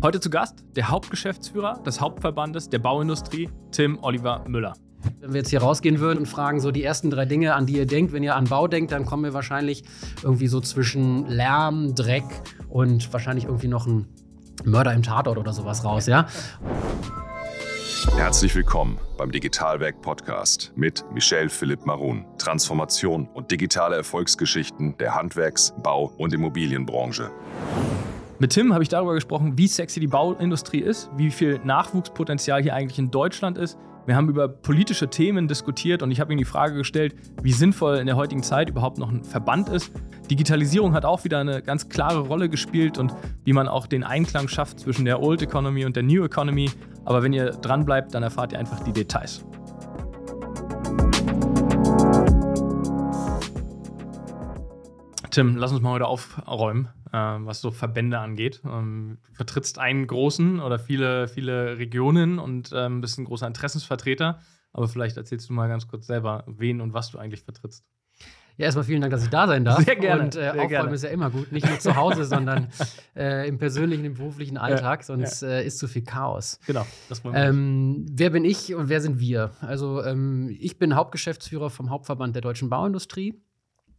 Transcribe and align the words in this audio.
Heute 0.00 0.20
zu 0.20 0.30
Gast 0.30 0.64
der 0.76 0.90
Hauptgeschäftsführer 0.90 1.82
des 1.84 2.00
Hauptverbandes 2.00 2.70
der 2.70 2.78
Bauindustrie, 2.78 3.50
Tim 3.72 3.98
Oliver 4.00 4.44
Müller. 4.46 4.74
Wenn 5.18 5.32
wir 5.32 5.38
jetzt 5.38 5.50
hier 5.50 5.60
rausgehen 5.60 5.98
würden 5.98 6.20
und 6.20 6.26
fragen, 6.26 6.60
so 6.60 6.70
die 6.70 6.84
ersten 6.84 7.10
drei 7.10 7.24
Dinge, 7.24 7.56
an 7.56 7.66
die 7.66 7.72
ihr 7.72 7.86
denkt, 7.86 8.12
wenn 8.12 8.22
ihr 8.22 8.36
an 8.36 8.44
Bau 8.44 8.68
denkt, 8.68 8.92
dann 8.92 9.04
kommen 9.04 9.24
wir 9.24 9.34
wahrscheinlich 9.34 9.82
irgendwie 10.22 10.46
so 10.46 10.60
zwischen 10.60 11.26
Lärm, 11.26 11.96
Dreck 11.96 12.22
und 12.68 13.12
wahrscheinlich 13.12 13.46
irgendwie 13.46 13.66
noch 13.66 13.88
ein 13.88 14.06
Mörder 14.64 14.92
im 14.94 15.02
Tatort 15.02 15.36
oder 15.36 15.52
sowas 15.52 15.82
raus, 15.82 16.06
ja? 16.06 16.28
Herzlich 18.14 18.54
willkommen 18.54 18.98
beim 19.16 19.32
Digitalwerk 19.32 20.00
Podcast 20.00 20.72
mit 20.76 21.04
Michel 21.12 21.48
Philipp 21.48 21.86
Marun. 21.86 22.24
Transformation 22.38 23.28
und 23.34 23.50
digitale 23.50 23.96
Erfolgsgeschichten 23.96 24.96
der 24.98 25.16
Handwerks-, 25.16 25.74
Bau- 25.82 26.12
und 26.18 26.32
Immobilienbranche. 26.32 27.32
Mit 28.40 28.52
Tim 28.52 28.72
habe 28.72 28.84
ich 28.84 28.88
darüber 28.88 29.14
gesprochen, 29.14 29.58
wie 29.58 29.66
sexy 29.66 29.98
die 29.98 30.06
Bauindustrie 30.06 30.78
ist, 30.78 31.10
wie 31.16 31.32
viel 31.32 31.60
Nachwuchspotenzial 31.64 32.62
hier 32.62 32.72
eigentlich 32.72 33.00
in 33.00 33.10
Deutschland 33.10 33.58
ist. 33.58 33.76
Wir 34.06 34.14
haben 34.14 34.28
über 34.28 34.46
politische 34.46 35.10
Themen 35.10 35.48
diskutiert 35.48 36.04
und 36.04 36.12
ich 36.12 36.20
habe 36.20 36.32
ihm 36.32 36.38
die 36.38 36.44
Frage 36.44 36.76
gestellt, 36.76 37.16
wie 37.42 37.50
sinnvoll 37.50 37.96
in 37.96 38.06
der 38.06 38.14
heutigen 38.14 38.44
Zeit 38.44 38.70
überhaupt 38.70 38.98
noch 38.98 39.10
ein 39.10 39.24
Verband 39.24 39.68
ist. 39.68 39.90
Digitalisierung 40.30 40.94
hat 40.94 41.04
auch 41.04 41.24
wieder 41.24 41.40
eine 41.40 41.62
ganz 41.62 41.88
klare 41.88 42.20
Rolle 42.20 42.48
gespielt 42.48 42.96
und 42.96 43.12
wie 43.42 43.52
man 43.52 43.66
auch 43.66 43.88
den 43.88 44.04
Einklang 44.04 44.46
schafft 44.46 44.78
zwischen 44.78 45.04
der 45.04 45.20
Old 45.20 45.42
Economy 45.42 45.84
und 45.84 45.96
der 45.96 46.04
New 46.04 46.24
Economy. 46.24 46.70
Aber 47.04 47.24
wenn 47.24 47.32
ihr 47.32 47.50
dran 47.50 47.84
bleibt, 47.84 48.14
dann 48.14 48.22
erfahrt 48.22 48.52
ihr 48.52 48.60
einfach 48.60 48.78
die 48.84 48.92
Details. 48.92 49.44
Tim, 55.30 55.56
lass 55.56 55.70
uns 55.72 55.82
mal 55.82 55.92
heute 55.92 56.06
aufräumen, 56.06 56.88
was 57.12 57.60
so 57.60 57.70
Verbände 57.70 58.18
angeht. 58.18 58.60
Ähm, 58.64 59.18
du 59.28 59.34
vertrittst 59.34 59.78
einen 59.78 60.06
großen 60.06 60.60
oder 60.60 60.78
viele, 60.78 61.28
viele 61.28 61.78
Regionen 61.78 62.38
und 62.38 62.72
ähm, 62.74 63.00
bist 63.00 63.18
ein 63.18 63.24
großer 63.24 63.46
Interessensvertreter. 63.46 64.40
Aber 64.72 64.88
vielleicht 64.88 65.16
erzählst 65.16 65.48
du 65.48 65.52
mal 65.52 65.68
ganz 65.68 65.88
kurz 65.88 66.06
selber, 66.06 66.44
wen 66.46 66.80
und 66.80 66.92
was 66.92 67.10
du 67.10 67.18
eigentlich 67.18 67.42
vertrittst. 67.42 67.84
Ja, 68.58 68.64
erstmal 68.64 68.84
vielen 68.84 69.00
Dank, 69.00 69.12
dass 69.12 69.22
ich 69.22 69.30
da 69.30 69.46
sein 69.46 69.64
darf. 69.64 69.84
Sehr 69.84 69.94
gerne. 69.94 70.24
Und 70.24 70.34
äh, 70.34 70.40
sehr 70.40 70.50
Aufräumen 70.50 70.68
gerne. 70.68 70.94
ist 70.94 71.04
ja 71.04 71.10
immer 71.10 71.30
gut. 71.30 71.52
Nicht 71.52 71.68
nur 71.68 71.78
zu 71.78 71.94
Hause, 71.94 72.24
sondern 72.24 72.66
äh, 73.16 73.48
im 73.48 73.56
persönlichen, 73.56 74.04
im 74.04 74.14
beruflichen 74.14 74.58
Alltag, 74.58 75.04
sonst 75.04 75.44
äh, 75.44 75.64
ist 75.64 75.78
zu 75.78 75.86
viel 75.86 76.02
Chaos. 76.02 76.58
Genau, 76.66 76.84
das 77.08 77.22
wollen 77.22 77.36
wir. 77.36 77.42
Ähm, 77.44 78.06
wer 78.10 78.30
bin 78.30 78.44
ich 78.44 78.74
und 78.74 78.88
wer 78.88 79.00
sind 79.00 79.20
wir? 79.20 79.52
Also, 79.60 80.02
ähm, 80.02 80.54
ich 80.58 80.76
bin 80.76 80.96
Hauptgeschäftsführer 80.96 81.70
vom 81.70 81.90
Hauptverband 81.90 82.34
der 82.34 82.42
deutschen 82.42 82.68
Bauindustrie. 82.68 83.40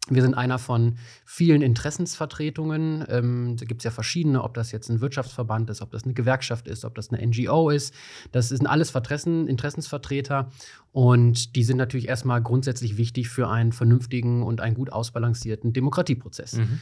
Wir 0.09 0.21
sind 0.21 0.33
einer 0.33 0.59
von 0.59 0.97
vielen 1.25 1.61
Interessensvertretungen. 1.61 3.05
Ähm, 3.09 3.55
da 3.57 3.65
gibt 3.65 3.81
es 3.81 3.85
ja 3.85 3.91
verschiedene, 3.91 4.43
ob 4.43 4.53
das 4.53 4.71
jetzt 4.71 4.89
ein 4.89 5.01
Wirtschaftsverband 5.01 5.69
ist, 5.69 5.81
ob 5.81 5.91
das 5.91 6.03
eine 6.03 6.13
Gewerkschaft 6.13 6.67
ist, 6.67 6.85
ob 6.85 6.95
das 6.95 7.11
eine 7.11 7.25
NGO 7.25 7.69
ist. 7.69 7.93
Das 8.31 8.49
sind 8.49 8.67
alles 8.67 8.89
Vertressen, 8.91 9.47
Interessensvertreter. 9.47 10.49
Und 10.91 11.55
die 11.55 11.63
sind 11.63 11.77
natürlich 11.77 12.07
erstmal 12.07 12.41
grundsätzlich 12.41 12.97
wichtig 12.97 13.29
für 13.29 13.49
einen 13.49 13.71
vernünftigen 13.71 14.43
und 14.43 14.61
einen 14.61 14.75
gut 14.75 14.91
ausbalancierten 14.91 15.73
Demokratieprozess. 15.73 16.53
Mhm. 16.53 16.79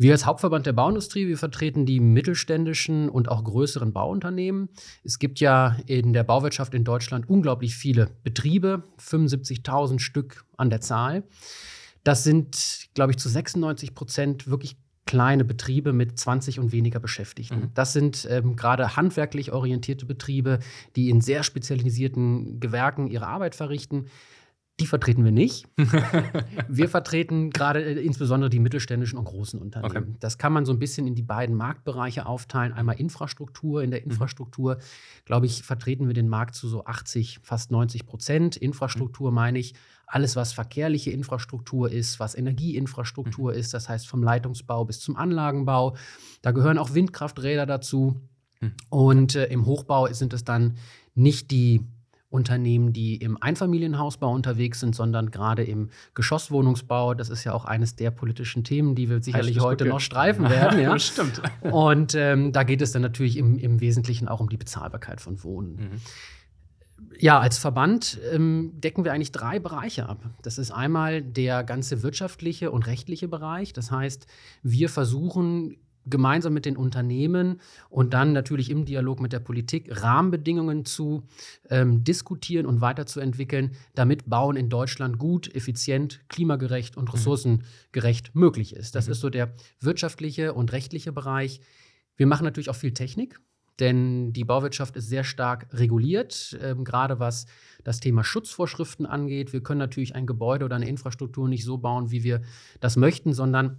Wir 0.00 0.12
als 0.12 0.24
Hauptverband 0.24 0.64
der 0.64 0.72
Bauindustrie, 0.72 1.28
wir 1.28 1.36
vertreten 1.36 1.84
die 1.84 2.00
mittelständischen 2.00 3.10
und 3.10 3.28
auch 3.28 3.44
größeren 3.44 3.92
Bauunternehmen. 3.92 4.70
Es 5.04 5.18
gibt 5.18 5.40
ja 5.40 5.76
in 5.84 6.14
der 6.14 6.24
Bauwirtschaft 6.24 6.72
in 6.72 6.84
Deutschland 6.84 7.28
unglaublich 7.28 7.74
viele 7.74 8.08
Betriebe, 8.22 8.84
75.000 8.98 9.98
Stück 9.98 10.46
an 10.56 10.70
der 10.70 10.80
Zahl. 10.80 11.24
Das 12.04 12.24
sind, 12.24 12.88
glaube 12.94 13.12
ich, 13.12 13.18
zu 13.18 13.28
96 13.28 13.94
Prozent 13.94 14.48
wirklich 14.48 14.76
kleine 15.06 15.44
Betriebe 15.44 15.92
mit 15.92 16.18
20 16.18 16.60
und 16.60 16.72
weniger 16.72 17.00
Beschäftigten. 17.00 17.60
Mhm. 17.60 17.70
Das 17.74 17.92
sind 17.92 18.28
ähm, 18.30 18.54
gerade 18.54 18.96
handwerklich 18.96 19.50
orientierte 19.50 20.06
Betriebe, 20.06 20.60
die 20.94 21.10
in 21.10 21.20
sehr 21.20 21.42
spezialisierten 21.42 22.60
Gewerken 22.60 23.08
ihre 23.08 23.26
Arbeit 23.26 23.54
verrichten. 23.56 24.06
Die 24.78 24.86
vertreten 24.86 25.24
wir 25.24 25.32
nicht. 25.32 25.66
Wir 26.68 26.88
vertreten 26.88 27.50
gerade 27.50 27.84
äh, 27.84 28.00
insbesondere 28.00 28.48
die 28.48 28.60
mittelständischen 28.60 29.18
und 29.18 29.26
großen 29.26 29.60
Unternehmen. 29.60 29.96
Okay. 29.96 30.16
Das 30.20 30.38
kann 30.38 30.52
man 30.54 30.64
so 30.64 30.72
ein 30.72 30.78
bisschen 30.78 31.06
in 31.06 31.14
die 31.14 31.22
beiden 31.22 31.54
Marktbereiche 31.54 32.24
aufteilen. 32.24 32.72
Einmal 32.72 32.98
Infrastruktur. 32.98 33.82
In 33.82 33.90
der 33.90 34.00
Mhm. 34.00 34.12
Infrastruktur, 34.12 34.78
glaube 35.26 35.46
ich, 35.46 35.64
vertreten 35.64 36.06
wir 36.06 36.14
den 36.14 36.28
Markt 36.28 36.54
zu 36.54 36.68
so 36.68 36.84
80, 36.84 37.40
fast 37.42 37.70
90 37.70 38.06
Prozent. 38.06 38.56
Infrastruktur 38.56 39.32
meine 39.32 39.58
ich 39.58 39.74
alles, 40.10 40.34
was 40.34 40.52
verkehrliche 40.52 41.10
Infrastruktur 41.10 41.90
ist, 41.90 42.18
was 42.18 42.34
Energieinfrastruktur 42.34 43.54
ist, 43.54 43.72
das 43.72 43.88
heißt 43.88 44.08
vom 44.08 44.22
Leitungsbau 44.22 44.84
bis 44.84 44.98
zum 45.00 45.16
Anlagenbau. 45.16 45.96
Da 46.42 46.50
gehören 46.50 46.78
auch 46.78 46.94
Windkrafträder 46.94 47.64
dazu. 47.64 48.20
Mhm. 48.60 48.72
Und 48.88 49.34
äh, 49.36 49.46
im 49.46 49.66
Hochbau 49.66 50.12
sind 50.12 50.32
es 50.32 50.42
dann 50.44 50.74
nicht 51.14 51.52
die 51.52 51.86
Unternehmen, 52.28 52.92
die 52.92 53.16
im 53.16 53.40
Einfamilienhausbau 53.40 54.32
unterwegs 54.32 54.80
sind, 54.80 54.94
sondern 54.94 55.30
gerade 55.30 55.64
im 55.64 55.90
Geschosswohnungsbau. 56.14 57.14
Das 57.14 57.28
ist 57.28 57.44
ja 57.44 57.52
auch 57.52 57.64
eines 57.64 57.96
der 57.96 58.10
politischen 58.10 58.62
Themen, 58.62 58.94
die 58.94 59.10
wir 59.10 59.22
sicherlich 59.22 59.60
heute 59.60 59.84
noch 59.84 60.00
streifen 60.00 60.48
werden. 60.48 60.80
Ja? 60.80 60.98
Stimmt. 60.98 61.42
Und 61.62 62.14
ähm, 62.14 62.52
da 62.52 62.62
geht 62.62 62.82
es 62.82 62.92
dann 62.92 63.02
natürlich 63.02 63.36
im, 63.36 63.58
im 63.58 63.80
Wesentlichen 63.80 64.28
auch 64.28 64.40
um 64.40 64.48
die 64.48 64.56
Bezahlbarkeit 64.56 65.20
von 65.20 65.42
Wohnen. 65.42 65.76
Mhm. 65.76 66.00
Ja, 67.18 67.38
als 67.38 67.58
Verband 67.58 68.18
ähm, 68.32 68.72
decken 68.80 69.04
wir 69.04 69.12
eigentlich 69.12 69.32
drei 69.32 69.58
Bereiche 69.58 70.08
ab. 70.08 70.30
Das 70.42 70.56
ist 70.58 70.70
einmal 70.70 71.22
der 71.22 71.64
ganze 71.64 72.02
wirtschaftliche 72.02 72.70
und 72.70 72.86
rechtliche 72.86 73.28
Bereich. 73.28 73.72
Das 73.72 73.90
heißt, 73.90 74.26
wir 74.62 74.88
versuchen 74.88 75.76
gemeinsam 76.06 76.54
mit 76.54 76.64
den 76.64 76.78
Unternehmen 76.78 77.60
und 77.90 78.14
dann 78.14 78.32
natürlich 78.32 78.70
im 78.70 78.86
Dialog 78.86 79.20
mit 79.20 79.34
der 79.34 79.40
Politik 79.40 80.02
Rahmenbedingungen 80.02 80.86
zu 80.86 81.24
ähm, 81.68 82.02
diskutieren 82.04 82.64
und 82.64 82.80
weiterzuentwickeln, 82.80 83.72
damit 83.94 84.28
Bauen 84.28 84.56
in 84.56 84.70
Deutschland 84.70 85.18
gut, 85.18 85.54
effizient, 85.54 86.20
klimagerecht 86.28 86.96
und 86.96 87.12
ressourcengerecht 87.12 88.34
möglich 88.34 88.74
ist. 88.74 88.94
Das 88.94 89.06
Mhm. 89.06 89.12
ist 89.12 89.20
so 89.20 89.28
der 89.28 89.52
wirtschaftliche 89.80 90.54
und 90.54 90.72
rechtliche 90.72 91.12
Bereich. 91.12 91.60
Wir 92.16 92.26
machen 92.26 92.44
natürlich 92.44 92.70
auch 92.70 92.76
viel 92.76 92.94
Technik. 92.94 93.38
Denn 93.80 94.32
die 94.32 94.44
Bauwirtschaft 94.44 94.96
ist 94.96 95.08
sehr 95.08 95.24
stark 95.24 95.66
reguliert, 95.72 96.58
ähm, 96.62 96.84
gerade 96.84 97.18
was 97.18 97.46
das 97.82 98.00
Thema 98.00 98.22
Schutzvorschriften 98.22 99.06
angeht. 99.06 99.52
Wir 99.52 99.62
können 99.62 99.78
natürlich 99.78 100.14
ein 100.14 100.26
Gebäude 100.26 100.64
oder 100.64 100.76
eine 100.76 100.88
Infrastruktur 100.88 101.48
nicht 101.48 101.64
so 101.64 101.78
bauen, 101.78 102.10
wie 102.10 102.22
wir 102.22 102.42
das 102.80 102.96
möchten, 102.96 103.32
sondern 103.32 103.78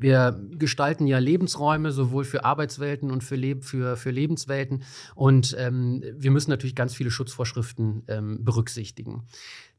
wir 0.00 0.40
gestalten 0.52 1.06
ja 1.08 1.18
Lebensräume 1.18 1.90
sowohl 1.90 2.24
für 2.24 2.44
Arbeitswelten 2.44 3.10
und 3.10 3.24
für, 3.24 3.34
Leb 3.34 3.64
für, 3.64 3.96
für 3.96 4.10
Lebenswelten. 4.10 4.84
Und 5.16 5.56
ähm, 5.58 6.04
wir 6.16 6.30
müssen 6.30 6.50
natürlich 6.50 6.76
ganz 6.76 6.94
viele 6.94 7.10
Schutzvorschriften 7.10 8.04
ähm, 8.06 8.44
berücksichtigen. 8.44 9.24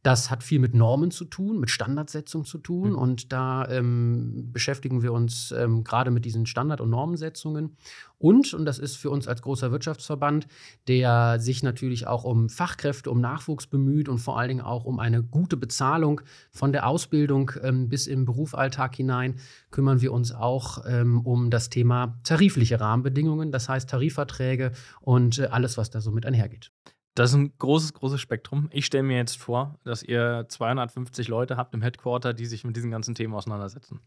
Das 0.03 0.29
hat 0.31 0.43
viel 0.43 0.59
mit 0.59 0.73
Normen 0.73 1.11
zu 1.11 1.25
tun, 1.25 1.59
mit 1.59 1.69
Standardsetzung 1.69 2.45
zu 2.45 2.57
tun. 2.57 2.91
Mhm. 2.91 2.97
Und 2.97 3.33
da 3.33 3.67
ähm, 3.67 4.49
beschäftigen 4.51 5.01
wir 5.01 5.13
uns 5.13 5.51
ähm, 5.51 5.83
gerade 5.83 6.11
mit 6.11 6.25
diesen 6.25 6.45
Standard- 6.45 6.81
und 6.81 6.89
Normensetzungen. 6.89 7.75
Und, 8.17 8.53
und 8.53 8.65
das 8.65 8.79
ist 8.79 8.97
für 8.97 9.09
uns 9.09 9.27
als 9.27 9.41
großer 9.41 9.71
Wirtschaftsverband, 9.71 10.47
der 10.87 11.39
sich 11.39 11.63
natürlich 11.63 12.05
auch 12.05 12.25
um 12.25 12.49
Fachkräfte, 12.49 13.09
um 13.09 13.21
Nachwuchs 13.21 13.67
bemüht 13.67 14.09
und 14.09 14.17
vor 14.19 14.37
allen 14.37 14.49
Dingen 14.49 14.61
auch 14.61 14.83
um 14.85 14.99
eine 14.99 15.23
gute 15.23 15.55
Bezahlung 15.55 16.21
von 16.51 16.73
der 16.73 16.87
Ausbildung 16.87 17.51
ähm, 17.61 17.87
bis 17.87 18.07
im 18.07 18.25
Berufsalltag 18.25 18.95
hinein, 18.95 19.35
kümmern 19.71 20.01
wir 20.01 20.11
uns 20.11 20.33
auch 20.33 20.83
ähm, 20.85 21.21
um 21.21 21.49
das 21.49 21.69
Thema 21.69 22.19
tarifliche 22.23 22.79
Rahmenbedingungen, 22.79 23.51
das 23.51 23.69
heißt 23.69 23.89
Tarifverträge 23.89 24.73
und 24.99 25.39
äh, 25.39 25.45
alles, 25.45 25.77
was 25.77 25.89
da 25.89 26.01
so 26.01 26.11
mit 26.11 26.25
einhergeht. 26.25 26.71
Das 27.19 27.31
ist 27.31 27.35
ein 27.35 27.51
großes, 27.59 27.93
großes 27.95 28.21
Spektrum. 28.21 28.69
Ich 28.71 28.85
stelle 28.85 29.03
mir 29.03 29.17
jetzt 29.17 29.37
vor, 29.37 29.77
dass 29.83 30.03
ihr 30.03 30.45
250 30.47 31.27
Leute 31.27 31.57
habt 31.57 31.73
im 31.73 31.81
Headquarter, 31.81 32.33
die 32.33 32.45
sich 32.45 32.63
mit 32.63 32.77
diesen 32.77 32.91
ganzen 32.91 33.13
Themen 33.13 33.33
auseinandersetzen. 33.33 33.99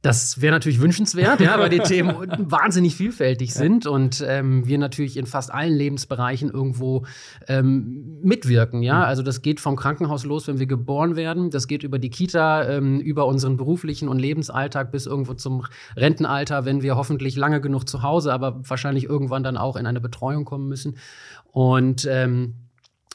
Das 0.00 0.40
wäre 0.40 0.52
natürlich 0.52 0.80
wünschenswert, 0.80 1.40
ja, 1.40 1.58
weil 1.58 1.70
die 1.70 1.80
Themen 1.80 2.14
wahnsinnig 2.38 2.94
vielfältig 2.94 3.52
sind 3.52 3.84
und 3.84 4.24
ähm, 4.26 4.64
wir 4.64 4.78
natürlich 4.78 5.16
in 5.16 5.26
fast 5.26 5.52
allen 5.52 5.74
Lebensbereichen 5.74 6.50
irgendwo 6.50 7.04
ähm, 7.48 8.20
mitwirken. 8.22 8.84
Ja, 8.84 9.02
also 9.02 9.24
das 9.24 9.42
geht 9.42 9.58
vom 9.58 9.74
Krankenhaus 9.74 10.24
los, 10.24 10.46
wenn 10.46 10.60
wir 10.60 10.66
geboren 10.66 11.16
werden. 11.16 11.50
Das 11.50 11.66
geht 11.66 11.82
über 11.82 11.98
die 11.98 12.10
Kita, 12.10 12.68
ähm, 12.68 13.00
über 13.00 13.26
unseren 13.26 13.56
beruflichen 13.56 14.08
und 14.08 14.20
Lebensalltag 14.20 14.92
bis 14.92 15.06
irgendwo 15.06 15.34
zum 15.34 15.64
Rentenalter, 15.96 16.64
wenn 16.64 16.80
wir 16.80 16.94
hoffentlich 16.94 17.34
lange 17.34 17.60
genug 17.60 17.88
zu 17.88 18.02
Hause, 18.02 18.32
aber 18.32 18.60
wahrscheinlich 18.68 19.04
irgendwann 19.04 19.42
dann 19.42 19.56
auch 19.56 19.74
in 19.74 19.86
eine 19.86 20.00
Betreuung 20.00 20.44
kommen 20.44 20.68
müssen. 20.68 20.96
Und 21.52 22.06
ähm, 22.10 22.54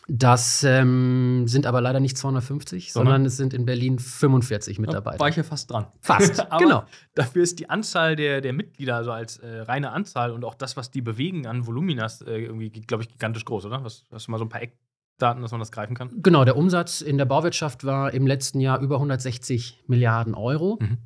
das 0.07 0.63
ähm, 0.63 1.47
sind 1.47 1.65
aber 1.65 1.80
leider 1.80 2.00
nicht 2.00 2.18
250, 2.18 2.91
Sondern? 2.91 3.07
sondern 3.07 3.25
es 3.25 3.38
sind 3.38 3.53
in 3.53 3.65
Berlin 3.65 4.00
45 4.00 4.80
Mitarbeiter. 4.80 5.19
War 5.19 5.30
ich 5.30 5.38
ja 5.38 5.44
fast 5.44 5.71
dran. 5.71 5.88
Fast, 6.01 6.39
Aber 6.51 6.57
genau. 6.57 6.83
Dafür 7.15 7.44
ist 7.44 7.59
die 7.59 7.69
Anzahl 7.69 8.15
der, 8.15 8.41
der 8.41 8.51
Mitglieder, 8.51 8.97
also 8.97 9.12
als 9.12 9.38
äh, 9.38 9.62
reine 9.62 9.91
Anzahl 9.91 10.31
und 10.31 10.44
auch 10.44 10.56
das, 10.56 10.75
was 10.75 10.91
die 10.91 11.01
bewegen 11.01 11.47
an 11.47 11.65
Voluminas, 11.65 12.21
äh, 12.21 12.38
irgendwie, 12.38 12.69
glaube 12.69 13.03
ich, 13.03 13.09
gigantisch 13.09 13.45
groß, 13.45 13.65
oder? 13.65 13.83
Was, 13.83 14.03
hast 14.12 14.27
du 14.27 14.31
mal 14.31 14.38
so 14.38 14.45
ein 14.45 14.50
paar 14.50 14.62
Eckdaten, 14.62 15.41
dass 15.41 15.51
man 15.51 15.62
das 15.62 15.71
greifen 15.71 15.95
kann? 15.95 16.09
Genau, 16.21 16.44
der 16.44 16.57
Umsatz 16.57 17.00
in 17.00 17.18
der 17.18 17.25
Bauwirtschaft 17.25 17.85
war 17.85 18.13
im 18.13 18.27
letzten 18.27 18.59
Jahr 18.59 18.81
über 18.81 18.95
160 18.95 19.85
Milliarden 19.88 20.35
Euro. 20.35 20.80
Mhm. 20.81 20.97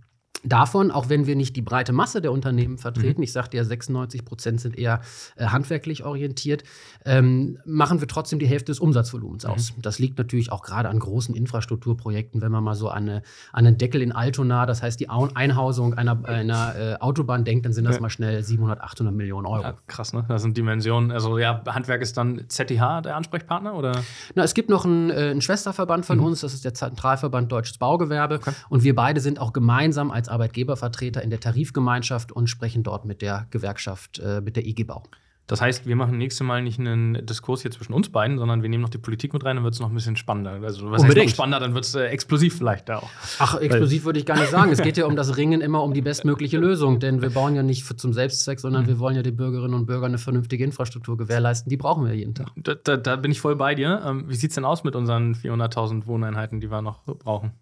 Davon, 0.44 0.92
auch 0.92 1.10
wenn 1.10 1.25
wir 1.25 1.36
nicht 1.36 1.56
die 1.56 1.62
breite 1.62 1.94
Masse 1.94 2.22
der 2.22 2.31
Unternehmen 2.31 2.78
vertreten, 2.78 3.22
mhm. 3.22 3.24
ich 3.24 3.31
sagte 3.31 3.57
ja, 3.57 3.63
96 3.63 4.24
Prozent 4.24 4.62
sind 4.62 4.78
eher 4.78 5.01
äh, 5.36 5.45
handwerklich 5.48 6.04
orientiert, 6.04 6.63
ähm, 7.06 7.57
machen 7.66 8.01
wir 8.01 8.07
trotzdem 8.07 8.38
die 8.38 8.45
Hälfte 8.45 8.72
des 8.72 8.80
Umsatzvolumens 8.80 9.45
mhm. 9.45 9.50
aus. 9.50 9.74
Das 9.81 10.00
liegt 10.00 10.18
natürlich 10.18 10.51
auch 10.51 10.62
gerade 10.62 10.89
an 10.89 11.00
großen 11.00 11.36
Infrastrukturprojekten, 11.36 12.42
wenn 12.42 12.51
man 12.51 12.63
mal 12.63 12.75
so 12.75 12.89
an, 12.89 13.10
eine, 13.10 13.24
an 13.51 13.66
einen 13.66 13.78
Deckel 13.78 14.01
in 14.01 14.12
Altona, 14.12 14.66
das 14.66 14.84
heißt 14.84 15.00
die 15.00 15.10
Einhausung 15.10 15.95
einer, 15.95 16.24
einer 16.25 16.75
äh, 16.75 16.95
Autobahn 17.00 17.44
denkt, 17.44 17.66
dann 17.66 17.74
sind 17.74 17.86
das 17.86 17.95
ja. 17.95 18.01
mal 18.01 18.10
schnell 18.10 18.44
700, 18.44 18.80
800 18.80 19.13
Millionen 19.13 19.48
Euro. 19.48 19.63
Ja, 19.63 19.78
krass, 19.88 20.13
ne? 20.13 20.24
Das 20.28 20.44
sind 20.44 20.56
Dimensionen. 20.56 21.12
Also 21.12 21.39
ja, 21.39 21.63
Handwerk 21.68 22.01
ist 22.01 22.16
dann 22.16 22.44
ZTH 22.48 23.01
der 23.04 23.16
Ansprechpartner, 23.16 23.74
oder? 23.74 24.04
Na, 24.36 24.44
es 24.44 24.54
gibt 24.54 24.69
noch 24.69 24.86
einen, 24.86 25.10
äh, 25.10 25.30
einen 25.31 25.42
Schwesterverband 25.42 26.06
von 26.06 26.19
mhm. 26.19 26.25
uns, 26.25 26.42
das 26.42 26.54
ist 26.54 26.63
der 26.63 26.74
Zentralverband 26.74 27.51
Deutsches 27.51 27.78
Baugewerbe. 27.78 28.36
Okay. 28.36 28.51
Und 28.69 28.84
wir 28.84 28.95
beide 28.95 29.19
sind 29.19 29.39
auch 29.39 29.51
gemeinsam 29.51 30.12
als 30.12 30.26
Arbeitgebervertreter 30.27 31.21
in 31.21 31.29
der 31.29 31.39
Tarifgemeinschaft 31.39 32.31
und 32.31 32.47
sprechen 32.47 32.83
dort 32.83 33.06
mit 33.06 33.21
der 33.21 33.47
Gewerkschaft, 33.51 34.19
äh, 34.19 34.41
mit 34.41 34.56
der 34.56 34.65
IG 34.65 34.83
Bau. 34.83 35.03
Das 35.47 35.62
heißt, 35.62 35.85
wir 35.85 35.95
machen 35.95 36.18
nächstes 36.18 36.45
Mal 36.45 36.62
nicht 36.62 36.77
einen 36.77 37.25
Diskurs 37.25 37.62
hier 37.62 37.71
zwischen 37.71 37.94
uns 37.94 38.09
beiden, 38.09 38.38
sondern 38.38 38.63
wir 38.63 38.69
nehmen 38.69 38.81
noch 38.81 38.89
die 38.89 38.97
Politik 38.97 39.31
mit 39.31 39.45
rein, 39.45 39.56
dann 39.56 39.63
wird 39.63 39.75
es 39.75 39.79
noch 39.79 39.88
ein 39.88 39.95
bisschen 39.95 40.18
spannender. 40.18 40.51
Also, 40.62 40.91
was 40.91 41.01
Unbedingt. 41.01 41.27
heißt 41.27 41.29
noch 41.29 41.35
spannender, 41.35 41.59
dann 41.62 41.74
wird 41.74 41.85
es 41.85 41.95
äh, 41.95 42.07
explosiv 42.07 42.57
vielleicht 42.57 42.89
da 42.89 42.97
auch. 42.97 43.09
Ach, 43.39 43.57
explosiv 43.62 44.03
würde 44.03 44.19
ich 44.19 44.25
gar 44.25 44.38
nicht 44.38 44.50
sagen. 44.50 44.71
es 44.74 44.81
geht 44.81 44.97
ja 44.97 45.06
um 45.06 45.15
das 45.15 45.38
Ringen 45.38 45.62
immer 45.62 45.83
um 45.83 45.94
die 45.94 46.01
bestmögliche 46.01 46.57
Lösung, 46.57 47.00
denn 47.00 47.21
wir 47.21 47.29
bauen 47.29 47.56
ja 47.56 47.63
nicht 47.63 47.85
für, 47.85 47.95
zum 47.95 48.12
Selbstzweck, 48.12 48.59
sondern 48.59 48.83
mhm. 48.83 48.88
wir 48.88 49.00
wollen 49.00 49.15
ja 49.15 49.24
den 49.24 49.38
Bürgerinnen 49.38 49.74
und 49.74 49.85
Bürgern 49.85 50.12
eine 50.12 50.18
vernünftige 50.18 50.65
Infrastruktur 50.65 51.15
gewährleisten. 51.15 51.69
Die 51.69 51.77
brauchen 51.77 52.06
wir 52.06 52.13
jeden 52.13 52.35
Tag. 52.35 52.51
Da, 52.57 52.75
da, 52.75 52.97
da 52.97 53.15
bin 53.15 53.31
ich 53.31 53.39
voll 53.39 53.56
bei 53.56 53.74
dir. 53.74 54.01
Ähm, 54.06 54.25
wie 54.27 54.35
sieht 54.35 54.51
es 54.51 54.56
denn 54.56 54.65
aus 54.65 54.83
mit 54.83 54.97
unseren 54.97 55.33
400.000 55.33 56.07
Wohneinheiten, 56.07 56.59
die 56.59 56.69
wir 56.69 56.81
noch 56.81 57.06
brauchen? 57.06 57.53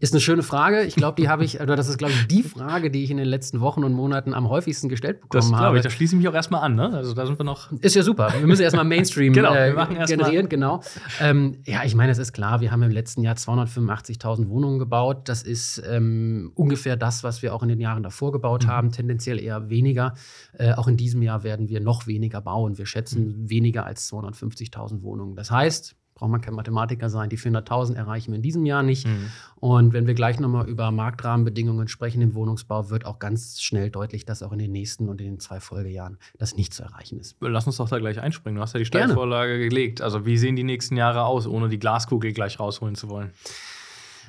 Ist 0.00 0.12
eine 0.12 0.20
schöne 0.20 0.42
Frage. 0.42 0.82
Ich 0.82 0.94
glaube, 0.94 1.20
die 1.20 1.28
habe 1.28 1.44
ich, 1.44 1.60
oder 1.60 1.76
das 1.76 1.88
ist, 1.88 1.98
glaube 1.98 2.12
ich, 2.12 2.26
die 2.26 2.42
Frage, 2.42 2.90
die 2.90 3.04
ich 3.04 3.10
in 3.10 3.16
den 3.16 3.26
letzten 3.26 3.60
Wochen 3.60 3.84
und 3.84 3.92
Monaten 3.92 4.34
am 4.34 4.48
häufigsten 4.48 4.88
gestellt 4.88 5.20
bekommen 5.20 5.50
das 5.50 5.60
habe. 5.60 5.76
Ich, 5.76 5.82
da 5.82 5.90
schließe 5.90 6.14
ich 6.14 6.18
mich 6.18 6.28
auch 6.28 6.34
erstmal 6.34 6.62
an, 6.62 6.74
ne? 6.74 6.90
Also 6.92 7.14
da 7.14 7.26
sind 7.26 7.38
wir 7.38 7.44
noch. 7.44 7.72
Ist 7.72 7.94
ja 7.94 8.02
super. 8.02 8.32
Wir 8.38 8.46
müssen 8.46 8.62
erstmal 8.62 8.84
Mainstream 8.84 9.32
genau, 9.32 9.54
äh, 9.54 9.72
generieren, 10.06 10.48
genau. 10.48 10.82
Ähm, 11.20 11.58
ja, 11.64 11.84
ich 11.84 11.94
meine, 11.94 12.12
es 12.12 12.18
ist 12.18 12.32
klar, 12.32 12.60
wir 12.60 12.70
haben 12.70 12.82
im 12.82 12.90
letzten 12.90 13.22
Jahr 13.22 13.36
285.000 13.36 14.48
Wohnungen 14.48 14.78
gebaut. 14.78 15.28
Das 15.28 15.42
ist 15.42 15.82
ähm, 15.88 16.52
ungefähr 16.54 16.96
das, 16.96 17.24
was 17.24 17.42
wir 17.42 17.54
auch 17.54 17.62
in 17.62 17.68
den 17.68 17.80
Jahren 17.80 18.02
davor 18.02 18.32
gebaut 18.32 18.64
mhm. 18.64 18.68
haben, 18.68 18.92
tendenziell 18.92 19.40
eher 19.40 19.70
weniger. 19.70 20.14
Äh, 20.58 20.74
auch 20.74 20.88
in 20.88 20.96
diesem 20.96 21.22
Jahr 21.22 21.42
werden 21.42 21.68
wir 21.68 21.80
noch 21.80 22.06
weniger 22.06 22.40
bauen. 22.40 22.78
Wir 22.78 22.86
schätzen 22.86 23.42
mhm. 23.42 23.50
weniger 23.50 23.86
als 23.86 24.10
250.000 24.12 25.02
Wohnungen. 25.02 25.36
Das 25.36 25.50
heißt, 25.50 25.96
braucht 26.16 26.30
man 26.30 26.40
kein 26.40 26.54
Mathematiker 26.54 27.08
sein. 27.10 27.28
Die 27.28 27.38
400.000 27.38 27.94
erreichen 27.94 28.32
wir 28.32 28.36
in 28.36 28.42
diesem 28.42 28.66
Jahr 28.66 28.82
nicht. 28.82 29.06
Mhm. 29.06 29.30
Und 29.56 29.92
wenn 29.92 30.06
wir 30.06 30.14
gleich 30.14 30.40
nochmal 30.40 30.66
über 30.66 30.90
Marktrahmenbedingungen 30.90 31.88
sprechen 31.88 32.22
im 32.22 32.34
Wohnungsbau, 32.34 32.90
wird 32.90 33.04
auch 33.04 33.18
ganz 33.18 33.60
schnell 33.60 33.90
deutlich, 33.90 34.24
dass 34.24 34.42
auch 34.42 34.52
in 34.52 34.58
den 34.58 34.72
nächsten 34.72 35.08
und 35.08 35.20
in 35.20 35.26
den 35.26 35.40
zwei 35.40 35.60
Folgejahren 35.60 36.18
das 36.38 36.56
nicht 36.56 36.74
zu 36.74 36.82
erreichen 36.82 37.20
ist. 37.20 37.36
Lass 37.40 37.66
uns 37.66 37.76
doch 37.76 37.88
da 37.88 37.98
gleich 37.98 38.18
einspringen. 38.18 38.56
Du 38.56 38.62
hast 38.62 38.72
ja 38.72 38.78
die 38.78 38.86
Steilvorlage 38.86 39.58
gelegt. 39.58 40.00
Also 40.00 40.24
wie 40.24 40.38
sehen 40.38 40.56
die 40.56 40.64
nächsten 40.64 40.96
Jahre 40.96 41.24
aus, 41.24 41.46
ohne 41.46 41.68
die 41.68 41.78
Glaskugel 41.78 42.32
gleich 42.32 42.58
rausholen 42.58 42.94
zu 42.94 43.10
wollen? 43.10 43.32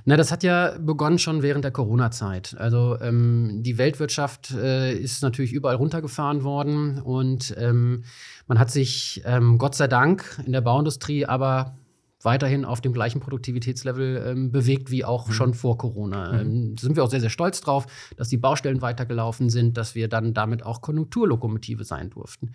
Na, 0.10 0.16
das 0.16 0.32
hat 0.32 0.42
ja 0.42 0.78
begonnen 0.80 1.20
schon 1.20 1.42
während 1.42 1.66
der 1.66 1.72
Corona-Zeit. 1.72 2.56
Also 2.58 2.98
ähm, 3.02 3.62
die 3.62 3.78
Weltwirtschaft 3.78 4.52
äh, 4.52 4.98
ist 4.98 5.22
natürlich 5.22 5.52
überall 5.52 5.76
runtergefahren 5.76 6.46
worden 6.46 7.02
und 7.02 7.54
ähm, 7.58 8.06
man 8.48 8.58
hat 8.58 8.72
sich 8.72 9.22
ähm, 9.26 9.58
Gott 9.58 9.76
sei 9.76 9.90
Dank 9.90 10.42
in 10.46 10.54
der 10.54 10.62
Bauindustrie 10.62 11.26
aber 11.26 11.76
weiterhin 12.22 12.64
auf 12.64 12.80
dem 12.80 12.94
gleichen 12.94 13.20
Produktivitätslevel 13.20 14.24
ähm, 14.26 14.52
bewegt 14.54 14.92
wie 14.92 15.04
auch 15.04 15.28
mhm. 15.28 15.34
schon 15.34 15.54
vor 15.54 15.78
Corona. 15.78 16.32
Mhm. 16.32 16.40
Ähm, 16.40 16.78
sind 16.78 16.96
wir 16.96 17.04
auch 17.04 17.10
sehr, 17.10 17.20
sehr 17.20 17.30
stolz 17.30 17.60
drauf, 17.60 17.86
dass 18.16 18.30
die 18.30 18.38
Baustellen 18.38 18.82
weitergelaufen 18.82 19.50
sind, 19.50 19.76
dass 19.76 19.94
wir 19.94 20.08
dann 20.08 20.34
damit 20.34 20.64
auch 20.66 20.82
Konjunkturlokomotive 20.82 21.84
sein 21.84 22.12
durften. 22.12 22.54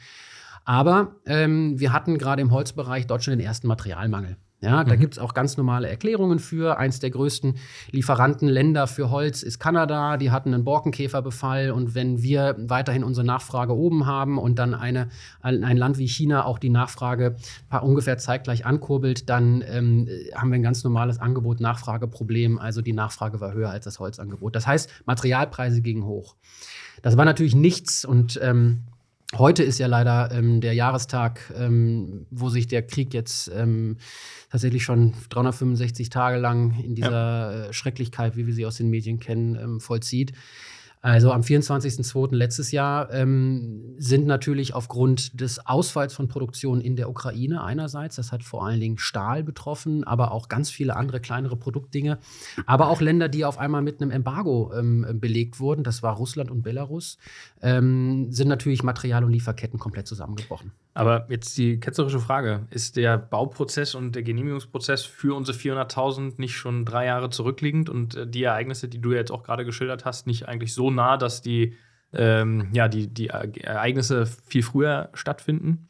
Aber 0.64 1.16
ähm, 1.26 1.78
wir 1.78 1.92
hatten 1.92 2.16
gerade 2.16 2.40
im 2.40 2.50
Holzbereich 2.50 3.06
Deutschland 3.06 3.38
den 3.38 3.46
ersten 3.46 3.66
Materialmangel. 3.66 4.38
Ja, 4.62 4.84
da 4.84 4.94
mhm. 4.94 5.00
gibt 5.00 5.14
es 5.14 5.18
auch 5.18 5.34
ganz 5.34 5.56
normale 5.56 5.88
Erklärungen 5.88 6.38
für. 6.38 6.78
Eins 6.78 7.00
der 7.00 7.10
größten 7.10 7.56
Lieferantenländer 7.90 8.86
für 8.86 9.10
Holz 9.10 9.42
ist 9.42 9.58
Kanada. 9.58 10.16
Die 10.16 10.30
hatten 10.30 10.54
einen 10.54 10.62
Borkenkäferbefall. 10.62 11.72
Und 11.72 11.96
wenn 11.96 12.22
wir 12.22 12.54
weiterhin 12.58 13.02
unsere 13.02 13.26
Nachfrage 13.26 13.76
oben 13.76 14.06
haben 14.06 14.38
und 14.38 14.60
dann 14.60 14.74
eine, 14.74 15.08
ein 15.40 15.76
Land 15.76 15.98
wie 15.98 16.06
China 16.06 16.44
auch 16.44 16.60
die 16.60 16.70
Nachfrage 16.70 17.34
ungefähr 17.82 18.18
zeitgleich 18.18 18.64
ankurbelt, 18.64 19.28
dann 19.28 19.64
ähm, 19.66 20.08
haben 20.32 20.50
wir 20.50 20.60
ein 20.60 20.62
ganz 20.62 20.84
normales 20.84 21.18
Angebot-Nachfrageproblem. 21.18 22.60
Also 22.60 22.82
die 22.82 22.92
Nachfrage 22.92 23.40
war 23.40 23.52
höher 23.52 23.70
als 23.70 23.84
das 23.84 23.98
Holzangebot. 23.98 24.54
Das 24.54 24.68
heißt, 24.68 24.88
Materialpreise 25.06 25.82
gingen 25.82 26.04
hoch. 26.04 26.36
Das 27.02 27.16
war 27.16 27.24
natürlich 27.24 27.56
nichts 27.56 28.04
und 28.04 28.38
ähm, 28.40 28.84
Heute 29.38 29.62
ist 29.62 29.78
ja 29.78 29.86
leider 29.86 30.30
ähm, 30.30 30.60
der 30.60 30.74
Jahrestag, 30.74 31.52
ähm, 31.56 32.26
wo 32.30 32.50
sich 32.50 32.66
der 32.66 32.86
Krieg 32.86 33.14
jetzt 33.14 33.50
ähm, 33.54 33.96
tatsächlich 34.50 34.84
schon 34.84 35.14
365 35.30 36.10
Tage 36.10 36.38
lang 36.38 36.78
in 36.84 36.94
dieser 36.94 37.10
ja. 37.10 37.64
Äh, 37.64 37.72
Schrecklichkeit, 37.72 38.36
wie 38.36 38.46
wir 38.46 38.52
sie 38.52 38.66
aus 38.66 38.76
den 38.76 38.90
Medien 38.90 39.20
kennen, 39.20 39.56
ähm, 39.56 39.80
vollzieht. 39.80 40.32
Also 41.04 41.32
am 41.32 41.40
24.02. 41.40 42.32
letztes 42.32 42.70
Jahr 42.70 43.12
ähm, 43.12 43.96
sind 43.98 44.24
natürlich 44.24 44.72
aufgrund 44.72 45.40
des 45.40 45.66
Ausfalls 45.66 46.14
von 46.14 46.28
Produktion 46.28 46.80
in 46.80 46.94
der 46.94 47.10
Ukraine 47.10 47.64
einerseits, 47.64 48.14
das 48.14 48.30
hat 48.30 48.44
vor 48.44 48.64
allen 48.64 48.78
Dingen 48.78 48.98
Stahl 48.98 49.42
betroffen, 49.42 50.04
aber 50.04 50.30
auch 50.30 50.48
ganz 50.48 50.70
viele 50.70 50.94
andere 50.94 51.18
kleinere 51.18 51.56
Produktdinge, 51.56 52.18
aber 52.66 52.88
auch 52.88 53.00
Länder, 53.00 53.28
die 53.28 53.44
auf 53.44 53.58
einmal 53.58 53.82
mit 53.82 54.00
einem 54.00 54.12
Embargo 54.12 54.72
ähm, 54.78 55.18
belegt 55.18 55.58
wurden, 55.58 55.82
das 55.82 56.04
war 56.04 56.14
Russland 56.14 56.52
und 56.52 56.62
Belarus, 56.62 57.18
ähm, 57.62 58.30
sind 58.30 58.46
natürlich 58.46 58.84
Material- 58.84 59.24
und 59.24 59.32
Lieferketten 59.32 59.80
komplett 59.80 60.06
zusammengebrochen. 60.06 60.70
Aber 60.94 61.26
jetzt 61.30 61.56
die 61.56 61.80
ketzerische 61.80 62.20
Frage: 62.20 62.66
Ist 62.70 62.96
der 62.96 63.16
Bauprozess 63.16 63.94
und 63.94 64.14
der 64.14 64.22
Genehmigungsprozess 64.22 65.04
für 65.04 65.34
unsere 65.34 65.56
400.000 65.56 66.34
nicht 66.36 66.54
schon 66.54 66.84
drei 66.84 67.06
Jahre 67.06 67.30
zurückliegend 67.30 67.88
und 67.88 68.14
äh, 68.14 68.26
die 68.26 68.42
Ereignisse, 68.44 68.88
die 68.88 69.00
du 69.00 69.12
jetzt 69.12 69.32
auch 69.32 69.42
gerade 69.42 69.64
geschildert 69.64 70.04
hast, 70.04 70.26
nicht 70.26 70.48
eigentlich 70.48 70.74
so 70.74 70.90
nah, 70.94 71.16
dass 71.16 71.42
die, 71.42 71.74
ähm, 72.12 72.68
ja, 72.72 72.88
die, 72.88 73.08
die 73.08 73.28
Ereignisse 73.28 74.26
viel 74.26 74.62
früher 74.62 75.10
stattfinden? 75.14 75.86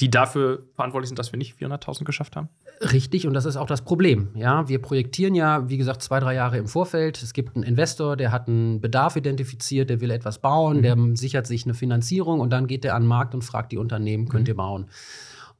die 0.00 0.10
dafür 0.10 0.64
verantwortlich 0.74 1.08
sind, 1.08 1.18
dass 1.18 1.32
wir 1.32 1.38
nicht 1.38 1.56
400.000 1.58 2.04
geschafft 2.04 2.36
haben? 2.36 2.48
Richtig, 2.80 3.26
und 3.26 3.34
das 3.34 3.44
ist 3.44 3.56
auch 3.56 3.66
das 3.66 3.82
Problem. 3.82 4.28
Ja, 4.34 4.68
wir 4.68 4.80
projektieren 4.80 5.34
ja, 5.34 5.68
wie 5.68 5.76
gesagt, 5.76 6.02
zwei, 6.02 6.20
drei 6.20 6.34
Jahre 6.34 6.58
im 6.58 6.68
Vorfeld. 6.68 7.20
Es 7.22 7.32
gibt 7.32 7.56
einen 7.56 7.64
Investor, 7.64 8.16
der 8.16 8.30
hat 8.30 8.46
einen 8.46 8.80
Bedarf 8.80 9.16
identifiziert, 9.16 9.90
der 9.90 10.00
will 10.00 10.10
etwas 10.10 10.38
bauen, 10.38 10.78
mhm. 10.78 10.82
der 10.82 10.96
sichert 11.14 11.46
sich 11.46 11.64
eine 11.64 11.74
Finanzierung 11.74 12.38
und 12.38 12.50
dann 12.50 12.68
geht 12.68 12.84
er 12.84 12.94
an 12.94 13.02
den 13.02 13.08
Markt 13.08 13.34
und 13.34 13.42
fragt 13.42 13.72
die 13.72 13.78
Unternehmen, 13.78 14.28
könnt 14.28 14.44
mhm. 14.44 14.52
ihr 14.52 14.56
bauen? 14.56 14.86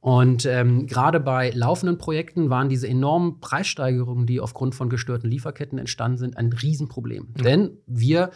Und 0.01 0.45
ähm, 0.45 0.87
gerade 0.87 1.19
bei 1.19 1.51
laufenden 1.53 1.97
Projekten 1.97 2.49
waren 2.49 2.69
diese 2.69 2.87
enormen 2.87 3.41
Preissteigerungen, 3.41 4.25
die 4.25 4.39
aufgrund 4.39 4.73
von 4.73 4.89
gestörten 4.89 5.29
Lieferketten 5.29 5.77
entstanden 5.77 6.17
sind, 6.17 6.37
ein 6.37 6.53
Riesenproblem. 6.53 7.33
Mhm. 7.35 7.43
Denn 7.43 7.71
wir 7.85 8.31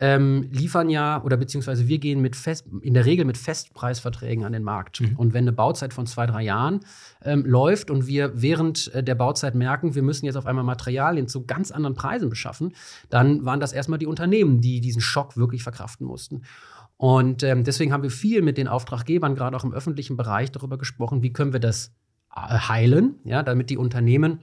ähm, 0.00 0.48
liefern 0.50 0.90
ja 0.90 1.22
oder 1.22 1.36
beziehungsweise 1.36 1.88
wir 1.88 1.98
gehen 1.98 2.20
mit 2.20 2.36
fest, 2.36 2.66
in 2.82 2.94
der 2.94 3.06
Regel 3.06 3.24
mit 3.24 3.38
Festpreisverträgen 3.38 4.44
an 4.44 4.52
den 4.52 4.62
Markt. 4.62 5.00
Mhm. 5.00 5.16
Und 5.16 5.34
wenn 5.34 5.44
eine 5.44 5.52
Bauzeit 5.52 5.94
von 5.94 6.06
zwei, 6.06 6.26
drei 6.26 6.42
Jahren 6.42 6.80
ähm, 7.22 7.44
läuft 7.44 7.90
und 7.90 8.06
wir 8.06 8.32
während 8.34 8.92
äh, 8.94 9.02
der 9.02 9.14
Bauzeit 9.14 9.54
merken, 9.54 9.94
wir 9.94 10.02
müssen 10.02 10.26
jetzt 10.26 10.36
auf 10.36 10.46
einmal 10.46 10.64
Materialien 10.64 11.28
zu 11.28 11.46
ganz 11.46 11.70
anderen 11.70 11.94
Preisen 11.94 12.28
beschaffen, 12.28 12.74
dann 13.08 13.44
waren 13.44 13.60
das 13.60 13.72
erstmal 13.72 13.98
die 13.98 14.06
Unternehmen, 14.06 14.60
die 14.60 14.80
diesen 14.80 15.00
Schock 15.00 15.36
wirklich 15.36 15.62
verkraften 15.62 16.06
mussten. 16.06 16.42
Und 16.96 17.42
ähm, 17.42 17.64
deswegen 17.64 17.92
haben 17.92 18.02
wir 18.02 18.10
viel 18.10 18.42
mit 18.42 18.56
den 18.56 18.68
Auftraggebern, 18.68 19.34
gerade 19.34 19.56
auch 19.56 19.64
im 19.64 19.72
öffentlichen 19.72 20.16
Bereich, 20.16 20.52
darüber 20.52 20.78
gesprochen, 20.78 21.22
wie 21.22 21.32
können 21.32 21.52
wir 21.52 21.60
das 21.60 21.92
äh, 22.34 22.40
heilen, 22.40 23.16
ja, 23.24 23.42
damit 23.42 23.70
die 23.70 23.76
Unternehmen, 23.76 24.40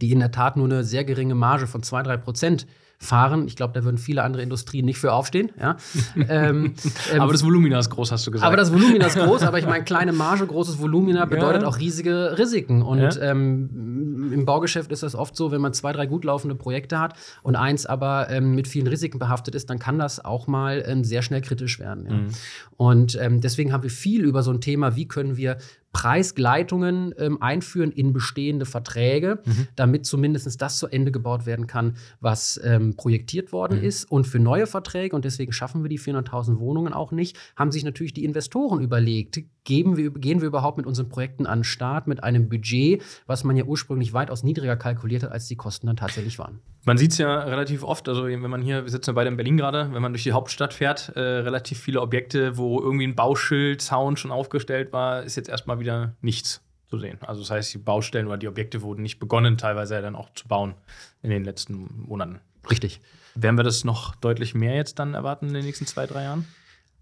die 0.00 0.12
in 0.12 0.20
der 0.20 0.30
Tat 0.30 0.56
nur 0.56 0.66
eine 0.66 0.84
sehr 0.84 1.04
geringe 1.04 1.34
Marge 1.34 1.66
von 1.66 1.82
zwei, 1.82 2.02
drei 2.02 2.16
Prozent 2.16 2.66
fahren. 3.02 3.46
Ich 3.46 3.56
glaube, 3.56 3.72
da 3.72 3.82
würden 3.82 3.96
viele 3.96 4.22
andere 4.22 4.42
Industrien 4.42 4.84
nicht 4.84 4.98
für 4.98 5.14
aufstehen. 5.14 5.50
Ja. 5.58 5.78
ähm, 6.28 6.74
ähm, 7.12 7.20
aber 7.20 7.32
das 7.32 7.42
Volumina 7.42 7.78
ist 7.78 7.88
groß, 7.88 8.12
hast 8.12 8.26
du 8.26 8.30
gesagt. 8.30 8.46
Aber 8.46 8.58
das 8.58 8.70
Volumina 8.72 9.06
ist 9.06 9.16
groß, 9.16 9.42
aber 9.44 9.58
ich 9.58 9.66
meine, 9.66 9.84
kleine 9.84 10.12
Marge, 10.12 10.46
großes 10.46 10.78
Volumina 10.78 11.24
bedeutet 11.24 11.62
ja. 11.62 11.68
auch 11.68 11.78
riesige 11.78 12.36
Risiken. 12.38 12.82
Und 12.82 13.00
ja. 13.00 13.22
ähm, 13.22 14.30
im 14.34 14.44
Baugeschäft 14.44 14.92
ist 14.92 15.02
das 15.02 15.14
oft 15.14 15.34
so, 15.34 15.50
wenn 15.50 15.62
man 15.62 15.72
zwei, 15.72 15.92
drei 15.92 16.04
gut 16.04 16.24
laufende 16.26 16.54
Projekte 16.54 16.98
hat 16.98 17.14
und 17.42 17.56
eins 17.56 17.86
aber 17.86 18.28
ähm, 18.28 18.54
mit 18.54 18.68
vielen 18.68 18.86
Risiken 18.86 19.18
behaftet 19.18 19.54
ist, 19.54 19.70
dann 19.70 19.78
kann 19.78 19.98
das 19.98 20.22
auch 20.22 20.46
mal 20.46 20.84
ähm, 20.86 21.02
sehr 21.02 21.22
schnell 21.22 21.40
kritisch 21.40 21.80
werden. 21.80 22.04
Mhm. 22.04 22.28
Und 22.76 23.18
deswegen 23.20 23.72
haben 23.72 23.82
wir 23.82 23.90
viel 23.90 24.24
über 24.24 24.42
so 24.42 24.50
ein 24.50 24.60
Thema, 24.60 24.96
wie 24.96 25.06
können 25.06 25.36
wir 25.36 25.58
Preisgleitungen 25.92 27.14
ähm, 27.18 27.42
einführen 27.42 27.90
in 27.90 28.12
bestehende 28.12 28.64
Verträge, 28.64 29.40
mhm. 29.44 29.68
damit 29.76 30.06
zumindest 30.06 30.60
das 30.60 30.78
zu 30.78 30.86
Ende 30.86 31.10
gebaut 31.10 31.46
werden 31.46 31.66
kann, 31.66 31.96
was 32.20 32.60
ähm, 32.62 32.96
projektiert 32.96 33.52
worden 33.52 33.78
mhm. 33.78 33.84
ist. 33.84 34.04
Und 34.04 34.26
für 34.26 34.38
neue 34.38 34.66
Verträge, 34.66 35.16
und 35.16 35.24
deswegen 35.24 35.52
schaffen 35.52 35.82
wir 35.82 35.88
die 35.88 35.98
400.000 35.98 36.58
Wohnungen 36.58 36.92
auch 36.92 37.12
nicht, 37.12 37.36
haben 37.56 37.72
sich 37.72 37.84
natürlich 37.84 38.14
die 38.14 38.24
Investoren 38.24 38.80
überlegt, 38.80 39.40
geben 39.64 39.96
wir, 39.96 40.10
gehen 40.10 40.40
wir 40.40 40.48
überhaupt 40.48 40.78
mit 40.78 40.86
unseren 40.86 41.08
Projekten 41.08 41.46
an 41.46 41.60
den 41.60 41.64
Start 41.64 42.06
mit 42.06 42.22
einem 42.24 42.48
Budget, 42.48 43.02
was 43.26 43.44
man 43.44 43.56
ja 43.56 43.64
ursprünglich 43.64 44.12
weitaus 44.12 44.42
niedriger 44.42 44.76
kalkuliert 44.76 45.22
hat, 45.22 45.32
als 45.32 45.46
die 45.48 45.56
Kosten 45.56 45.86
dann 45.86 45.96
tatsächlich 45.96 46.38
waren. 46.38 46.60
Man 46.84 46.96
sieht 46.96 47.12
es 47.12 47.18
ja 47.18 47.40
relativ 47.40 47.84
oft, 47.84 48.08
also 48.08 48.24
wenn 48.24 48.40
man 48.40 48.62
hier, 48.62 48.84
wir 48.84 48.90
sitzen 48.90 49.10
ja 49.10 49.14
beide 49.14 49.28
in 49.28 49.36
Berlin 49.36 49.58
gerade, 49.58 49.90
wenn 49.92 50.00
man 50.00 50.14
durch 50.14 50.22
die 50.22 50.32
Hauptstadt 50.32 50.72
fährt, 50.72 51.10
äh, 51.14 51.20
relativ 51.20 51.78
viele 51.78 52.00
Objekte, 52.00 52.56
wo 52.56 52.80
irgendwie 52.80 53.06
ein 53.06 53.14
Bauschild, 53.14 53.82
Zaun 53.82 54.16
schon 54.16 54.30
aufgestellt 54.30 54.90
war, 54.92 55.22
ist 55.22 55.36
jetzt 55.36 55.50
erstmal 55.50 55.78
wieder 55.80 56.14
nichts 56.20 56.62
zu 56.88 56.98
sehen. 56.98 57.18
Also 57.22 57.40
das 57.40 57.50
heißt, 57.50 57.74
die 57.74 57.78
Baustellen 57.78 58.26
oder 58.26 58.38
die 58.38 58.48
Objekte 58.48 58.82
wurden 58.82 59.02
nicht 59.02 59.18
begonnen, 59.18 59.58
teilweise 59.58 59.94
ja 59.94 60.00
dann 60.00 60.16
auch 60.16 60.32
zu 60.34 60.48
bauen 60.48 60.74
in 61.22 61.30
den 61.30 61.44
letzten 61.44 62.04
Monaten. 62.06 62.40
Richtig. 62.70 63.00
Werden 63.34 63.56
wir 63.56 63.62
das 63.62 63.84
noch 63.84 64.14
deutlich 64.16 64.54
mehr 64.54 64.74
jetzt 64.74 64.98
dann 64.98 65.14
erwarten 65.14 65.48
in 65.48 65.54
den 65.54 65.64
nächsten 65.64 65.86
zwei, 65.86 66.06
drei 66.06 66.24
Jahren? 66.24 66.46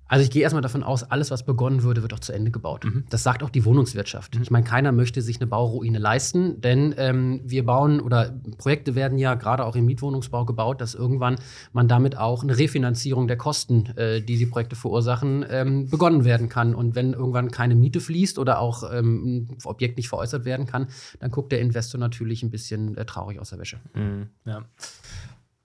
Also 0.09 0.25
ich 0.25 0.31
gehe 0.31 0.43
erstmal 0.43 0.63
davon 0.63 0.83
aus, 0.83 1.05
alles, 1.05 1.31
was 1.31 1.45
begonnen 1.45 1.83
würde, 1.83 2.03
wird 2.03 2.15
auch 2.15 2.19
zu 2.21 2.33
Ende 2.33 2.51
gebaut. 2.51 2.85
Mhm. 2.85 3.05
Das 3.11 3.23
sagt 3.23 3.43
auch 3.43 3.51
die 3.51 3.65
Wohnungswirtschaft. 3.65 4.35
Mhm. 4.35 4.43
Ich 4.43 4.51
meine, 4.51 4.65
keiner 4.65 4.91
möchte 4.91 5.21
sich 5.21 5.37
eine 5.37 5.47
Bauruine 5.47 5.99
leisten, 5.99 6.61
denn 6.61 6.95
ähm, 6.97 7.41
wir 7.45 7.65
bauen 7.65 8.01
oder 8.01 8.35
Projekte 8.57 8.95
werden 8.95 9.19
ja 9.19 9.35
gerade 9.35 9.65
auch 9.65 9.77
im 9.77 9.85
Mietwohnungsbau 9.85 10.47
gebaut, 10.47 10.81
dass 10.81 10.95
irgendwann 10.95 11.37
man 11.73 11.89
damit 11.89 12.17
auch 12.17 12.43
eine 12.43 12.59
Refinanzierung 12.59 13.29
der 13.29 13.37
Kosten, 13.37 13.87
äh, 13.97 14.23
die 14.23 14.39
die 14.39 14.47
Projekte 14.47 14.77
verursachen, 14.77 15.45
ähm, 15.49 15.91
begonnen 15.91 16.25
werden 16.25 16.49
kann. 16.49 16.75
Und 16.75 16.95
wenn 16.95 17.13
irgendwann 17.13 17.51
keine 17.51 17.75
Miete 17.75 18.01
fließt 18.01 18.39
oder 18.39 18.61
auch 18.61 18.91
ähm, 18.91 19.47
ein 19.51 19.59
Objekt 19.65 19.99
nicht 19.99 20.09
veräußert 20.09 20.47
werden 20.47 20.67
kann, 20.67 20.89
dann 21.21 21.31
guckt 21.31 21.53
der 21.53 21.61
Investor 21.61 22.01
natürlich 22.01 22.43
ein 22.43 22.51
bisschen 22.51 22.97
äh, 22.97 23.05
traurig 23.05 23.39
aus 23.39 23.51
der 23.51 23.59
Wäsche. 23.59 23.79
Mhm. 23.95 24.29
Ja. 24.47 24.65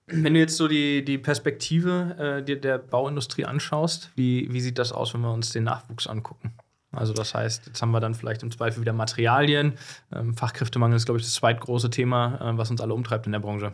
Wenn 0.07 0.33
du 0.33 0.39
jetzt 0.39 0.57
so 0.57 0.67
die, 0.67 1.05
die 1.05 1.17
Perspektive 1.17 2.15
äh, 2.39 2.43
dir 2.43 2.60
der 2.60 2.77
Bauindustrie 2.77 3.45
anschaust, 3.45 4.12
wie, 4.15 4.51
wie 4.51 4.60
sieht 4.60 4.77
das 4.77 4.91
aus, 4.91 5.13
wenn 5.13 5.22
wir 5.22 5.31
uns 5.31 5.51
den 5.51 5.63
Nachwuchs 5.63 6.07
angucken? 6.07 6.53
Also 6.91 7.13
das 7.13 7.33
heißt, 7.33 7.67
jetzt 7.67 7.81
haben 7.81 7.91
wir 7.91 8.00
dann 8.00 8.13
vielleicht 8.13 8.43
im 8.43 8.51
Zweifel 8.51 8.81
wieder 8.81 8.93
Materialien. 8.93 9.74
Ähm, 10.13 10.36
Fachkräftemangel 10.36 10.98
ist, 10.98 11.05
glaube 11.05 11.19
ich, 11.19 11.25
das 11.25 11.33
zweitgroße 11.33 11.89
Thema, 11.89 12.39
äh, 12.39 12.57
was 12.57 12.69
uns 12.69 12.81
alle 12.81 12.93
umtreibt 12.93 13.25
in 13.25 13.31
der 13.31 13.39
Branche. 13.39 13.74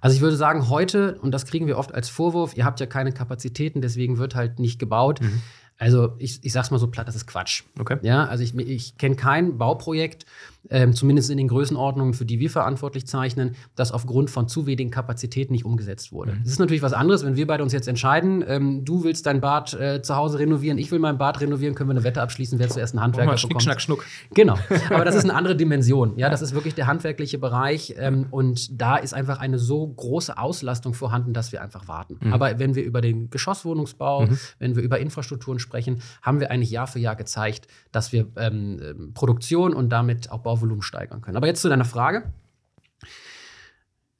Also 0.00 0.16
ich 0.16 0.22
würde 0.22 0.36
sagen, 0.36 0.68
heute, 0.68 1.18
und 1.20 1.32
das 1.32 1.46
kriegen 1.46 1.66
wir 1.66 1.76
oft 1.76 1.94
als 1.94 2.08
Vorwurf, 2.08 2.56
ihr 2.56 2.64
habt 2.64 2.80
ja 2.80 2.86
keine 2.86 3.12
Kapazitäten, 3.12 3.80
deswegen 3.80 4.18
wird 4.18 4.34
halt 4.34 4.58
nicht 4.58 4.78
gebaut. 4.78 5.20
Mhm. 5.20 5.42
Also 5.78 6.14
ich, 6.18 6.44
ich 6.44 6.52
sag's 6.52 6.70
mal 6.70 6.78
so 6.78 6.88
platt, 6.88 7.08
das 7.08 7.16
ist 7.16 7.26
Quatsch. 7.26 7.62
Okay. 7.78 7.96
Ja, 8.02 8.26
also 8.26 8.44
ich, 8.44 8.54
ich 8.54 8.98
kenne 8.98 9.16
kein 9.16 9.56
Bauprojekt, 9.56 10.26
ähm, 10.68 10.94
zumindest 10.94 11.30
in 11.30 11.38
den 11.38 11.48
Größenordnungen, 11.48 12.14
für 12.14 12.24
die 12.24 12.38
wir 12.38 12.50
verantwortlich 12.50 13.06
zeichnen, 13.06 13.56
das 13.76 13.92
aufgrund 13.92 14.30
von 14.30 14.48
zu 14.48 14.66
wenigen 14.66 14.90
Kapazitäten 14.90 15.52
nicht 15.52 15.64
umgesetzt 15.64 16.12
wurde. 16.12 16.32
Mhm. 16.32 16.40
Das 16.42 16.52
ist 16.52 16.58
natürlich 16.58 16.82
was 16.82 16.92
anderes, 16.92 17.24
wenn 17.24 17.36
wir 17.36 17.46
beide 17.46 17.62
uns 17.62 17.72
jetzt 17.72 17.88
entscheiden, 17.88 18.44
ähm, 18.46 18.84
du 18.84 19.04
willst 19.04 19.26
dein 19.26 19.40
Bad 19.40 19.74
äh, 19.74 20.02
zu 20.02 20.16
Hause 20.16 20.38
renovieren, 20.38 20.78
ich 20.78 20.90
will 20.90 20.98
mein 20.98 21.18
Bad 21.18 21.40
renovieren, 21.40 21.74
können 21.74 21.88
wir 21.88 21.94
eine 21.94 22.04
Wette 22.04 22.20
abschließen, 22.20 22.58
wer 22.58 22.68
zuerst 22.68 22.94
einen 22.94 23.02
Handwerker 23.02 23.38
Schnick, 23.38 23.50
bekommt. 23.50 23.62
Schnack, 23.62 23.80
Schnuck. 23.80 24.04
Genau, 24.34 24.58
aber 24.90 25.04
das 25.04 25.14
ist 25.14 25.24
eine 25.24 25.34
andere 25.40 25.56
Dimension. 25.56 26.18
Ja, 26.18 26.28
das 26.28 26.42
ist 26.42 26.54
wirklich 26.54 26.74
der 26.74 26.86
handwerkliche 26.86 27.38
Bereich 27.38 27.94
ähm, 27.98 28.26
und 28.30 28.80
da 28.80 28.96
ist 28.96 29.14
einfach 29.14 29.40
eine 29.40 29.58
so 29.58 29.86
große 29.86 30.36
Auslastung 30.36 30.94
vorhanden, 30.94 31.32
dass 31.32 31.52
wir 31.52 31.62
einfach 31.62 31.88
warten. 31.88 32.18
Mhm. 32.20 32.32
Aber 32.32 32.58
wenn 32.58 32.74
wir 32.74 32.84
über 32.84 33.00
den 33.00 33.30
Geschosswohnungsbau, 33.30 34.26
mhm. 34.26 34.38
wenn 34.58 34.76
wir 34.76 34.82
über 34.82 34.98
Infrastrukturen 34.98 35.58
sprechen, 35.58 36.02
haben 36.22 36.40
wir 36.40 36.50
eigentlich 36.50 36.70
Jahr 36.70 36.86
für 36.86 36.98
Jahr 36.98 37.16
gezeigt, 37.16 37.66
dass 37.92 38.12
wir 38.12 38.26
ähm, 38.36 39.12
Produktion 39.14 39.74
und 39.74 39.90
damit 39.90 40.30
auch 40.30 40.40
Bauvolumen 40.50 40.82
steigern 40.82 41.20
können. 41.20 41.36
Aber 41.36 41.46
jetzt 41.46 41.62
zu 41.62 41.68
deiner 41.68 41.84
Frage. 41.84 42.32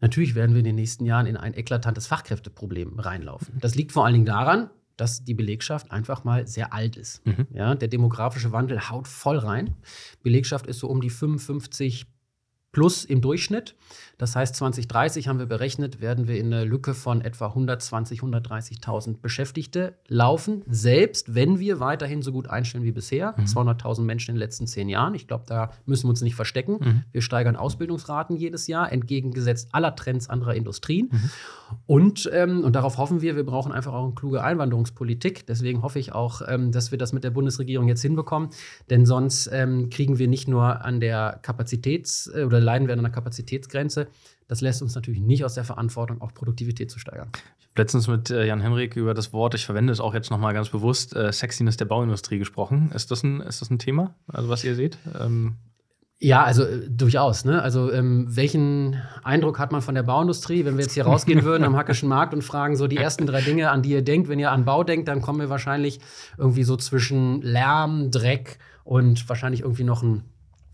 Natürlich 0.00 0.36
werden 0.36 0.52
wir 0.52 0.60
in 0.60 0.64
den 0.64 0.76
nächsten 0.76 1.04
Jahren 1.04 1.26
in 1.26 1.36
ein 1.36 1.54
eklatantes 1.54 2.06
Fachkräfteproblem 2.06 3.00
reinlaufen. 3.00 3.58
Das 3.60 3.74
liegt 3.74 3.90
vor 3.90 4.04
allen 4.04 4.14
Dingen 4.14 4.26
daran, 4.26 4.70
dass 4.96 5.24
die 5.24 5.34
Belegschaft 5.34 5.90
einfach 5.90 6.22
mal 6.22 6.46
sehr 6.46 6.72
alt 6.72 6.96
ist. 6.96 7.26
Mhm. 7.26 7.48
Ja, 7.52 7.74
der 7.74 7.88
demografische 7.88 8.52
Wandel 8.52 8.88
haut 8.88 9.08
voll 9.08 9.38
rein. 9.38 9.74
Belegschaft 10.22 10.68
ist 10.68 10.78
so 10.78 10.88
um 10.88 11.00
die 11.00 11.10
55 11.10 12.06
plus 12.70 13.04
im 13.04 13.20
Durchschnitt. 13.20 13.74
Das 14.20 14.36
heißt, 14.36 14.54
2030 14.54 15.28
haben 15.28 15.38
wir 15.38 15.46
berechnet, 15.46 16.02
werden 16.02 16.28
wir 16.28 16.36
in 16.36 16.52
eine 16.52 16.64
Lücke 16.64 16.92
von 16.92 17.22
etwa 17.22 17.46
120, 17.46 18.20
130.000 18.20 19.16
Beschäftigte 19.22 19.94
laufen, 20.08 20.62
selbst 20.68 21.34
wenn 21.34 21.58
wir 21.58 21.80
weiterhin 21.80 22.20
so 22.20 22.30
gut 22.30 22.46
einstellen 22.46 22.84
wie 22.84 22.92
bisher. 22.92 23.34
Mhm. 23.38 23.44
200.000 23.44 24.02
Menschen 24.02 24.32
in 24.32 24.34
den 24.34 24.40
letzten 24.40 24.66
zehn 24.66 24.90
Jahren. 24.90 25.14
Ich 25.14 25.26
glaube, 25.26 25.44
da 25.46 25.70
müssen 25.86 26.04
wir 26.04 26.10
uns 26.10 26.20
nicht 26.20 26.34
verstecken. 26.34 26.76
Mhm. 26.80 27.04
Wir 27.12 27.22
steigern 27.22 27.56
Ausbildungsraten 27.56 28.36
jedes 28.36 28.66
Jahr, 28.66 28.92
entgegengesetzt 28.92 29.70
aller 29.72 29.96
Trends 29.96 30.28
anderer 30.28 30.54
Industrien. 30.54 31.08
Mhm. 31.10 31.30
Und, 31.86 32.30
ähm, 32.30 32.62
und 32.62 32.76
darauf 32.76 32.98
hoffen 32.98 33.22
wir, 33.22 33.36
wir 33.36 33.46
brauchen 33.46 33.72
einfach 33.72 33.94
auch 33.94 34.04
eine 34.04 34.14
kluge 34.14 34.44
Einwanderungspolitik. 34.44 35.46
Deswegen 35.46 35.80
hoffe 35.80 35.98
ich 35.98 36.12
auch, 36.12 36.42
ähm, 36.46 36.72
dass 36.72 36.90
wir 36.90 36.98
das 36.98 37.14
mit 37.14 37.24
der 37.24 37.30
Bundesregierung 37.30 37.88
jetzt 37.88 38.02
hinbekommen. 38.02 38.50
Denn 38.90 39.06
sonst 39.06 39.48
ähm, 39.50 39.88
kriegen 39.88 40.18
wir 40.18 40.28
nicht 40.28 40.46
nur 40.46 40.84
an 40.84 41.00
der 41.00 41.40
Kapazitäts- 41.42 42.30
äh, 42.34 42.44
oder 42.44 42.60
leiden 42.60 42.86
wir 42.86 42.92
an 42.92 42.98
einer 42.98 43.08
Kapazitätsgrenze, 43.08 44.08
das 44.48 44.60
lässt 44.60 44.82
uns 44.82 44.94
natürlich 44.94 45.20
nicht 45.20 45.44
aus 45.44 45.54
der 45.54 45.64
Verantwortung, 45.64 46.20
auch 46.20 46.34
Produktivität 46.34 46.90
zu 46.90 46.98
steigern. 46.98 47.28
Ich 47.58 47.66
habe 47.66 47.82
letztens 47.82 48.08
mit 48.08 48.30
äh, 48.30 48.46
Jan 48.46 48.60
Henrik 48.60 48.96
über 48.96 49.14
das 49.14 49.32
Wort, 49.32 49.54
ich 49.54 49.64
verwende 49.64 49.92
es 49.92 50.00
auch 50.00 50.14
jetzt 50.14 50.30
nochmal 50.30 50.54
ganz 50.54 50.70
bewusst, 50.70 51.14
äh, 51.14 51.32
Sexiness 51.32 51.76
der 51.76 51.84
Bauindustrie 51.84 52.38
gesprochen. 52.38 52.90
Ist 52.92 53.10
das 53.10 53.22
ein, 53.22 53.40
ist 53.40 53.60
das 53.60 53.70
ein 53.70 53.78
Thema, 53.78 54.14
also 54.26 54.48
was 54.48 54.64
ihr 54.64 54.74
seht? 54.74 54.98
Ähm 55.18 55.56
ja, 56.22 56.44
also 56.44 56.64
äh, 56.64 56.86
durchaus. 56.88 57.46
Ne? 57.46 57.62
Also 57.62 57.90
ähm, 57.90 58.26
welchen 58.28 59.00
Eindruck 59.24 59.58
hat 59.58 59.72
man 59.72 59.80
von 59.80 59.94
der 59.94 60.02
Bauindustrie, 60.02 60.66
wenn 60.66 60.76
wir 60.76 60.82
jetzt 60.82 60.92
hier 60.92 61.06
rausgehen 61.06 61.44
würden 61.44 61.64
am 61.64 61.76
Hackischen 61.76 62.10
Markt 62.10 62.34
und 62.34 62.42
fragen 62.42 62.76
so 62.76 62.86
die 62.86 62.98
ersten 62.98 63.26
drei 63.26 63.40
Dinge, 63.40 63.70
an 63.70 63.82
die 63.82 63.90
ihr 63.90 64.02
denkt, 64.02 64.28
wenn 64.28 64.38
ihr 64.38 64.50
an 64.50 64.66
Bau 64.66 64.84
denkt, 64.84 65.08
dann 65.08 65.22
kommen 65.22 65.40
wir 65.40 65.48
wahrscheinlich 65.48 65.98
irgendwie 66.36 66.64
so 66.64 66.76
zwischen 66.76 67.40
Lärm, 67.40 68.10
Dreck 68.10 68.58
und 68.84 69.26
wahrscheinlich 69.30 69.62
irgendwie 69.62 69.84
noch 69.84 70.02
ein 70.02 70.24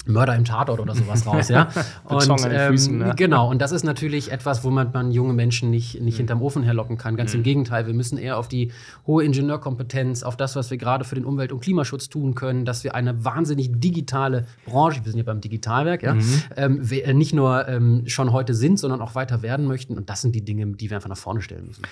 Mörder 0.06 0.34
im 0.36 0.44
Tatort 0.44 0.80
oder 0.80 0.94
sowas 0.94 1.26
raus, 1.26 1.48
ja. 1.48 1.68
und 2.04 2.28
ähm, 2.48 2.70
Füßen, 2.70 2.98
ne? 2.98 3.14
genau, 3.16 3.50
und 3.50 3.60
das 3.60 3.72
ist 3.72 3.84
natürlich 3.84 4.32
etwas, 4.32 4.64
wo 4.64 4.70
man, 4.70 4.90
man 4.92 5.10
junge 5.10 5.32
Menschen 5.32 5.70
nicht, 5.70 6.00
nicht 6.00 6.14
mhm. 6.14 6.18
hinterm 6.18 6.42
Ofen 6.42 6.62
herlocken 6.62 6.96
kann. 6.96 7.16
Ganz 7.16 7.32
mhm. 7.32 7.38
im 7.38 7.42
Gegenteil, 7.44 7.86
wir 7.86 7.94
müssen 7.94 8.18
eher 8.18 8.38
auf 8.38 8.48
die 8.48 8.72
hohe 9.06 9.25
Ingenieurkompetenz, 9.25 10.22
auf 10.22 10.36
das, 10.36 10.56
was 10.56 10.70
wir 10.70 10.78
gerade 10.78 11.04
für 11.04 11.14
den 11.14 11.25
Umwelt- 11.25 11.52
und 11.52 11.60
Klimaschutz 11.60 12.08
tun 12.08 12.34
können, 12.34 12.64
dass 12.64 12.84
wir 12.84 12.94
eine 12.94 13.25
wahnsinnig 13.25 13.70
digitale 13.75 14.46
Branche, 14.64 15.04
wir 15.04 15.10
sind 15.12 15.18
ja 15.18 15.25
beim 15.25 15.40
Digitalwerk, 15.40 16.02
ja, 16.02 16.14
mhm. 16.14 16.42
ähm, 16.56 16.88
äh, 16.90 17.12
nicht 17.12 17.34
nur 17.34 17.68
ähm, 17.68 18.04
schon 18.06 18.32
heute 18.32 18.54
sind, 18.54 18.78
sondern 18.78 19.00
auch 19.00 19.14
weiter 19.14 19.42
werden 19.42 19.66
möchten. 19.66 19.96
Und 19.96 20.10
das 20.10 20.22
sind 20.22 20.34
die 20.34 20.44
Dinge, 20.44 20.66
die 20.66 20.90
wir 20.90 20.96
einfach 20.96 21.08
nach 21.08 21.16
vorne 21.16 21.42
stellen 21.42 21.66
müssen. 21.66 21.82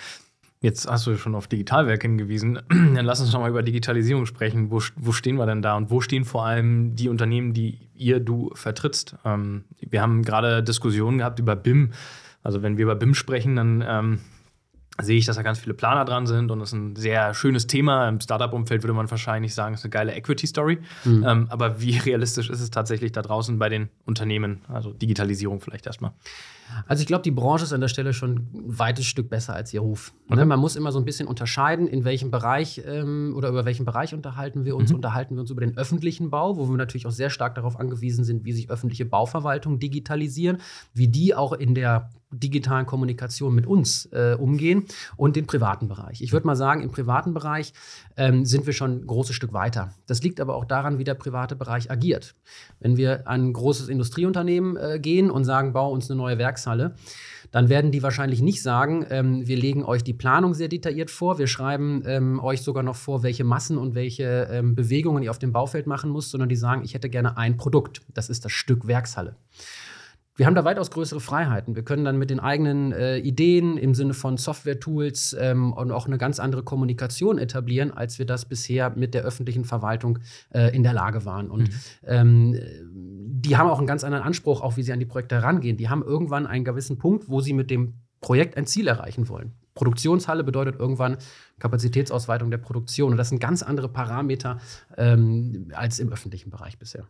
Jetzt 0.64 0.88
hast 0.88 1.06
du 1.06 1.18
schon 1.18 1.34
auf 1.34 1.46
Digitalwerk 1.46 2.00
hingewiesen. 2.00 2.58
Dann 2.70 3.04
lass 3.04 3.20
uns 3.20 3.30
noch 3.34 3.40
mal 3.40 3.50
über 3.50 3.62
Digitalisierung 3.62 4.24
sprechen. 4.24 4.70
Wo, 4.70 4.80
wo 4.96 5.12
stehen 5.12 5.36
wir 5.36 5.44
denn 5.44 5.60
da 5.60 5.76
und 5.76 5.90
wo 5.90 6.00
stehen 6.00 6.24
vor 6.24 6.46
allem 6.46 6.96
die 6.96 7.10
Unternehmen, 7.10 7.52
die 7.52 7.80
ihr, 7.94 8.18
du 8.18 8.50
vertrittst? 8.54 9.14
Ähm, 9.26 9.64
wir 9.80 10.00
haben 10.00 10.22
gerade 10.22 10.62
Diskussionen 10.62 11.18
gehabt 11.18 11.38
über 11.38 11.54
BIM. 11.54 11.90
Also 12.42 12.62
wenn 12.62 12.78
wir 12.78 12.84
über 12.84 12.94
BIM 12.94 13.12
sprechen, 13.12 13.56
dann 13.56 13.84
ähm, 13.86 14.20
sehe 15.02 15.18
ich, 15.18 15.26
dass 15.26 15.36
da 15.36 15.42
ganz 15.42 15.58
viele 15.58 15.74
Planer 15.74 16.04
dran 16.04 16.26
sind 16.26 16.50
und 16.50 16.60
das 16.60 16.68
ist 16.68 16.74
ein 16.74 16.96
sehr 16.96 17.34
schönes 17.34 17.66
Thema. 17.66 18.08
Im 18.08 18.20
Startup-Umfeld 18.20 18.82
würde 18.82 18.94
man 18.94 19.10
wahrscheinlich 19.10 19.54
sagen, 19.54 19.74
es 19.74 19.80
ist 19.80 19.84
eine 19.84 19.90
geile 19.90 20.14
Equity-Story. 20.14 20.78
Mhm. 21.04 21.24
Ähm, 21.26 21.46
aber 21.50 21.80
wie 21.80 21.98
realistisch 22.04 22.48
ist 22.48 22.60
es 22.60 22.70
tatsächlich 22.70 23.12
da 23.12 23.22
draußen 23.22 23.58
bei 23.58 23.68
den 23.68 23.88
Unternehmen? 24.04 24.60
Also 24.68 24.92
Digitalisierung 24.92 25.60
vielleicht 25.60 25.86
erstmal. 25.86 26.12
Also 26.86 27.02
ich 27.02 27.06
glaube, 27.06 27.22
die 27.22 27.30
Branche 27.30 27.64
ist 27.64 27.72
an 27.72 27.80
der 27.80 27.88
Stelle 27.88 28.12
schon 28.12 28.36
ein 28.36 28.78
weites 28.78 29.06
Stück 29.06 29.28
besser 29.28 29.54
als 29.54 29.72
ihr 29.74 29.80
Ruf. 29.80 30.12
Ne, 30.28 30.36
okay. 30.36 30.44
Man 30.44 30.58
muss 30.58 30.76
immer 30.76 30.92
so 30.92 30.98
ein 30.98 31.04
bisschen 31.04 31.28
unterscheiden, 31.28 31.86
in 31.86 32.04
welchem 32.04 32.30
Bereich 32.30 32.82
ähm, 32.86 33.34
oder 33.36 33.48
über 33.48 33.64
welchen 33.64 33.84
Bereich 33.84 34.14
unterhalten 34.14 34.64
wir 34.64 34.76
uns. 34.76 34.90
Mhm. 34.90 34.96
Unterhalten 34.96 35.34
wir 35.36 35.42
uns 35.42 35.50
über 35.50 35.60
den 35.60 35.76
öffentlichen 35.76 36.30
Bau, 36.30 36.56
wo 36.56 36.68
wir 36.68 36.76
natürlich 36.76 37.06
auch 37.06 37.12
sehr 37.12 37.30
stark 37.30 37.54
darauf 37.54 37.78
angewiesen 37.78 38.24
sind, 38.24 38.44
wie 38.44 38.52
sich 38.52 38.70
öffentliche 38.70 39.04
Bauverwaltung 39.04 39.78
digitalisieren, 39.78 40.58
wie 40.94 41.08
die 41.08 41.34
auch 41.34 41.52
in 41.52 41.74
der 41.74 42.10
digitalen 42.38 42.86
Kommunikation 42.86 43.54
mit 43.54 43.66
uns 43.66 44.06
äh, 44.12 44.36
umgehen 44.38 44.84
und 45.16 45.36
den 45.36 45.46
privaten 45.46 45.88
Bereich. 45.88 46.20
Ich 46.20 46.32
würde 46.32 46.46
mal 46.46 46.56
sagen, 46.56 46.82
im 46.82 46.90
privaten 46.90 47.34
Bereich 47.34 47.72
ähm, 48.16 48.44
sind 48.44 48.66
wir 48.66 48.72
schon 48.72 49.02
ein 49.02 49.06
großes 49.06 49.34
Stück 49.34 49.52
weiter. 49.52 49.92
Das 50.06 50.22
liegt 50.22 50.40
aber 50.40 50.54
auch 50.56 50.64
daran, 50.64 50.98
wie 50.98 51.04
der 51.04 51.14
private 51.14 51.56
Bereich 51.56 51.90
agiert. 51.90 52.34
Wenn 52.80 52.96
wir 52.96 53.26
an 53.28 53.44
ein 53.44 53.52
großes 53.52 53.88
Industrieunternehmen 53.88 54.76
äh, 54.76 54.98
gehen 54.98 55.30
und 55.30 55.44
sagen, 55.44 55.72
bau 55.72 55.90
uns 55.90 56.10
eine 56.10 56.18
neue 56.18 56.38
Werkshalle, 56.38 56.94
dann 57.54 57.68
werden 57.68 57.92
die 57.92 58.02
wahrscheinlich 58.02 58.42
nicht 58.42 58.62
sagen, 58.62 59.06
ähm, 59.10 59.46
wir 59.46 59.56
legen 59.56 59.84
euch 59.84 60.02
die 60.02 60.12
Planung 60.12 60.54
sehr 60.54 60.66
detailliert 60.66 61.10
vor, 61.10 61.38
wir 61.38 61.46
schreiben 61.46 62.02
ähm, 62.04 62.40
euch 62.40 62.62
sogar 62.62 62.82
noch 62.82 62.96
vor, 62.96 63.22
welche 63.22 63.44
Massen 63.44 63.78
und 63.78 63.94
welche 63.94 64.48
ähm, 64.50 64.74
Bewegungen 64.74 65.22
ihr 65.22 65.30
auf 65.30 65.38
dem 65.38 65.52
Baufeld 65.52 65.86
machen 65.86 66.10
müsst, 66.12 66.30
sondern 66.30 66.48
die 66.48 66.56
sagen, 66.56 66.82
ich 66.84 66.94
hätte 66.94 67.08
gerne 67.08 67.36
ein 67.36 67.56
Produkt, 67.56 68.02
das 68.12 68.28
ist 68.28 68.44
das 68.44 68.50
Stück 68.50 68.88
Werkshalle. 68.88 69.36
Wir 70.36 70.46
haben 70.46 70.54
da 70.56 70.64
weitaus 70.64 70.90
größere 70.90 71.20
Freiheiten. 71.20 71.76
Wir 71.76 71.84
können 71.84 72.04
dann 72.04 72.18
mit 72.18 72.28
den 72.28 72.40
eigenen 72.40 72.92
äh, 72.92 73.18
Ideen 73.18 73.76
im 73.76 73.94
Sinne 73.94 74.14
von 74.14 74.36
Software-Tools 74.36 75.36
ähm, 75.38 75.72
und 75.72 75.92
auch 75.92 76.06
eine 76.06 76.18
ganz 76.18 76.40
andere 76.40 76.64
Kommunikation 76.64 77.38
etablieren, 77.38 77.92
als 77.92 78.18
wir 78.18 78.26
das 78.26 78.44
bisher 78.44 78.90
mit 78.90 79.14
der 79.14 79.22
öffentlichen 79.22 79.64
Verwaltung 79.64 80.18
äh, 80.50 80.74
in 80.74 80.82
der 80.82 80.92
Lage 80.92 81.24
waren. 81.24 81.50
Und 81.50 81.68
mhm. 81.68 81.74
ähm, 82.06 82.60
die 82.92 83.56
haben 83.56 83.70
auch 83.70 83.78
einen 83.78 83.86
ganz 83.86 84.02
anderen 84.02 84.24
Anspruch, 84.24 84.60
auch 84.60 84.76
wie 84.76 84.82
sie 84.82 84.92
an 84.92 84.98
die 84.98 85.06
Projekte 85.06 85.36
herangehen. 85.36 85.76
Die 85.76 85.88
haben 85.88 86.02
irgendwann 86.02 86.46
einen 86.46 86.64
gewissen 86.64 86.98
Punkt, 86.98 87.28
wo 87.28 87.40
sie 87.40 87.52
mit 87.52 87.70
dem 87.70 87.94
Projekt 88.20 88.56
ein 88.56 88.66
Ziel 88.66 88.88
erreichen 88.88 89.28
wollen. 89.28 89.52
Produktionshalle 89.74 90.42
bedeutet 90.42 90.80
irgendwann 90.80 91.18
Kapazitätsausweitung 91.60 92.50
der 92.50 92.58
Produktion. 92.58 93.12
Und 93.12 93.18
das 93.18 93.28
sind 93.28 93.38
ganz 93.38 93.62
andere 93.62 93.88
Parameter 93.88 94.58
ähm, 94.96 95.70
als 95.74 96.00
im 96.00 96.12
öffentlichen 96.12 96.50
Bereich 96.50 96.78
bisher. 96.78 97.06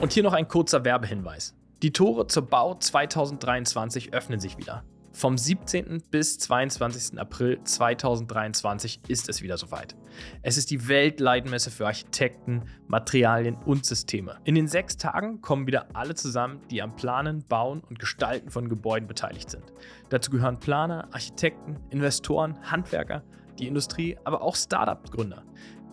Und 0.00 0.12
hier 0.12 0.22
noch 0.22 0.32
ein 0.32 0.48
kurzer 0.48 0.84
Werbehinweis. 0.84 1.54
Die 1.82 1.92
Tore 1.92 2.28
zur 2.28 2.48
Bau 2.48 2.76
2023 2.76 4.14
öffnen 4.14 4.38
sich 4.38 4.56
wieder. 4.56 4.84
Vom 5.10 5.36
17. 5.36 6.00
bis 6.12 6.38
22. 6.38 7.18
April 7.18 7.58
2023 7.64 9.00
ist 9.08 9.28
es 9.28 9.42
wieder 9.42 9.58
soweit. 9.58 9.96
Es 10.42 10.56
ist 10.56 10.70
die 10.70 10.86
Weltleitmesse 10.86 11.72
für 11.72 11.86
Architekten, 11.86 12.62
Materialien 12.86 13.56
und 13.66 13.84
Systeme. 13.84 14.38
In 14.44 14.54
den 14.54 14.68
sechs 14.68 14.96
Tagen 14.96 15.40
kommen 15.40 15.66
wieder 15.66 15.88
alle 15.92 16.14
zusammen, 16.14 16.60
die 16.70 16.80
am 16.80 16.94
Planen, 16.94 17.44
Bauen 17.48 17.80
und 17.80 17.98
Gestalten 17.98 18.50
von 18.50 18.68
Gebäuden 18.68 19.08
beteiligt 19.08 19.50
sind. 19.50 19.72
Dazu 20.08 20.30
gehören 20.30 20.60
Planer, 20.60 21.08
Architekten, 21.12 21.80
Investoren, 21.90 22.58
Handwerker, 22.62 23.24
die 23.58 23.66
Industrie, 23.66 24.16
aber 24.22 24.42
auch 24.42 24.54
Startup-Gründer. 24.54 25.42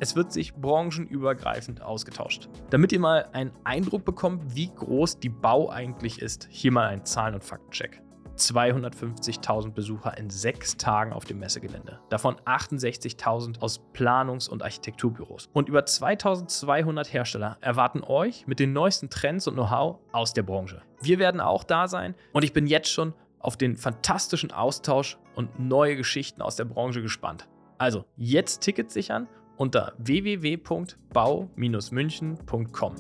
Es 0.01 0.15
wird 0.15 0.31
sich 0.31 0.53
branchenübergreifend 0.55 1.81
ausgetauscht. 1.81 2.47
Damit 2.69 2.93
ihr 2.93 3.01
mal 3.01 3.27
einen 3.33 3.51
Eindruck 3.65 4.05
bekommt, 4.05 4.55
wie 4.55 4.71
groß 4.73 5.19
die 5.19 5.27
Bau 5.27 5.69
eigentlich 5.69 6.21
ist, 6.21 6.47
hier 6.49 6.71
mal 6.71 6.87
ein 6.87 7.03
Zahlen- 7.03 7.35
und 7.35 7.43
Faktencheck. 7.43 8.01
250.000 8.37 9.71
Besucher 9.71 10.17
in 10.17 10.29
sechs 10.29 10.77
Tagen 10.77 11.11
auf 11.11 11.25
dem 11.25 11.39
Messegelände. 11.39 11.99
Davon 12.07 12.37
68.000 12.45 13.59
aus 13.59 13.81
Planungs- 13.93 14.47
und 14.47 14.63
Architekturbüros. 14.63 15.49
Und 15.51 15.67
über 15.67 15.85
2200 15.85 17.11
Hersteller 17.11 17.57
erwarten 17.59 18.01
euch 18.01 18.47
mit 18.47 18.59
den 18.59 18.71
neuesten 18.71 19.09
Trends 19.09 19.47
und 19.47 19.55
Know-how 19.55 19.97
aus 20.13 20.33
der 20.33 20.43
Branche. 20.43 20.81
Wir 21.01 21.19
werden 21.19 21.41
auch 21.41 21.65
da 21.65 21.89
sein 21.89 22.15
und 22.31 22.45
ich 22.45 22.53
bin 22.53 22.67
jetzt 22.67 22.89
schon 22.89 23.13
auf 23.39 23.57
den 23.57 23.75
fantastischen 23.75 24.53
Austausch 24.53 25.17
und 25.35 25.59
neue 25.59 25.97
Geschichten 25.97 26.41
aus 26.41 26.55
der 26.55 26.65
Branche 26.65 27.01
gespannt. 27.01 27.49
Also 27.77 28.05
jetzt 28.15 28.61
Tickets 28.61 28.93
sichern 28.93 29.27
unter 29.59 29.93
www.bau-münchen.com. 29.97 32.95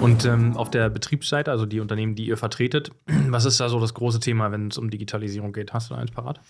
Und 0.00 0.24
ähm, 0.24 0.56
auf 0.56 0.70
der 0.70 0.88
Betriebsseite, 0.90 1.50
also 1.50 1.66
die 1.66 1.80
Unternehmen, 1.80 2.14
die 2.14 2.26
ihr 2.26 2.38
vertretet, 2.38 2.90
was 3.28 3.44
ist 3.44 3.60
da 3.60 3.68
so 3.68 3.78
das 3.80 3.92
große 3.94 4.20
Thema, 4.20 4.50
wenn 4.50 4.68
es 4.68 4.78
um 4.78 4.88
Digitalisierung 4.90 5.52
geht? 5.52 5.74
Hast 5.74 5.90
du 5.90 5.94
da 5.94 6.00
eins 6.00 6.10
parat? 6.10 6.40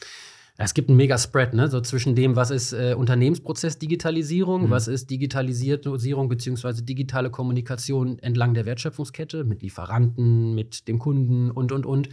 Es 0.57 0.73
gibt 0.73 0.89
einen 0.89 0.97
Mega-Spread, 0.99 1.53
ne? 1.53 1.67
So 1.69 1.81
zwischen 1.81 2.15
dem, 2.15 2.37
was 2.37 2.53
ist 2.53 2.73
äh, 2.73 2.95
Unternehmensprozess-Digitalisierung, 2.97 4.67
mhm. 4.67 4.71
was 4.71 4.87
ist 4.87 5.11
Digitalisierung 5.11 6.29
bzw. 6.29 6.83
digitale 6.83 7.31
Kommunikation 7.31 8.21
entlang 8.21 8.55
der 8.55 8.65
Wertschöpfungskette 8.65 9.43
mit 9.43 9.63
Lieferanten, 9.63 10.55
mit 10.55 10.87
dem 10.87 11.01
Kunden 11.01 11.51
und 11.51 11.73
und 11.73 11.87
und. 11.87 12.09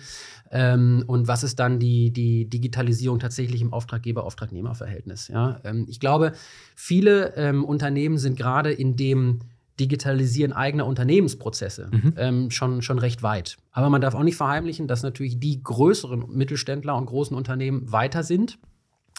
Ähm, 0.50 1.04
und 1.06 1.28
was 1.28 1.44
ist 1.44 1.60
dann 1.60 1.78
die, 1.78 2.12
die 2.12 2.50
Digitalisierung 2.50 3.20
tatsächlich 3.20 3.62
im 3.62 3.74
Auftraggeber-Auftragnehmer-Verhältnis? 3.74 5.28
Ja? 5.28 5.60
Ähm, 5.64 5.86
ich 5.88 6.00
glaube, 6.00 6.34
viele 6.76 7.36
ähm, 7.36 7.64
Unternehmen 7.64 8.18
sind 8.18 8.38
gerade 8.38 8.72
in 8.72 8.96
dem 8.96 9.42
Digitalisieren 9.80 10.54
eigener 10.54 10.86
Unternehmensprozesse 10.86 11.90
mhm. 11.92 12.14
ähm, 12.18 12.52
schon, 12.52 12.82
schon 12.82 13.00
recht 13.00 13.24
weit. 13.24 13.58
Aber 13.72 13.90
man 13.90 14.02
darf 14.02 14.16
auch 14.16 14.24
nicht 14.24 14.36
verheimlichen, 14.36 14.88
dass 14.88 15.04
natürlich 15.04 15.40
die 15.40 15.64
größeren 15.64 16.26
Mittelständler 16.30 16.96
und 16.96 17.06
großen 17.06 17.36
Unternehmen 17.36 17.92
weiter 17.92 18.24
sind. 18.24 18.60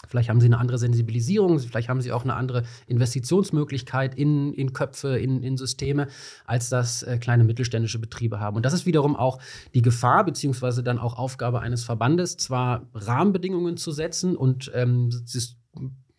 Vielleicht 0.07 0.29
haben 0.29 0.41
sie 0.41 0.47
eine 0.47 0.57
andere 0.57 0.77
Sensibilisierung, 0.77 1.59
vielleicht 1.59 1.89
haben 1.89 2.01
sie 2.01 2.11
auch 2.11 2.23
eine 2.23 2.35
andere 2.35 2.63
Investitionsmöglichkeit 2.87 4.15
in, 4.15 4.53
in 4.53 4.73
Köpfe, 4.73 5.17
in, 5.17 5.43
in 5.43 5.57
Systeme, 5.57 6.07
als 6.45 6.69
das 6.69 7.03
äh, 7.03 7.17
kleine 7.17 7.43
mittelständische 7.45 7.99
Betriebe 7.99 8.39
haben. 8.39 8.57
Und 8.57 8.65
das 8.65 8.73
ist 8.73 8.85
wiederum 8.85 9.15
auch 9.15 9.39
die 9.73 9.81
Gefahr, 9.81 10.25
beziehungsweise 10.25 10.83
dann 10.83 10.99
auch 10.99 11.17
Aufgabe 11.17 11.61
eines 11.61 11.83
Verbandes, 11.83 12.37
zwar 12.37 12.87
Rahmenbedingungen 12.93 13.77
zu 13.77 13.91
setzen 13.91 14.35
und 14.35 14.71
ähm, 14.73 15.09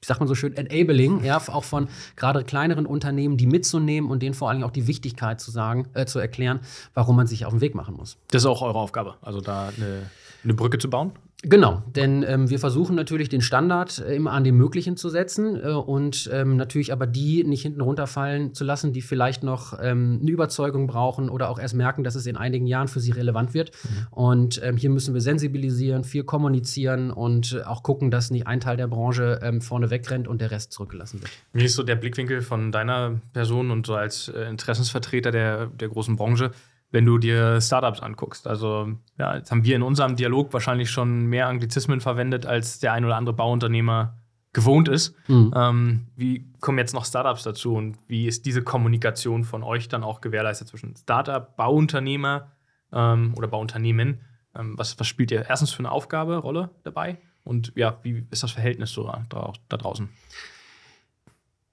ich 0.04 0.08
sag 0.08 0.20
mal 0.20 0.26
so 0.26 0.34
schön, 0.34 0.54
enabling, 0.54 1.24
ja, 1.24 1.38
auch 1.38 1.64
von 1.64 1.88
gerade 2.14 2.44
kleineren 2.44 2.84
Unternehmen, 2.84 3.38
die 3.38 3.46
mitzunehmen 3.46 4.10
und 4.10 4.22
denen 4.22 4.34
vor 4.34 4.50
allem 4.50 4.62
auch 4.62 4.70
die 4.70 4.86
Wichtigkeit 4.86 5.40
zu 5.40 5.50
sagen, 5.50 5.88
äh, 5.94 6.04
zu 6.04 6.18
erklären, 6.18 6.60
warum 6.92 7.16
man 7.16 7.26
sich 7.26 7.46
auf 7.46 7.54
den 7.54 7.62
Weg 7.62 7.74
machen 7.74 7.96
muss. 7.96 8.18
Das 8.30 8.42
ist 8.42 8.46
auch 8.46 8.60
eure 8.60 8.78
Aufgabe, 8.78 9.14
also 9.22 9.40
da 9.40 9.70
eine, 9.74 10.10
eine 10.44 10.52
Brücke 10.52 10.76
zu 10.76 10.90
bauen? 10.90 11.12
Genau, 11.46 11.82
denn 11.94 12.24
ähm, 12.26 12.48
wir 12.48 12.58
versuchen 12.58 12.96
natürlich 12.96 13.28
den 13.28 13.42
Standard 13.42 13.98
äh, 13.98 14.16
immer 14.16 14.32
an 14.32 14.44
dem 14.44 14.56
Möglichen 14.56 14.96
zu 14.96 15.10
setzen 15.10 15.56
äh, 15.62 15.68
und 15.68 16.30
ähm, 16.32 16.56
natürlich 16.56 16.90
aber 16.90 17.06
die 17.06 17.44
nicht 17.44 17.62
hinten 17.62 17.82
runterfallen 17.82 18.54
zu 18.54 18.64
lassen, 18.64 18.94
die 18.94 19.02
vielleicht 19.02 19.42
noch 19.42 19.78
ähm, 19.80 20.20
eine 20.22 20.30
Überzeugung 20.30 20.86
brauchen 20.86 21.28
oder 21.28 21.50
auch 21.50 21.58
erst 21.58 21.74
merken, 21.74 22.02
dass 22.02 22.14
es 22.14 22.26
in 22.26 22.38
einigen 22.38 22.66
Jahren 22.66 22.88
für 22.88 23.00
sie 23.00 23.10
relevant 23.10 23.52
wird. 23.52 23.72
Mhm. 23.84 24.06
Und 24.10 24.62
ähm, 24.64 24.78
hier 24.78 24.88
müssen 24.88 25.12
wir 25.12 25.20
sensibilisieren, 25.20 26.04
viel 26.04 26.24
kommunizieren 26.24 27.10
und 27.10 27.62
auch 27.66 27.82
gucken, 27.82 28.10
dass 28.10 28.30
nicht 28.30 28.46
ein 28.46 28.60
Teil 28.60 28.78
der 28.78 28.88
Branche 28.88 29.40
ähm, 29.42 29.60
vorne 29.60 29.90
wegrennt 29.90 30.26
und 30.26 30.40
der 30.40 30.50
Rest 30.50 30.72
zurückgelassen 30.72 31.20
wird. 31.20 31.30
Wie 31.52 31.64
ist 31.64 31.74
so 31.74 31.82
der 31.82 31.96
Blickwinkel 31.96 32.40
von 32.40 32.72
deiner 32.72 33.20
Person 33.34 33.70
und 33.70 33.86
so 33.86 33.94
als 33.94 34.28
äh, 34.28 34.48
Interessensvertreter 34.48 35.30
der, 35.30 35.66
der 35.66 35.88
großen 35.88 36.16
Branche? 36.16 36.52
Wenn 36.94 37.04
du 37.04 37.18
dir 37.18 37.60
Startups 37.60 37.98
anguckst. 37.98 38.46
Also, 38.46 38.88
ja, 39.18 39.34
jetzt 39.34 39.50
haben 39.50 39.64
wir 39.64 39.74
in 39.74 39.82
unserem 39.82 40.14
Dialog 40.14 40.52
wahrscheinlich 40.52 40.92
schon 40.92 41.26
mehr 41.26 41.48
Anglizismen 41.48 42.00
verwendet, 42.00 42.46
als 42.46 42.78
der 42.78 42.92
ein 42.92 43.04
oder 43.04 43.16
andere 43.16 43.34
Bauunternehmer 43.34 44.16
gewohnt 44.52 44.88
ist. 44.88 45.16
Mhm. 45.26 45.52
Ähm, 45.56 46.06
wie 46.14 46.52
kommen 46.60 46.78
jetzt 46.78 46.94
noch 46.94 47.04
Startups 47.04 47.42
dazu 47.42 47.74
und 47.74 47.96
wie 48.06 48.28
ist 48.28 48.46
diese 48.46 48.62
Kommunikation 48.62 49.42
von 49.42 49.64
euch 49.64 49.88
dann 49.88 50.04
auch 50.04 50.20
gewährleistet 50.20 50.68
zwischen 50.68 50.94
Startup, 50.94 51.56
Bauunternehmer 51.56 52.52
ähm, 52.92 53.34
oder 53.36 53.48
Bauunternehmen? 53.48 54.20
Ähm, 54.54 54.78
was, 54.78 54.96
was 55.00 55.08
spielt 55.08 55.32
ihr 55.32 55.46
erstens 55.48 55.72
für 55.72 55.80
eine 55.80 55.90
Aufgabe, 55.90 56.36
Rolle 56.36 56.70
dabei? 56.84 57.18
Und 57.42 57.72
ja, 57.74 57.98
wie 58.02 58.24
ist 58.30 58.44
das 58.44 58.52
Verhältnis 58.52 58.92
so 58.92 59.10
da, 59.30 59.52
da 59.68 59.76
draußen? 59.76 60.10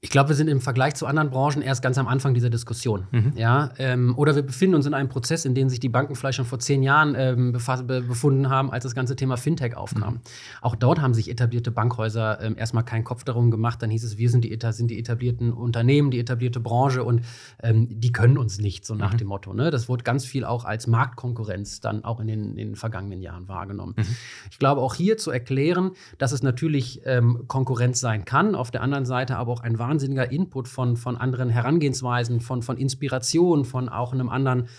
Ich 0.03 0.09
glaube, 0.09 0.29
wir 0.29 0.35
sind 0.35 0.47
im 0.47 0.61
Vergleich 0.61 0.95
zu 0.95 1.05
anderen 1.05 1.29
Branchen 1.29 1.61
erst 1.61 1.83
ganz 1.83 1.99
am 1.99 2.07
Anfang 2.07 2.33
dieser 2.33 2.49
Diskussion. 2.49 3.05
Mhm. 3.11 3.33
Ja, 3.35 3.69
ähm, 3.77 4.17
oder 4.17 4.35
wir 4.35 4.41
befinden 4.41 4.73
uns 4.73 4.87
in 4.87 4.95
einem 4.95 5.09
Prozess, 5.09 5.45
in 5.45 5.53
dem 5.53 5.69
sich 5.69 5.79
die 5.79 5.89
Banken 5.89 6.15
vielleicht 6.15 6.37
schon 6.37 6.45
vor 6.45 6.57
zehn 6.57 6.81
Jahren 6.81 7.13
ähm, 7.15 7.51
be 7.51 8.01
befunden 8.01 8.49
haben, 8.49 8.71
als 8.71 8.83
das 8.83 8.95
ganze 8.95 9.15
Thema 9.15 9.37
Fintech 9.37 9.77
aufkam. 9.77 10.15
Mhm. 10.15 10.19
Auch 10.61 10.75
dort 10.75 11.01
haben 11.01 11.13
sich 11.13 11.29
etablierte 11.29 11.69
Bankhäuser 11.69 12.41
ähm, 12.41 12.57
erstmal 12.57 12.83
keinen 12.83 13.03
Kopf 13.03 13.23
darum 13.25 13.51
gemacht. 13.51 13.79
Dann 13.83 13.91
hieß 13.91 14.03
es, 14.03 14.17
wir 14.17 14.31
sind 14.31 14.43
die, 14.43 14.57
sind 14.71 14.89
die 14.89 14.97
etablierten 14.97 15.53
Unternehmen, 15.53 16.09
die 16.09 16.19
etablierte 16.19 16.59
Branche 16.59 17.03
und 17.03 17.21
ähm, 17.61 17.87
die 17.87 18.11
können 18.11 18.39
uns 18.39 18.57
nicht, 18.57 18.87
so 18.87 18.95
nach 18.95 19.13
mhm. 19.13 19.17
dem 19.17 19.27
Motto. 19.27 19.53
Ne? 19.53 19.69
Das 19.69 19.87
wurde 19.87 20.03
ganz 20.03 20.25
viel 20.25 20.45
auch 20.45 20.65
als 20.65 20.87
Marktkonkurrenz 20.87 21.79
dann 21.79 22.03
auch 22.03 22.19
in 22.19 22.25
den, 22.25 22.49
in 22.49 22.69
den 22.69 22.75
vergangenen 22.75 23.21
Jahren 23.21 23.47
wahrgenommen. 23.47 23.93
Mhm. 23.95 24.15
Ich 24.49 24.57
glaube, 24.57 24.81
auch 24.81 24.95
hier 24.95 25.17
zu 25.17 25.29
erklären, 25.29 25.91
dass 26.17 26.31
es 26.31 26.41
natürlich 26.41 27.01
ähm, 27.05 27.43
Konkurrenz 27.45 27.99
sein 27.99 28.25
kann, 28.25 28.55
auf 28.55 28.71
der 28.71 28.81
anderen 28.81 29.05
Seite 29.05 29.35
aber 29.35 29.51
auch 29.51 29.61
ein 29.61 29.77
wahnsinniger 29.91 30.31
Input 30.31 30.67
von, 30.69 30.95
von 30.95 31.17
anderen 31.17 31.49
Herangehensweisen, 31.49 32.39
von, 32.39 32.61
von 32.61 32.77
Inspiration, 32.77 33.65
von 33.65 33.89
auch 33.89 34.13
einem 34.13 34.29
anderen 34.29 34.69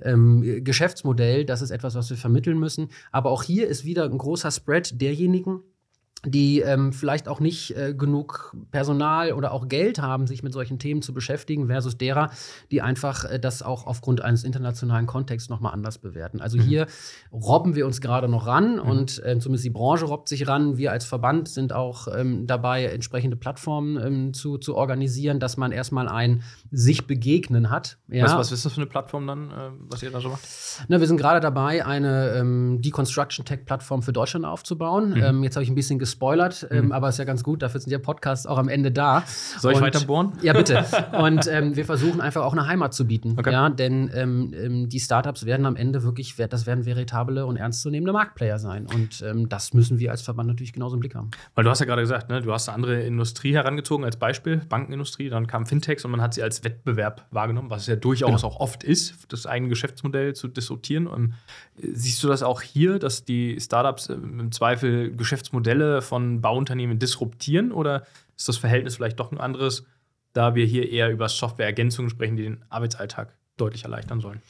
ähm, 0.00 0.64
Geschäftsmodell. 0.64 1.44
Das 1.44 1.60
ist 1.60 1.70
etwas, 1.70 1.94
was 1.94 2.08
wir 2.08 2.16
vermitteln 2.16 2.58
müssen. 2.58 2.88
Aber 3.10 3.30
auch 3.30 3.42
hier 3.42 3.68
ist 3.68 3.84
wieder 3.84 4.04
ein 4.04 4.16
großer 4.16 4.50
Spread 4.50 5.00
derjenigen, 5.00 5.60
die 6.24 6.60
ähm, 6.60 6.92
vielleicht 6.92 7.28
auch 7.28 7.40
nicht 7.40 7.76
äh, 7.76 7.94
genug 7.94 8.56
Personal 8.70 9.32
oder 9.32 9.52
auch 9.52 9.68
Geld 9.68 10.00
haben, 10.00 10.26
sich 10.26 10.42
mit 10.42 10.52
solchen 10.52 10.78
Themen 10.78 11.02
zu 11.02 11.12
beschäftigen, 11.12 11.66
versus 11.66 11.98
derer, 11.98 12.30
die 12.70 12.80
einfach 12.80 13.24
äh, 13.24 13.40
das 13.40 13.62
auch 13.62 13.86
aufgrund 13.86 14.20
eines 14.20 14.44
internationalen 14.44 15.06
Kontexts 15.06 15.48
nochmal 15.48 15.72
anders 15.72 15.98
bewerten. 15.98 16.40
Also 16.40 16.58
mhm. 16.58 16.62
hier 16.62 16.86
robben 17.32 17.74
wir 17.74 17.86
uns 17.86 18.00
gerade 18.00 18.28
noch 18.28 18.46
ran 18.46 18.74
mhm. 18.74 18.80
und 18.80 19.24
äh, 19.24 19.38
zumindest 19.38 19.64
die 19.64 19.70
Branche 19.70 20.04
robbt 20.04 20.28
sich 20.28 20.46
ran. 20.46 20.76
Wir 20.76 20.92
als 20.92 21.04
Verband 21.04 21.48
sind 21.48 21.72
auch 21.72 22.08
ähm, 22.14 22.46
dabei, 22.46 22.86
entsprechende 22.86 23.36
Plattformen 23.36 23.96
ähm, 24.00 24.34
zu, 24.34 24.58
zu 24.58 24.76
organisieren, 24.76 25.40
dass 25.40 25.56
man 25.56 25.72
erstmal 25.72 26.08
ein 26.08 26.42
sich 26.70 27.06
begegnen 27.06 27.70
hat. 27.70 27.98
Ja. 28.08 28.24
Was, 28.24 28.36
was 28.36 28.52
ist 28.52 28.64
das 28.64 28.74
für 28.74 28.80
eine 28.80 28.88
Plattform 28.88 29.26
dann, 29.26 29.50
äh, 29.50 29.70
was 29.88 30.02
ihr 30.02 30.10
da 30.10 30.20
so 30.20 30.28
macht? 30.28 30.42
Na, 30.88 31.00
wir 31.00 31.06
sind 31.06 31.16
gerade 31.16 31.40
dabei, 31.40 31.84
eine 31.84 32.34
ähm, 32.36 32.80
Deconstruction 32.80 33.44
Tech 33.44 33.64
Plattform 33.64 34.02
für 34.02 34.12
Deutschland 34.12 34.44
aufzubauen. 34.44 35.10
Mhm. 35.10 35.22
Ähm, 35.22 35.44
jetzt 35.44 35.56
habe 35.56 35.64
ich 35.64 35.70
ein 35.70 35.74
bisschen 35.74 35.98
gespoilert, 36.12 36.66
ähm, 36.70 36.86
mhm. 36.86 36.92
aber 36.92 37.08
ist 37.08 37.18
ja 37.18 37.24
ganz 37.24 37.42
gut, 37.42 37.62
dafür 37.62 37.80
sind 37.80 37.90
ja 37.90 37.98
Podcasts 37.98 38.46
auch 38.46 38.58
am 38.58 38.68
Ende 38.68 38.92
da. 38.92 39.24
Soll 39.58 39.72
ich 39.72 39.78
und, 39.78 39.84
weiter 39.84 40.00
bohren? 40.00 40.32
Ja, 40.42 40.52
bitte. 40.52 40.84
Und 41.12 41.46
ähm, 41.46 41.76
wir 41.76 41.84
versuchen 41.84 42.20
einfach 42.20 42.42
auch 42.42 42.52
eine 42.52 42.66
Heimat 42.66 42.94
zu 42.94 43.06
bieten. 43.06 43.34
Okay. 43.38 43.52
Ja, 43.52 43.68
denn 43.68 44.10
ähm, 44.14 44.52
ähm, 44.56 44.88
die 44.88 45.00
Startups 45.00 45.46
werden 45.46 45.66
am 45.66 45.76
Ende 45.76 46.02
wirklich, 46.02 46.36
das 46.36 46.66
werden 46.66 46.84
veritable 46.84 47.46
und 47.46 47.56
ernstzunehmende 47.56 48.12
Marktplayer 48.12 48.58
sein. 48.58 48.86
Und 48.86 49.22
ähm, 49.22 49.48
das 49.48 49.74
müssen 49.74 49.98
wir 49.98 50.10
als 50.10 50.22
Verband 50.22 50.48
natürlich 50.48 50.72
genauso 50.72 50.94
im 50.96 51.00
Blick 51.00 51.14
haben. 51.14 51.30
Weil 51.54 51.64
du 51.64 51.70
hast 51.70 51.80
ja 51.80 51.86
gerade 51.86 52.02
gesagt, 52.02 52.28
ne, 52.28 52.40
du 52.42 52.52
hast 52.52 52.68
eine 52.68 52.76
andere 52.76 53.02
Industrie 53.02 53.54
herangezogen 53.54 54.04
als 54.04 54.16
Beispiel, 54.16 54.62
Bankenindustrie, 54.68 55.28
dann 55.28 55.46
kam 55.46 55.66
Fintechs 55.66 56.04
und 56.04 56.10
man 56.10 56.20
hat 56.20 56.34
sie 56.34 56.42
als 56.42 56.64
Wettbewerb 56.64 57.26
wahrgenommen, 57.30 57.70
was 57.70 57.82
es 57.82 57.86
ja 57.88 57.96
durchaus 57.96 58.42
genau. 58.42 58.54
auch 58.54 58.60
oft 58.60 58.84
ist, 58.84 59.32
das 59.32 59.46
eigene 59.46 59.68
Geschäftsmodell 59.68 60.34
zu 60.34 60.48
disruptieren. 60.48 61.06
Und 61.06 61.34
äh, 61.80 61.88
siehst 61.92 62.22
du 62.22 62.28
das 62.28 62.42
auch 62.42 62.60
hier, 62.62 62.98
dass 62.98 63.24
die 63.24 63.58
Startups 63.60 64.08
äh, 64.08 64.14
im 64.14 64.52
Zweifel 64.52 65.14
Geschäftsmodelle 65.16 66.01
von 66.02 66.40
Bauunternehmen 66.40 66.98
disruptieren 66.98 67.72
oder 67.72 68.06
ist 68.36 68.48
das 68.48 68.56
Verhältnis 68.56 68.96
vielleicht 68.96 69.20
doch 69.20 69.32
ein 69.32 69.38
anderes, 69.38 69.86
da 70.32 70.54
wir 70.54 70.66
hier 70.66 70.90
eher 70.90 71.10
über 71.10 71.28
Softwareergänzungen 71.28 72.10
sprechen, 72.10 72.36
die 72.36 72.42
den 72.44 72.64
Arbeitsalltag 72.68 73.36
deutlich 73.56 73.84
erleichtern 73.84 74.20
sollen? 74.20 74.42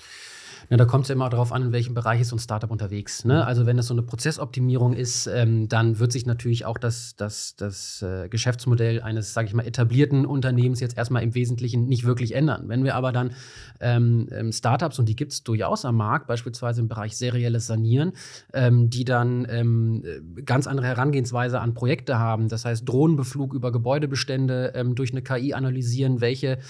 Ja, 0.73 0.79
da 0.79 0.87
kommt 0.87 1.05
es 1.05 1.11
ja 1.11 1.15
immer 1.15 1.29
darauf 1.29 1.53
an, 1.53 1.65
in 1.65 1.73
welchem 1.73 1.93
Bereich 1.93 2.23
ist 2.23 2.31
so 2.31 2.37
ein 2.37 2.39
Startup 2.39 2.71
unterwegs. 2.71 3.27
Ne? 3.27 3.45
Also 3.45 3.67
wenn 3.67 3.77
es 3.77 3.89
so 3.89 3.93
eine 3.93 4.01
Prozessoptimierung 4.01 4.95
ist, 4.95 5.27
ähm, 5.27 5.69
dann 5.69 5.99
wird 5.99 6.13
sich 6.13 6.25
natürlich 6.25 6.65
auch 6.65 6.79
das, 6.79 7.15
das, 7.15 7.57
das 7.57 8.01
äh, 8.01 8.31
Geschäftsmodell 8.31 9.03
eines, 9.03 9.35
sage 9.35 9.49
ich 9.49 9.53
mal, 9.53 9.67
etablierten 9.67 10.25
Unternehmens 10.25 10.81
jetzt 10.81 10.97
erstmal 10.97 11.25
im 11.25 11.35
Wesentlichen 11.35 11.89
nicht 11.89 12.05
wirklich 12.05 12.35
ändern. 12.35 12.69
Wenn 12.69 12.85
wir 12.85 12.95
aber 12.95 13.13
dann 13.13 13.33
ähm, 13.81 14.29
ähm 14.33 14.51
Startups, 14.51 14.99
und 14.99 15.11
die 15.11 15.15
gibt 15.15 15.33
es 15.33 15.43
durchaus 15.45 15.85
am 15.85 15.99
Markt, 15.99 16.27
beispielsweise 16.27 16.81
im 16.81 16.89
Bereich 16.89 17.19
serielles 17.19 17.67
Sanieren, 17.67 18.13
ähm, 18.55 18.89
die 18.89 19.05
dann 19.05 19.47
ähm, 19.51 20.03
ganz 20.47 20.67
andere 20.67 20.87
Herangehensweise 20.87 21.61
an 21.61 21.75
Projekte 21.75 22.19
haben, 22.19 22.49
das 22.49 22.65
heißt 22.65 22.89
Drohnenbeflug 22.89 23.53
über 23.53 23.73
Gebäudebestände 23.73 24.73
ähm, 24.75 24.95
durch 24.95 25.11
eine 25.11 25.21
KI 25.21 25.53
analysieren, 25.53 26.23
welche 26.23 26.61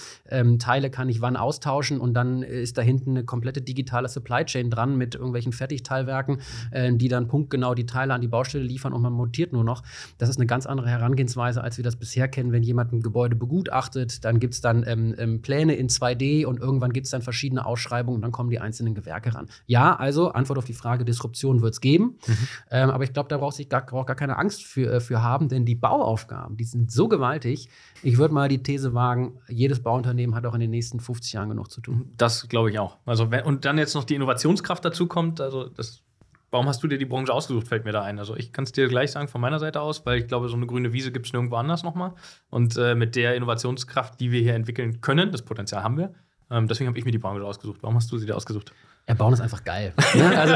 Teile 0.59 0.89
kann 0.89 1.09
ich 1.09 1.21
wann 1.21 1.35
austauschen 1.35 1.99
und 1.99 2.13
dann 2.15 2.43
ist 2.43 2.77
da 2.77 2.81
hinten 2.81 3.11
eine 3.11 3.23
komplette 3.23 3.61
digitale 3.61 3.92
digitale 3.93 4.09
Supply 4.09 4.45
Chain 4.45 4.69
dran 4.69 4.97
mit 4.97 5.15
irgendwelchen 5.15 5.51
Fertigteilwerken, 5.51 6.39
äh, 6.71 6.93
die 6.93 7.07
dann 7.07 7.27
punktgenau 7.27 7.75
die 7.75 7.85
Teile 7.85 8.13
an 8.13 8.21
die 8.21 8.27
Baustelle 8.27 8.63
liefern 8.63 8.93
und 8.93 9.01
man 9.01 9.13
montiert 9.13 9.53
nur 9.53 9.63
noch. 9.63 9.83
Das 10.17 10.29
ist 10.29 10.37
eine 10.37 10.47
ganz 10.47 10.65
andere 10.65 10.89
Herangehensweise, 10.89 11.63
als 11.63 11.77
wir 11.77 11.83
das 11.83 11.95
bisher 11.95 12.27
kennen. 12.27 12.51
Wenn 12.51 12.63
jemand 12.63 12.91
ein 12.91 13.01
Gebäude 13.01 13.35
begutachtet, 13.35 14.25
dann 14.25 14.39
gibt 14.39 14.55
es 14.55 14.61
dann 14.61 14.83
ähm, 14.87 15.15
ähm, 15.17 15.41
Pläne 15.41 15.75
in 15.75 15.89
2D 15.89 16.45
und 16.45 16.59
irgendwann 16.59 16.91
gibt 16.91 17.05
es 17.05 17.11
dann 17.11 17.21
verschiedene 17.21 17.65
Ausschreibungen 17.65 18.17
und 18.17 18.21
dann 18.21 18.31
kommen 18.31 18.49
die 18.49 18.59
einzelnen 18.59 18.95
Gewerke 18.95 19.35
ran. 19.35 19.47
Ja, 19.67 19.95
also 19.95 20.29
Antwort 20.31 20.57
auf 20.57 20.65
die 20.65 20.73
Frage, 20.73 21.05
Disruption 21.05 21.61
wird 21.61 21.73
es 21.73 21.81
geben. 21.81 22.17
Mhm. 22.25 22.37
Ähm, 22.71 22.89
aber 22.89 23.03
ich 23.03 23.13
glaube, 23.13 23.29
da 23.29 23.37
braucht 23.37 23.55
sich 23.55 23.69
gar, 23.69 23.85
braucht 23.85 24.07
gar 24.07 24.15
keine 24.15 24.37
Angst 24.37 24.63
für, 24.63 24.91
äh, 24.93 24.99
für 24.99 25.21
haben, 25.21 25.49
denn 25.49 25.65
die 25.65 25.75
Bauaufgaben, 25.75 26.57
die 26.57 26.63
sind 26.63 26.91
so 26.91 27.07
gewaltig. 27.07 27.69
Ich 28.01 28.17
würde 28.17 28.33
mal 28.33 28.49
die 28.49 28.63
These 28.63 28.93
wagen, 28.93 29.39
jedes 29.47 29.81
Bauunternehmen 29.81 30.35
hat 30.35 30.45
auch 30.45 30.53
in 30.53 30.59
den 30.59 30.71
nächsten 30.71 30.99
50 30.99 31.33
Jahren 31.33 31.49
genug 31.49 31.71
zu 31.71 31.81
tun. 31.81 32.11
Das 32.17 32.47
glaube 32.49 32.71
ich 32.71 32.79
auch. 32.79 32.97
Also, 33.05 33.29
und 33.45 33.65
dann 33.65 33.73
dann 33.73 33.79
jetzt 33.83 33.93
noch 33.93 34.03
die 34.03 34.15
Innovationskraft 34.15 34.83
dazu 34.83 35.07
kommt, 35.07 35.39
also 35.41 35.65
das, 35.69 36.03
warum 36.51 36.67
hast 36.67 36.81
du 36.83 36.87
dir 36.87 36.97
die 36.97 37.05
Branche 37.05 37.33
ausgesucht, 37.33 37.67
fällt 37.67 37.85
mir 37.85 37.91
da 37.91 38.01
ein. 38.03 38.19
Also 38.19 38.35
ich 38.35 38.51
kann 38.51 38.63
es 38.63 38.71
dir 38.71 38.87
gleich 38.87 39.11
sagen 39.11 39.27
von 39.27 39.41
meiner 39.41 39.59
Seite 39.59 39.81
aus, 39.81 40.05
weil 40.05 40.19
ich 40.19 40.27
glaube, 40.27 40.49
so 40.49 40.55
eine 40.55 40.67
grüne 40.67 40.93
Wiese 40.93 41.11
gibt 41.11 41.25
es 41.25 41.33
nirgendwo 41.33 41.55
anders 41.55 41.83
nochmal. 41.83 42.13
Und 42.49 42.77
äh, 42.77 42.95
mit 42.95 43.15
der 43.15 43.35
Innovationskraft, 43.35 44.19
die 44.19 44.31
wir 44.31 44.41
hier 44.41 44.55
entwickeln 44.55 45.01
können, 45.01 45.31
das 45.31 45.43
Potenzial 45.43 45.83
haben 45.83 45.97
wir, 45.97 46.13
ähm, 46.49 46.67
deswegen 46.67 46.87
habe 46.87 46.97
ich 46.97 47.05
mir 47.05 47.11
die 47.11 47.17
Branche 47.17 47.43
ausgesucht. 47.43 47.79
Warum 47.81 47.95
hast 47.95 48.11
du 48.11 48.17
sie 48.17 48.25
dir 48.25 48.35
ausgesucht? 48.35 48.73
Ja, 49.07 49.15
bauen 49.15 49.33
ist 49.33 49.41
einfach 49.41 49.63
geil. 49.65 49.93
Ne? 50.13 50.37
Also, 50.37 50.53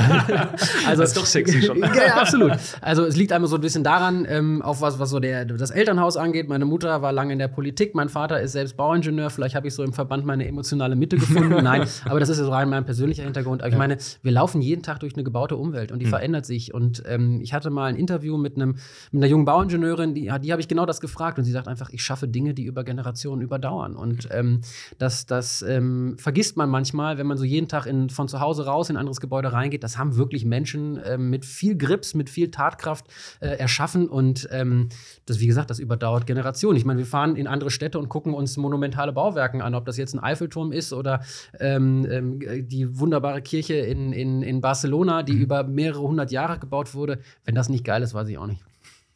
also, 0.87 1.01
das 1.01 1.09
ist 1.09 1.17
doch 1.17 1.25
sexy 1.25 1.63
schon. 1.63 1.79
ja, 1.79 2.17
absolut. 2.17 2.51
Also 2.79 3.05
es 3.05 3.15
liegt 3.15 3.31
einmal 3.31 3.49
so 3.49 3.55
ein 3.55 3.61
bisschen 3.61 3.83
daran, 3.83 4.25
ähm, 4.29 4.61
auf 4.61 4.81
was, 4.81 4.99
was 4.99 5.09
so 5.09 5.19
der, 5.19 5.45
das 5.45 5.71
Elternhaus 5.71 6.15
angeht. 6.15 6.47
Meine 6.47 6.65
Mutter 6.65 7.01
war 7.01 7.11
lange 7.11 7.33
in 7.33 7.39
der 7.39 7.47
Politik, 7.47 7.95
mein 7.95 8.07
Vater 8.07 8.39
ist 8.39 8.51
selbst 8.51 8.77
Bauingenieur. 8.77 9.31
Vielleicht 9.31 9.55
habe 9.55 9.67
ich 9.67 9.73
so 9.73 9.83
im 9.83 9.93
Verband 9.93 10.25
meine 10.25 10.47
emotionale 10.47 10.95
Mitte 10.95 11.17
gefunden. 11.17 11.63
Nein, 11.63 11.87
aber 12.05 12.19
das 12.19 12.29
ist 12.29 12.37
so 12.37 12.51
rein 12.51 12.69
mein 12.69 12.85
persönlicher 12.85 13.23
Hintergrund. 13.23 13.63
Aber 13.63 13.71
ich 13.71 13.77
meine, 13.77 13.97
wir 14.21 14.31
laufen 14.31 14.61
jeden 14.61 14.83
Tag 14.83 14.99
durch 14.99 15.15
eine 15.15 15.23
gebaute 15.23 15.55
Umwelt 15.55 15.91
und 15.91 15.99
die 15.99 16.05
mhm. 16.05 16.11
verändert 16.11 16.45
sich. 16.45 16.71
Und 16.71 17.01
ähm, 17.07 17.41
ich 17.41 17.53
hatte 17.53 17.71
mal 17.71 17.85
ein 17.85 17.95
Interview 17.95 18.37
mit, 18.37 18.57
einem, 18.57 18.75
mit 19.11 19.23
einer 19.23 19.31
jungen 19.31 19.45
Bauingenieurin, 19.45 20.13
die, 20.13 20.31
die 20.43 20.51
habe 20.51 20.61
ich 20.61 20.67
genau 20.67 20.85
das 20.85 21.01
gefragt. 21.01 21.39
Und 21.39 21.45
sie 21.45 21.51
sagt 21.51 21.67
einfach, 21.67 21.89
ich 21.89 22.03
schaffe 22.03 22.27
Dinge, 22.27 22.53
die 22.53 22.65
über 22.65 22.83
Generationen 22.83 23.41
überdauern. 23.41 23.95
Und 23.95 24.29
ähm, 24.31 24.61
das, 24.99 25.25
das 25.25 25.63
ähm, 25.63 26.15
vergisst 26.19 26.57
man 26.57 26.69
manchmal, 26.69 27.17
wenn 27.17 27.25
man 27.25 27.37
so 27.37 27.43
jeden 27.43 27.67
Tag 27.67 27.87
in, 27.87 28.09
von 28.09 28.27
zu 28.27 28.36
zu 28.37 28.41
Hause 28.41 28.65
raus 28.65 28.89
in 28.89 28.95
ein 28.95 28.99
anderes 28.99 29.19
Gebäude 29.19 29.51
reingeht, 29.51 29.83
das 29.83 29.97
haben 29.97 30.15
wirklich 30.15 30.45
Menschen 30.45 30.97
äh, 30.97 31.17
mit 31.17 31.45
viel 31.45 31.75
Grips, 31.75 32.13
mit 32.13 32.29
viel 32.29 32.51
Tatkraft 32.51 33.07
äh, 33.39 33.47
erschaffen. 33.47 34.07
Und 34.07 34.47
ähm, 34.51 34.89
das, 35.25 35.39
wie 35.39 35.47
gesagt, 35.47 35.69
das 35.69 35.79
überdauert 35.79 36.27
Generationen. 36.27 36.77
Ich 36.77 36.85
meine, 36.85 36.99
wir 36.99 37.05
fahren 37.05 37.35
in 37.35 37.47
andere 37.47 37.71
Städte 37.71 37.97
und 37.99 38.09
gucken 38.09 38.33
uns 38.33 38.57
monumentale 38.57 39.11
Bauwerke 39.11 39.63
an, 39.63 39.73
ob 39.73 39.85
das 39.85 39.97
jetzt 39.97 40.13
ein 40.13 40.19
Eiffelturm 40.19 40.71
ist 40.71 40.93
oder 40.93 41.21
ähm, 41.59 42.05
ähm, 42.09 42.67
die 42.67 42.99
wunderbare 42.99 43.41
Kirche 43.41 43.75
in, 43.75 44.13
in, 44.13 44.43
in 44.43 44.61
Barcelona, 44.61 45.23
die 45.23 45.33
mhm. 45.33 45.41
über 45.41 45.63
mehrere 45.63 46.01
hundert 46.01 46.31
Jahre 46.31 46.59
gebaut 46.59 46.93
wurde. 46.93 47.19
Wenn 47.45 47.55
das 47.55 47.69
nicht 47.69 47.83
geil 47.83 48.03
ist, 48.03 48.13
weiß 48.13 48.27
ich 48.29 48.37
auch 48.37 48.47
nicht. 48.47 48.63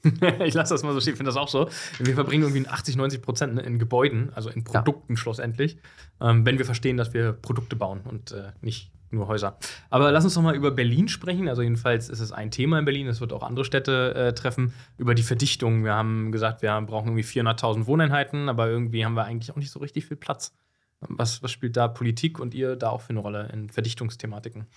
ich 0.44 0.56
lasse 0.56 0.74
das 0.74 0.82
mal 0.82 0.94
so 0.94 1.00
stehen, 1.00 1.14
ich 1.14 1.18
finde 1.18 1.30
das 1.30 1.38
auch 1.38 1.48
so. 1.48 1.70
Wir 2.00 2.16
verbringen 2.16 2.44
irgendwie 2.44 2.68
80, 2.68 2.96
90 2.96 3.22
Prozent 3.22 3.60
in 3.60 3.78
Gebäuden, 3.78 4.32
also 4.34 4.50
in 4.50 4.64
Produkten 4.64 5.14
ja. 5.14 5.18
schlussendlich, 5.18 5.78
ähm, 6.20 6.44
wenn 6.44 6.58
wir 6.58 6.66
verstehen, 6.66 6.98
dass 6.98 7.14
wir 7.14 7.34
Produkte 7.34 7.76
bauen 7.76 8.02
und 8.04 8.32
äh, 8.32 8.52
nicht 8.62 8.92
nur 9.12 9.28
Häuser. 9.28 9.58
Aber 9.90 10.12
lass 10.12 10.24
uns 10.24 10.36
noch 10.36 10.44
mal 10.44 10.56
über 10.56 10.72
Berlin 10.72 11.08
sprechen. 11.08 11.48
Also 11.48 11.62
jedenfalls 11.62 12.10
ist 12.10 12.20
es 12.20 12.32
ein 12.32 12.52
Thema 12.52 12.80
in 12.80 12.86
Berlin. 12.86 13.08
Es 13.08 13.22
wird 13.22 13.34
auch 13.34 13.44
andere 13.44 13.66
Städte 13.66 14.14
äh, 14.16 14.34
treffen. 14.34 14.74
Über 14.98 15.16
die 15.16 15.24
Verdichtung. 15.24 15.84
Wir 15.84 15.94
haben 15.94 16.32
gesagt, 16.32 16.62
wir 16.62 16.80
brauchen 16.82 17.08
irgendwie 17.08 17.24
400.000 17.24 17.86
Wohneinheiten, 17.88 18.50
aber 18.50 18.68
irgendwie 18.68 19.06
haben 19.06 19.14
wir 19.14 19.26
eigentlich 19.26 19.52
auch 19.52 19.58
nicht 19.58 19.72
so 19.72 19.80
richtig 19.80 20.06
viel 20.06 20.18
Platz. 20.18 20.54
Was, 21.00 21.42
was 21.42 21.52
spielt 21.52 21.78
da 21.78 21.88
Politik 21.88 22.40
und 22.40 22.54
ihr 22.54 22.76
da 22.76 22.90
auch 22.90 23.02
für 23.02 23.10
eine 23.10 23.20
Rolle 23.20 23.50
in 23.52 23.70
Verdichtungsthematiken? 23.70 24.68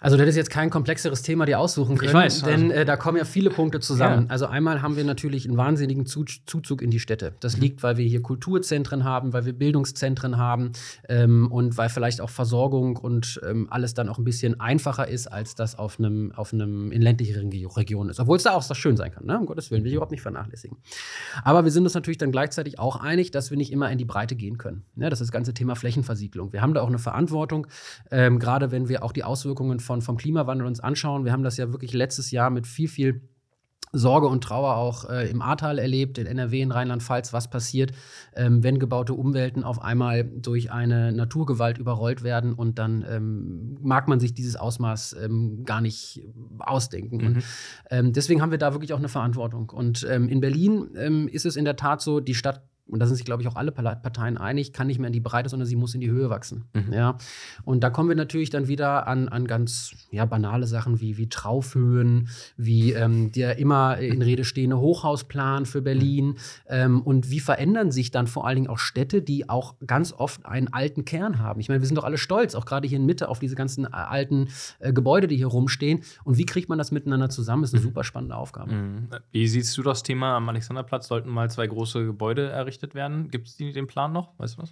Also 0.00 0.16
du 0.16 0.22
hättest 0.22 0.36
jetzt 0.36 0.50
kein 0.50 0.70
komplexeres 0.70 1.22
Thema 1.22 1.44
dir 1.44 1.58
aussuchen 1.58 1.98
können, 1.98 2.08
ich 2.08 2.14
weiß, 2.14 2.42
denn 2.42 2.70
also. 2.70 2.82
äh, 2.82 2.84
da 2.84 2.96
kommen 2.96 3.18
ja 3.18 3.24
viele 3.24 3.50
Punkte 3.50 3.80
zusammen. 3.80 4.26
Ja. 4.26 4.30
Also 4.30 4.46
einmal 4.46 4.80
haben 4.80 4.96
wir 4.96 5.02
natürlich 5.02 5.44
einen 5.44 5.56
wahnsinnigen 5.56 6.06
Zuzug 6.06 6.82
in 6.82 6.90
die 6.92 7.00
Städte. 7.00 7.32
Das 7.40 7.56
mhm. 7.56 7.62
liegt, 7.62 7.82
weil 7.82 7.96
wir 7.96 8.06
hier 8.06 8.22
Kulturzentren 8.22 9.02
haben, 9.02 9.32
weil 9.32 9.44
wir 9.44 9.52
Bildungszentren 9.52 10.36
haben 10.36 10.70
ähm, 11.08 11.50
und 11.50 11.76
weil 11.76 11.88
vielleicht 11.88 12.20
auch 12.20 12.30
Versorgung 12.30 12.96
und 12.96 13.40
ähm, 13.44 13.66
alles 13.70 13.92
dann 13.94 14.08
auch 14.08 14.18
ein 14.18 14.24
bisschen 14.24 14.60
einfacher 14.60 15.08
ist, 15.08 15.26
als 15.26 15.56
das 15.56 15.76
auf 15.76 15.98
einem 15.98 16.30
auf 16.36 16.52
einem 16.52 16.92
in 16.92 17.02
ländlicheren 17.02 17.50
Regionen 17.50 18.10
ist. 18.10 18.20
Obwohl 18.20 18.36
es 18.36 18.44
da 18.44 18.52
auch 18.52 18.62
so 18.62 18.74
schön 18.74 18.96
sein 18.96 19.10
kann. 19.10 19.26
Ne? 19.26 19.36
Um 19.36 19.46
Gottes 19.46 19.72
Willen 19.72 19.82
will 19.82 19.88
ich 19.88 19.94
überhaupt 19.94 20.12
nicht 20.12 20.22
vernachlässigen. 20.22 20.78
Aber 21.42 21.64
wir 21.64 21.72
sind 21.72 21.82
uns 21.82 21.94
natürlich 21.94 22.18
dann 22.18 22.30
gleichzeitig 22.30 22.78
auch 22.78 22.96
einig, 23.00 23.32
dass 23.32 23.50
wir 23.50 23.56
nicht 23.56 23.72
immer 23.72 23.90
in 23.90 23.98
die 23.98 24.04
Breite 24.04 24.36
gehen 24.36 24.58
können. 24.58 24.84
Ja, 24.94 25.10
das 25.10 25.20
ist 25.20 25.26
das 25.26 25.32
ganze 25.32 25.54
Thema 25.54 25.74
Flächenversiegelung. 25.74 26.52
Wir 26.52 26.62
haben 26.62 26.72
da 26.72 26.82
auch 26.82 26.88
eine 26.88 27.00
Verantwortung, 27.00 27.66
ähm, 28.12 28.38
gerade 28.38 28.70
wenn 28.70 28.88
wir 28.88 29.02
auch 29.02 29.10
die 29.10 29.24
Auswirkungen 29.24 29.80
von, 29.88 30.02
vom 30.02 30.18
Klimawandel 30.18 30.66
uns 30.66 30.80
anschauen, 30.80 31.24
wir 31.24 31.32
haben 31.32 31.42
das 31.42 31.56
ja 31.56 31.72
wirklich 31.72 31.94
letztes 31.94 32.30
Jahr 32.30 32.50
mit 32.50 32.66
viel, 32.66 32.88
viel 32.88 33.22
Sorge 33.92 34.26
und 34.26 34.44
Trauer 34.44 34.76
auch 34.76 35.08
äh, 35.08 35.30
im 35.30 35.40
Ahrtal 35.40 35.78
erlebt, 35.78 36.18
in 36.18 36.26
NRW, 36.26 36.60
in 36.60 36.72
Rheinland-Pfalz, 36.72 37.32
was 37.32 37.48
passiert, 37.48 37.92
ähm, 38.36 38.62
wenn 38.62 38.78
gebaute 38.78 39.14
Umwelten 39.14 39.64
auf 39.64 39.80
einmal 39.80 40.24
durch 40.24 40.70
eine 40.70 41.10
Naturgewalt 41.10 41.78
überrollt 41.78 42.22
werden 42.22 42.52
und 42.52 42.78
dann 42.78 43.02
ähm, 43.08 43.78
mag 43.80 44.06
man 44.06 44.20
sich 44.20 44.34
dieses 44.34 44.56
Ausmaß 44.56 45.16
ähm, 45.24 45.64
gar 45.64 45.80
nicht 45.80 46.22
ausdenken. 46.58 47.16
Mhm. 47.16 47.26
Und, 47.26 47.44
ähm, 47.90 48.12
deswegen 48.12 48.42
haben 48.42 48.50
wir 48.50 48.58
da 48.58 48.74
wirklich 48.74 48.92
auch 48.92 48.98
eine 48.98 49.08
Verantwortung. 49.08 49.70
Und 49.70 50.06
ähm, 50.06 50.28
in 50.28 50.42
Berlin 50.42 50.90
ähm, 50.96 51.26
ist 51.26 51.46
es 51.46 51.56
in 51.56 51.64
der 51.64 51.76
Tat 51.76 52.02
so, 52.02 52.20
die 52.20 52.34
Stadt 52.34 52.62
und 52.90 53.00
da 53.00 53.06
sind 53.06 53.16
sich, 53.16 53.24
glaube 53.24 53.42
ich, 53.42 53.48
auch 53.48 53.56
alle 53.56 53.70
Parteien 53.70 54.38
einig, 54.38 54.72
kann 54.72 54.86
nicht 54.86 54.98
mehr 54.98 55.08
in 55.08 55.12
die 55.12 55.20
Breite, 55.20 55.48
sondern 55.48 55.66
sie 55.66 55.76
muss 55.76 55.94
in 55.94 56.00
die 56.00 56.10
Höhe 56.10 56.30
wachsen. 56.30 56.64
Mhm. 56.72 56.92
Ja? 56.92 57.18
Und 57.64 57.84
da 57.84 57.90
kommen 57.90 58.08
wir 58.08 58.16
natürlich 58.16 58.50
dann 58.50 58.66
wieder 58.68 59.06
an, 59.06 59.28
an 59.28 59.46
ganz 59.46 59.92
ja, 60.10 60.24
banale 60.24 60.66
Sachen 60.66 61.00
wie, 61.00 61.18
wie 61.18 61.28
Traufhöhen, 61.28 62.28
wie 62.56 62.92
ähm, 62.92 63.30
der 63.32 63.58
immer 63.58 63.98
in 63.98 64.22
Rede 64.22 64.44
stehende 64.44 64.78
Hochhausplan 64.78 65.66
für 65.66 65.82
Berlin. 65.82 66.36
Ähm, 66.66 67.02
und 67.02 67.30
wie 67.30 67.40
verändern 67.40 67.90
sich 67.90 68.10
dann 68.10 68.26
vor 68.26 68.46
allen 68.46 68.56
Dingen 68.56 68.68
auch 68.68 68.78
Städte, 68.78 69.20
die 69.20 69.48
auch 69.48 69.74
ganz 69.86 70.12
oft 70.12 70.46
einen 70.46 70.72
alten 70.72 71.04
Kern 71.04 71.38
haben. 71.38 71.60
Ich 71.60 71.68
meine, 71.68 71.80
wir 71.80 71.86
sind 71.86 71.96
doch 71.96 72.04
alle 72.04 72.18
stolz, 72.18 72.54
auch 72.54 72.64
gerade 72.64 72.88
hier 72.88 72.98
in 72.98 73.06
Mitte, 73.06 73.28
auf 73.28 73.38
diese 73.38 73.54
ganzen 73.54 73.84
äh, 73.84 73.88
alten 73.92 74.48
äh, 74.78 74.92
Gebäude, 74.92 75.28
die 75.28 75.36
hier 75.36 75.48
rumstehen. 75.48 76.00
Und 76.24 76.38
wie 76.38 76.46
kriegt 76.46 76.68
man 76.70 76.78
das 76.78 76.90
miteinander 76.90 77.28
zusammen? 77.28 77.62
Das 77.62 77.70
ist 77.70 77.74
eine 77.74 77.82
mhm. 77.82 77.88
super 77.88 78.04
spannende 78.04 78.36
Aufgabe. 78.36 78.72
Mhm. 78.72 79.08
Wie 79.30 79.46
siehst 79.46 79.76
du 79.76 79.82
das 79.82 80.02
Thema 80.02 80.36
am 80.36 80.48
Alexanderplatz? 80.48 81.08
Sollten 81.08 81.28
mal 81.28 81.50
zwei 81.50 81.66
große 81.66 82.04
Gebäude 82.06 82.48
errichtet 82.48 82.77
errichtet 82.78 82.94
werden? 82.94 83.30
Gibt 83.30 83.48
es 83.48 83.56
den 83.56 83.86
Plan 83.86 84.12
noch? 84.12 84.38
Weißt 84.38 84.56
du 84.56 84.62
was? 84.62 84.70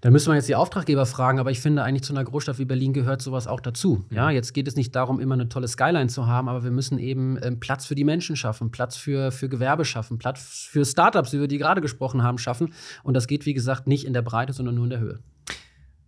Da 0.00 0.10
müssen 0.10 0.28
wir 0.30 0.34
jetzt 0.34 0.48
die 0.48 0.54
Auftraggeber 0.54 1.06
fragen, 1.06 1.38
aber 1.38 1.50
ich 1.50 1.60
finde 1.60 1.82
eigentlich 1.82 2.02
zu 2.02 2.12
einer 2.12 2.24
Großstadt 2.24 2.58
wie 2.58 2.66
Berlin 2.66 2.92
gehört 2.92 3.22
sowas 3.22 3.46
auch 3.46 3.60
dazu. 3.60 4.04
Ja, 4.10 4.28
jetzt 4.28 4.52
geht 4.52 4.68
es 4.68 4.76
nicht 4.76 4.94
darum, 4.94 5.18
immer 5.18 5.32
eine 5.32 5.48
tolle 5.48 5.66
Skyline 5.66 6.08
zu 6.08 6.26
haben, 6.26 6.50
aber 6.50 6.62
wir 6.62 6.70
müssen 6.70 6.98
eben 6.98 7.38
ähm, 7.42 7.58
Platz 7.58 7.86
für 7.86 7.94
die 7.94 8.04
Menschen 8.04 8.36
schaffen, 8.36 8.70
Platz 8.70 8.96
für, 8.96 9.32
für 9.32 9.48
Gewerbe 9.48 9.86
schaffen, 9.86 10.18
Platz 10.18 10.68
für 10.70 10.84
Startups, 10.84 11.32
über 11.32 11.48
die 11.48 11.56
gerade 11.56 11.80
gesprochen 11.80 12.22
haben, 12.22 12.36
schaffen. 12.36 12.74
Und 13.02 13.14
das 13.14 13.26
geht, 13.26 13.46
wie 13.46 13.54
gesagt, 13.54 13.86
nicht 13.86 14.04
in 14.04 14.12
der 14.12 14.20
Breite, 14.20 14.52
sondern 14.52 14.74
nur 14.74 14.84
in 14.84 14.90
der 14.90 15.00
Höhe. 15.00 15.20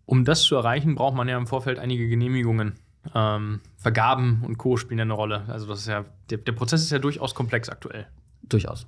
Um 0.04 0.26
das 0.26 0.42
zu 0.42 0.56
erreichen, 0.56 0.94
braucht 0.94 1.14
man 1.14 1.26
ja 1.26 1.38
im 1.38 1.46
Vorfeld 1.46 1.78
einige 1.78 2.06
Genehmigungen. 2.06 2.74
ähm, 3.14 3.60
Vergaben 3.78 4.42
und 4.44 4.58
Co. 4.58 4.76
spielen 4.76 4.98
ja 4.98 5.04
eine 5.04 5.14
Rolle. 5.14 5.44
Also 5.48 5.66
das 5.66 5.80
ist 5.80 5.88
ja, 5.88 6.04
der, 6.28 6.38
der 6.38 6.52
Prozess 6.52 6.82
ist 6.82 6.90
ja 6.90 6.98
durchaus 6.98 7.34
komplex 7.34 7.70
aktuell. 7.70 8.06
Durchaus. 8.42 8.86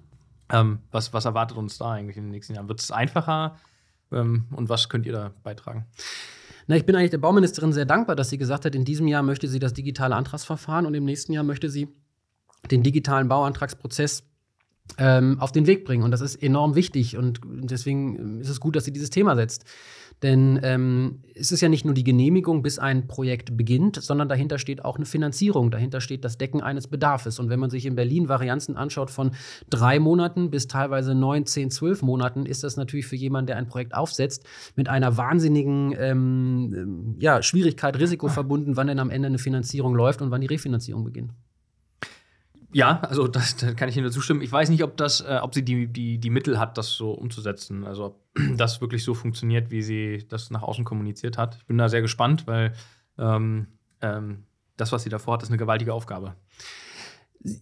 Ähm, 0.50 0.80
was, 0.90 1.12
was 1.12 1.24
erwartet 1.24 1.56
uns 1.56 1.78
da 1.78 1.92
eigentlich 1.92 2.16
in 2.16 2.24
den 2.24 2.30
nächsten 2.30 2.54
Jahren? 2.54 2.68
Wird 2.68 2.80
es 2.80 2.90
einfacher? 2.90 3.56
Ähm, 4.12 4.46
und 4.52 4.68
was 4.68 4.88
könnt 4.88 5.06
ihr 5.06 5.12
da 5.12 5.32
beitragen? 5.42 5.86
Na, 6.66 6.76
ich 6.76 6.84
bin 6.84 6.96
eigentlich 6.96 7.10
der 7.10 7.18
Bauministerin 7.18 7.72
sehr 7.72 7.86
dankbar, 7.86 8.16
dass 8.16 8.30
sie 8.30 8.38
gesagt 8.38 8.64
hat, 8.64 8.74
in 8.74 8.84
diesem 8.84 9.08
Jahr 9.08 9.22
möchte 9.22 9.48
sie 9.48 9.58
das 9.58 9.72
digitale 9.72 10.14
Antragsverfahren 10.14 10.86
und 10.86 10.94
im 10.94 11.04
nächsten 11.04 11.32
Jahr 11.32 11.44
möchte 11.44 11.70
sie 11.70 11.88
den 12.70 12.82
digitalen 12.82 13.28
Bauantragsprozess 13.28 14.24
ähm, 14.98 15.38
auf 15.40 15.52
den 15.52 15.66
Weg 15.66 15.84
bringen. 15.84 16.02
Und 16.02 16.10
das 16.10 16.20
ist 16.20 16.36
enorm 16.36 16.74
wichtig 16.74 17.16
und 17.16 17.40
deswegen 17.44 18.40
ist 18.40 18.48
es 18.48 18.60
gut, 18.60 18.76
dass 18.76 18.84
sie 18.84 18.92
dieses 18.92 19.10
Thema 19.10 19.36
setzt. 19.36 19.64
Denn 20.22 20.58
ähm, 20.64 21.20
es 21.34 21.52
ist 21.52 21.60
ja 21.60 21.68
nicht 21.68 21.84
nur 21.84 21.94
die 21.94 22.02
Genehmigung, 22.02 22.62
bis 22.62 22.78
ein 22.78 23.06
Projekt 23.06 23.56
beginnt, 23.56 24.02
sondern 24.02 24.28
dahinter 24.28 24.58
steht 24.58 24.84
auch 24.84 24.96
eine 24.96 25.06
Finanzierung. 25.06 25.70
Dahinter 25.70 26.00
steht 26.00 26.24
das 26.24 26.38
Decken 26.38 26.60
eines 26.60 26.88
Bedarfs. 26.88 27.38
Und 27.38 27.50
wenn 27.50 27.60
man 27.60 27.70
sich 27.70 27.86
in 27.86 27.94
Berlin 27.94 28.28
Varianzen 28.28 28.76
anschaut 28.76 29.10
von 29.10 29.30
drei 29.70 30.00
Monaten 30.00 30.50
bis 30.50 30.66
teilweise 30.66 31.14
neun, 31.14 31.46
zehn, 31.46 31.70
zwölf 31.70 32.02
Monaten, 32.02 32.46
ist 32.46 32.64
das 32.64 32.76
natürlich 32.76 33.06
für 33.06 33.16
jemanden, 33.16 33.48
der 33.48 33.56
ein 33.56 33.68
Projekt 33.68 33.94
aufsetzt, 33.94 34.44
mit 34.74 34.88
einer 34.88 35.16
wahnsinnigen 35.16 35.94
ähm, 35.96 37.16
ja, 37.20 37.42
Schwierigkeit, 37.42 37.98
Risiko 37.98 38.28
verbunden, 38.28 38.76
wann 38.76 38.88
denn 38.88 38.98
am 38.98 39.10
Ende 39.10 39.26
eine 39.26 39.38
Finanzierung 39.38 39.94
läuft 39.94 40.20
und 40.20 40.30
wann 40.32 40.40
die 40.40 40.48
Refinanzierung 40.48 41.04
beginnt. 41.04 41.32
Ja, 42.72 43.00
also 43.00 43.28
da 43.28 43.40
kann 43.76 43.88
ich 43.88 43.96
Ihnen 43.96 44.10
zustimmen. 44.10 44.42
Ich 44.42 44.52
weiß 44.52 44.68
nicht, 44.68 44.82
ob 44.82 44.96
das, 44.96 45.20
äh, 45.20 45.38
ob 45.42 45.54
sie 45.54 45.64
die, 45.64 45.86
die, 45.86 46.18
die 46.18 46.30
Mittel 46.30 46.58
hat, 46.58 46.76
das 46.76 46.92
so 46.92 47.12
umzusetzen. 47.12 47.84
Also 47.84 48.06
ob 48.06 48.27
das 48.56 48.80
wirklich 48.80 49.04
so 49.04 49.14
funktioniert, 49.14 49.70
wie 49.70 49.82
sie 49.82 50.26
das 50.28 50.50
nach 50.50 50.62
außen 50.62 50.84
kommuniziert 50.84 51.38
hat. 51.38 51.56
Ich 51.56 51.66
bin 51.66 51.78
da 51.78 51.88
sehr 51.88 52.02
gespannt, 52.02 52.46
weil 52.46 52.72
ähm, 53.18 53.68
ähm, 54.00 54.44
das, 54.76 54.92
was 54.92 55.02
sie 55.02 55.10
davor 55.10 55.34
hat, 55.34 55.42
ist 55.42 55.48
eine 55.48 55.58
gewaltige 55.58 55.92
Aufgabe. 55.92 56.34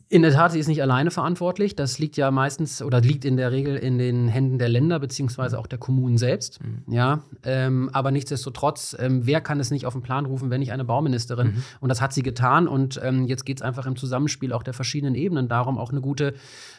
In 0.09 0.23
der 0.23 0.33
Tat, 0.33 0.53
sie 0.53 0.59
ist 0.59 0.69
nicht 0.69 0.81
alleine 0.81 1.11
verantwortlich. 1.11 1.77
Das 1.77 1.99
liegt 1.99 2.17
ja 2.17 2.31
meistens 2.31 2.81
oder 2.81 3.03
liegt 3.03 3.27
in 3.27 3.37
der 3.37 3.53
Regel 3.53 3.77
in 3.77 3.99
den 3.99 4.27
Händen 4.27 4.59
der 4.59 4.71
Länder 4.71 4.99
beziehungsweise 4.99 5.59
auch 5.59 5.67
der 5.67 5.79
Kommunen 5.79 6.17
selbst. 6.17 6.65
Mhm. 6.65 6.93
Ja, 6.93 7.25
ähm, 7.45 7.91
aber 7.93 8.11
nichtsdestotrotz, 8.11 8.97
ähm, 8.99 9.27
wer 9.27 9.43
kann 9.43 9.61
es 9.61 9.71
nicht 9.71 9.85
auf 9.85 9.93
den 9.93 10.01
Plan 10.01 10.25
rufen, 10.25 10.49
wenn 10.49 10.61
nicht 10.61 10.73
eine 10.73 10.87
Bauministerin? 10.87 11.49
Mhm. 11.49 11.63
Und 11.81 11.91
das 11.91 12.01
hat 12.01 12.15
sie 12.15 12.23
getan. 12.23 12.69
Und 12.69 12.99
ähm, 13.03 13.27
jetzt 13.27 13.45
geht 13.45 13.59
es 13.59 13.63
einfach 13.63 13.85
im 13.85 13.97
Zusammenspiel 13.97 14.55
auch 14.55 14.63
der 14.63 14.73
verschiedenen 14.73 15.15
Ebenen 15.15 15.47
darum, 15.47 15.77
auch 15.77 15.91
eine 15.91 16.01
gute, 16.01 16.33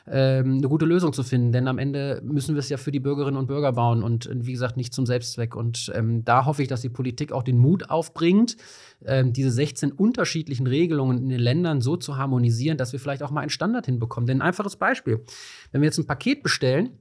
ähm, 0.08 0.58
eine 0.58 0.68
gute 0.68 0.86
Lösung 0.86 1.14
zu 1.14 1.22
finden. 1.22 1.52
Denn 1.52 1.68
am 1.68 1.78
Ende 1.78 2.22
müssen 2.26 2.56
wir 2.56 2.60
es 2.60 2.70
ja 2.70 2.78
für 2.78 2.92
die 2.92 3.00
Bürgerinnen 3.00 3.38
und 3.38 3.46
Bürger 3.46 3.74
bauen 3.74 4.02
und 4.02 4.28
wie 4.34 4.54
gesagt 4.54 4.76
nicht 4.76 4.94
zum 4.94 5.06
Selbstzweck. 5.06 5.56
Und 5.56 5.92
ähm, 5.94 6.26
da 6.26 6.46
hoffe 6.46 6.64
ich, 6.64 6.68
dass 6.68 6.82
die 6.82 6.90
Politik 6.90 7.32
auch 7.32 7.44
den 7.44 7.60
Mut 7.60 7.92
aufbringt, 7.92 8.58
ähm, 9.06 9.34
diese 9.34 9.52
16 9.52 9.92
unterschiedlichen 9.92 10.68
Regelungen 10.68 11.18
in 11.18 11.30
den 11.30 11.40
Ländern 11.40 11.82
so 11.82 11.98
zu 11.98 12.18
harmonisieren, 12.18 12.78
dass 12.78 12.94
wir 12.94 13.00
vielleicht 13.00 13.24
auch 13.24 13.32
mal 13.32 13.42
einen 13.42 13.50
Standard 13.50 13.86
hinbekommen. 13.86 14.28
Denn 14.28 14.42
ein 14.42 14.48
einfaches 14.48 14.76
Beispiel, 14.76 15.24
wenn 15.72 15.82
wir 15.82 15.86
jetzt 15.86 15.98
ein 15.98 16.08
Paket 16.08 16.44
bestellen, 16.44 16.98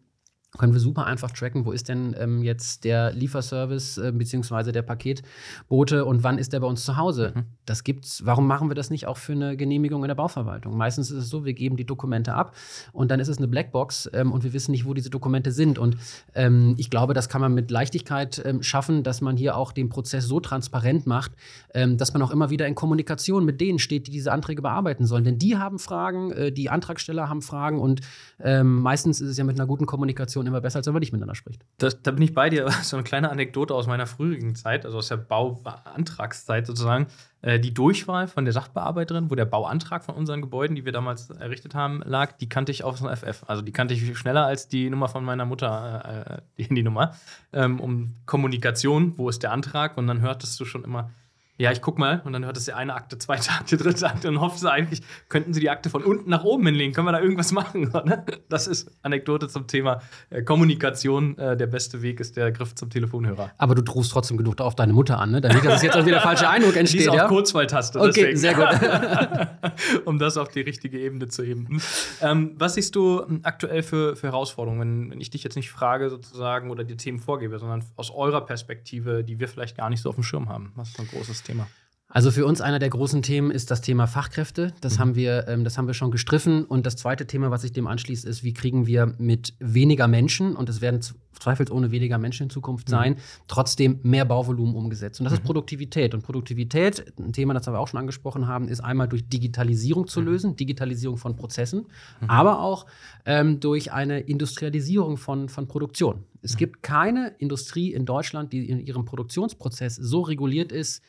können 0.59 0.73
wir 0.73 0.81
super 0.81 1.07
einfach 1.07 1.31
tracken, 1.31 1.64
wo 1.64 1.73
ist 1.73 1.88
denn 1.88 2.14
ähm, 2.19 2.42
jetzt 2.42 2.85
der 2.85 3.12
Lieferservice 3.12 3.99
äh, 3.99 4.12
beziehungsweise 4.12 4.73
der 4.73 4.83
Paketbote 4.83 6.05
und 6.05 6.23
wann 6.23 6.38
ist 6.38 6.53
der 6.53 6.61
bei 6.61 6.66
uns 6.66 6.85
zu 6.85 6.97
Hause? 6.97 7.33
Mhm. 7.35 7.42
Das 7.64 7.85
gibt's. 7.85 8.25
Warum 8.25 8.47
machen 8.47 8.71
wir 8.71 8.75
das 8.75 8.90
nicht 8.90 9.07
auch 9.07 9.16
für 9.16 9.33
eine 9.33 9.57
Genehmigung 9.57 10.03
in 10.05 10.09
der 10.09 10.14
Bauverwaltung? 10.14 10.77
Meistens 10.77 11.11
ist 11.11 11.19
es 11.19 11.29
so, 11.29 11.45
wir 11.45 11.55
geben 11.55 11.77
die 11.77 11.85
Dokumente 11.85 12.35
ab 12.35 12.55
und 12.92 13.11
dann 13.11 13.21
ist 13.21 13.29
es 13.29 13.38
eine 13.38 13.49
Blackbox 13.49 14.11
ähm, 14.12 14.33
und 14.33 14.45
wir 14.45 14.53
wissen 14.53 14.71
nicht, 14.71 14.85
wo 14.85 14.95
diese 14.95 15.11
Dokumente 15.11 15.53
sind. 15.53 15.79
Und 15.79 15.97
ähm, 16.35 16.75
ich 16.79 16.90
glaube, 16.90 17.14
das 17.14 17.29
kann 17.29 17.40
man 17.40 17.55
mit 17.55 17.71
Leichtigkeit 17.71 18.42
ähm, 18.45 18.62
schaffen, 18.62 19.03
dass 19.03 19.21
man 19.21 19.37
hier 19.37 19.57
auch 19.57 19.73
den 19.73 19.88
Prozess 19.88 20.27
so 20.27 20.40
transparent 20.40 21.07
macht, 21.07 21.33
ähm, 21.75 21.97
dass 21.99 22.12
man 22.12 22.23
auch 22.23 22.31
immer 22.31 22.51
wieder 22.51 22.66
in 22.66 22.75
Kommunikation 22.75 23.45
mit 23.45 23.61
denen 23.61 23.79
steht, 23.79 24.07
die 24.07 24.11
diese 24.11 24.33
Anträge 24.33 24.62
bearbeiten 24.62 25.07
sollen. 25.07 25.25
Denn 25.25 25.38
die 25.38 25.57
haben 25.57 25.79
Fragen, 25.79 26.31
äh, 26.33 26.53
die 26.53 26.71
Antragsteller 26.71 27.29
haben 27.29 27.42
Fragen 27.42 27.81
und 27.81 28.01
ähm, 28.40 28.81
meistens 28.81 29.21
ist 29.21 29.31
es 29.31 29.37
ja 29.37 29.45
mit 29.45 29.59
einer 29.59 29.66
guten 29.66 29.87
Kommunikation 29.87 30.45
immer 30.46 30.61
besser, 30.61 30.78
als 30.78 30.87
wenn 30.87 30.94
man 30.94 31.00
nicht 31.00 31.12
miteinander 31.12 31.35
spricht. 31.35 31.64
Das, 31.78 32.02
da 32.02 32.11
bin 32.11 32.22
ich 32.22 32.35
bei 32.35 32.50
dir. 32.50 32.68
So 32.82 32.96
eine 32.96 33.04
kleine 33.04 33.30
Anekdote 33.30 33.74
aus 33.74 33.87
meiner 33.87 34.06
früheren 34.06 34.54
Zeit, 34.54 34.85
also 34.85 34.98
aus 34.98 35.09
der 35.09 35.16
Bauantragszeit 35.16 36.66
sozusagen. 36.66 37.09
Äh, 37.42 37.59
die 37.59 37.74
Durchwahl 37.74 38.28
von 38.28 38.44
der 38.44 38.52
Sachbearbeiterin, 38.52 39.30
wo 39.30 39.35
der 39.35 39.44
Bauantrag 39.44 40.04
von 40.04 40.14
unseren 40.14 40.40
Gebäuden, 40.40 40.76
die 40.76 40.85
wir 40.85 40.92
damals 40.92 41.30
errichtet 41.30 41.74
haben, 41.74 42.02
lag, 42.04 42.32
die 42.32 42.48
kannte 42.48 42.72
ich 42.72 42.85
aus 42.85 42.98
dem 42.98 43.09
FF. 43.09 43.44
Also 43.46 43.62
die 43.62 43.72
kannte 43.72 43.94
ich 43.94 44.02
viel 44.02 44.14
schneller 44.14 44.46
als 44.46 44.68
die 44.68 44.90
Nummer 44.90 45.09
von 45.09 45.24
meiner 45.24 45.44
Mutter, 45.44 46.26
äh, 46.28 46.42
die 46.59 46.64
Handynummer. 46.64 47.14
Ähm, 47.52 47.80
um 47.80 48.14
Kommunikation, 48.26 49.16
wo 49.16 49.28
ist 49.28 49.42
der 49.42 49.52
Antrag? 49.52 49.96
Und 49.96 50.06
dann 50.06 50.20
hörtest 50.20 50.59
du 50.61 50.64
schon 50.64 50.85
immer, 50.85 51.11
ja, 51.59 51.73
ich 51.73 51.81
guck 51.81 51.99
mal. 51.99 52.21
Und 52.25 52.33
dann 52.33 52.45
hört 52.45 52.57
es 52.57 52.66
ja 52.66 52.77
eine 52.77 52.95
Akte, 52.95 53.19
zweite 53.19 53.51
Akte, 53.51 53.77
dritte 53.77 54.07
Akte 54.07 54.29
und 54.29 54.40
hoffst 54.40 54.62
du 54.62 54.69
eigentlich, 54.69 55.01
könnten 55.29 55.55
sie 55.55 55.61
die 55.61 55.71
Akte 55.71 55.88
von 55.88 56.05
unten 56.05 56.29
nach 56.29 56.45
oben 56.45 56.66
hinlegen. 56.66 56.92
Können 56.92 57.07
wir 57.07 57.12
da 57.12 57.21
irgendwas 57.21 57.53
machen? 57.53 57.92
Das 58.49 58.66
ist 58.66 58.90
Anekdote 59.03 59.49
zum 59.49 59.66
Thema 59.66 60.01
äh, 60.31 60.42
Kommunikation. 60.42 61.37
Äh, 61.38 61.57
der 61.57 61.66
beste 61.66 62.03
Weg 62.03 62.21
ist 62.21 62.37
der 62.37 62.53
Griff 62.53 62.75
zum 62.75 62.90
Telefonhörer. 62.90 63.51
Aber 63.59 63.75
du 63.75 63.83
rufst 63.90 64.12
trotzdem 64.12 64.37
genug 64.37 64.61
auf 64.61 64.75
deine 64.75 64.92
Mutter 64.92 65.19
an, 65.19 65.33
ne? 65.33 65.40
Damit 65.40 65.64
das 65.64 65.83
jetzt 65.83 65.97
auch 65.97 66.05
wieder 66.05 66.16
der 66.16 66.21
falsche 66.21 66.49
Eindruck 66.49 66.77
entsteht. 66.77 67.01
Die 67.01 67.07
ist 67.07 67.14
ja? 67.14 67.25
auf 67.25 67.29
Kurzwahltaste. 67.29 67.99
Okay, 68.01 68.33
deswegen. 68.33 68.38
sehr 68.38 68.55
gut. 68.55 70.05
um 70.05 70.19
das 70.19 70.37
auf 70.37 70.49
die 70.49 70.61
richtige 70.61 70.99
Ebene 70.99 71.29
zu 71.29 71.42
heben. 71.42 71.81
Ähm, 72.21 72.55
was 72.59 72.75
siehst 72.75 72.95
du 72.95 73.23
ähm, 73.29 73.40
aktuell 73.42 73.83
für, 73.83 74.16
für 74.16 74.29
Herausforderungen, 74.29 74.81
wenn, 74.81 75.11
wenn 75.11 75.21
ich 75.21 75.31
dich 75.31 75.42
jetzt 75.42 75.57
nicht 75.57 75.71
frage 75.71 76.11
sozusagen 76.11 76.71
oder 76.71 76.85
dir 76.85 76.97
Themen 76.97 77.19
vorgebe, 77.19 77.59
sondern 77.59 77.85
aus 77.97 78.11
eurer 78.11 78.45
Perspektive, 78.45 79.25
die 79.25 79.38
wir 79.38 79.49
vielleicht 79.49 79.77
gar 79.77 79.90
nicht 79.90 80.03
so 80.03 80.09
auf 80.09 80.14
dem 80.14 80.25
Schirm 80.25 80.49
haben? 80.49 80.73
Was 80.77 80.90
ist 80.90 81.01
ein 81.01 81.09
großes 81.09 81.42
Thema? 81.46 81.66
Also 82.09 82.30
für 82.30 82.46
uns 82.46 82.61
einer 82.61 82.78
der 82.78 82.88
großen 82.88 83.20
Themen 83.22 83.50
ist 83.50 83.70
das 83.70 83.80
Thema 83.80 84.06
Fachkräfte. 84.06 84.72
Das, 84.80 84.94
mhm. 84.94 85.00
haben 85.00 85.14
wir, 85.16 85.48
ähm, 85.48 85.64
das 85.64 85.76
haben 85.76 85.87
wir 85.87 85.94
schon 85.94 86.12
gestriffen. 86.12 86.64
Und 86.64 86.87
das 86.87 86.96
zweite 86.96 87.26
Thema, 87.26 87.50
was 87.50 87.62
sich 87.62 87.72
dem 87.72 87.87
anschließt, 87.88 88.24
ist, 88.24 88.44
wie 88.44 88.54
kriegen 88.54 88.87
wir 88.87 89.14
mit 89.18 89.54
weniger 89.59 90.06
Menschen, 90.06 90.54
und 90.54 90.68
es 90.68 90.80
werden 90.80 91.00
zweifelsohne 91.38 91.90
weniger 91.90 92.16
Menschen 92.16 92.44
in 92.44 92.50
Zukunft 92.50 92.88
sein, 92.88 93.14
mhm. 93.14 93.18
trotzdem 93.48 94.00
mehr 94.02 94.24
Bauvolumen 94.24 94.76
umgesetzt. 94.76 95.20
Und 95.20 95.24
das 95.24 95.32
mhm. 95.32 95.38
ist 95.40 95.44
Produktivität. 95.44 96.14
Und 96.14 96.22
Produktivität, 96.22 97.12
ein 97.18 97.32
Thema, 97.32 97.54
das 97.54 97.66
wir 97.66 97.78
auch 97.78 97.88
schon 97.88 97.98
angesprochen 97.98 98.46
haben, 98.46 98.68
ist 98.68 98.80
einmal 98.80 99.09
durch 99.09 99.28
Digitalisierung 99.28 100.06
zu 100.06 100.20
mhm. 100.20 100.26
lösen, 100.26 100.56
Digitalisierung 100.56 101.18
von 101.18 101.37
Prozessen, 101.37 101.87
mhm. 102.20 102.30
aber 102.30 102.61
auch 102.61 102.87
ähm, 103.26 103.59
durch 103.59 103.92
eine 103.92 104.20
Industrialisierung 104.20 105.16
von, 105.16 105.48
von 105.48 105.66
Produktion. 105.66 106.24
Es 106.40 106.54
mhm. 106.54 106.59
gibt 106.59 106.82
keine 106.82 107.35
Industrie 107.38 107.92
in 107.92 108.06
Deutschland, 108.06 108.52
die 108.52 108.70
in 108.70 108.78
ihrem 108.78 109.04
Produktionsprozess 109.04 109.96
so 109.96 110.20
reguliert 110.20 110.70
ist, 110.70 111.02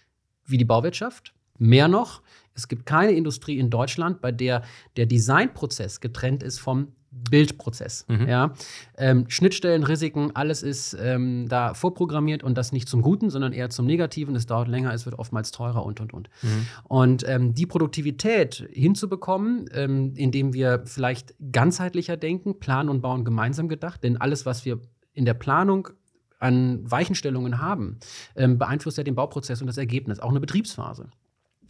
wie 0.47 0.57
die 0.57 0.65
Bauwirtschaft. 0.65 1.33
Mehr 1.59 1.87
noch, 1.87 2.21
es 2.53 2.67
gibt 2.67 2.85
keine 2.85 3.11
Industrie 3.11 3.59
in 3.59 3.69
Deutschland, 3.69 4.21
bei 4.21 4.31
der 4.31 4.63
der 4.95 5.05
Designprozess 5.05 6.01
getrennt 6.01 6.43
ist 6.43 6.59
vom 6.59 6.93
Bildprozess. 7.11 8.05
Mhm. 8.07 8.27
Ja? 8.27 8.53
Ähm, 8.97 9.25
Schnittstellen, 9.27 9.83
Risiken, 9.83 10.35
alles 10.35 10.63
ist 10.63 10.95
ähm, 10.99 11.47
da 11.47 11.73
vorprogrammiert 11.73 12.43
und 12.43 12.57
das 12.57 12.71
nicht 12.71 12.87
zum 12.87 13.01
Guten, 13.01 13.29
sondern 13.29 13.53
eher 13.53 13.69
zum 13.69 13.85
Negativen. 13.85 14.35
Es 14.35 14.45
dauert 14.45 14.67
länger, 14.67 14.93
es 14.93 15.05
wird 15.05 15.17
oftmals 15.17 15.51
teurer 15.51 15.85
und 15.85 15.99
und 15.99 16.13
und. 16.13 16.29
Mhm. 16.41 16.67
Und 16.83 17.27
ähm, 17.27 17.53
die 17.53 17.65
Produktivität 17.65 18.67
hinzubekommen, 18.71 19.69
ähm, 19.73 20.13
indem 20.15 20.53
wir 20.53 20.83
vielleicht 20.85 21.33
ganzheitlicher 21.51 22.17
denken, 22.17 22.59
planen 22.59 22.89
und 22.89 23.01
bauen 23.01 23.23
gemeinsam 23.23 23.67
gedacht, 23.67 24.03
denn 24.03 24.17
alles, 24.17 24.45
was 24.45 24.65
wir 24.65 24.79
in 25.13 25.25
der 25.25 25.33
Planung 25.33 25.89
an 26.39 26.89
Weichenstellungen 26.89 27.59
haben, 27.59 27.99
ähm, 28.35 28.57
beeinflusst 28.57 28.97
ja 28.97 29.03
den 29.03 29.15
Bauprozess 29.15 29.61
und 29.61 29.67
das 29.67 29.77
Ergebnis, 29.77 30.19
auch 30.19 30.29
eine 30.29 30.39
Betriebsphase. 30.39 31.09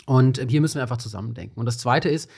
Und 0.06 0.40
äh, 0.40 0.48
hier 0.50 0.62
müssen 0.62 0.76
wir 0.76 0.82
einfach 0.84 0.98
zusammendenken. 0.98 1.60
Und 1.60 1.66
das 1.66 1.78
Zweite 1.78 2.10
ist, 2.10 2.30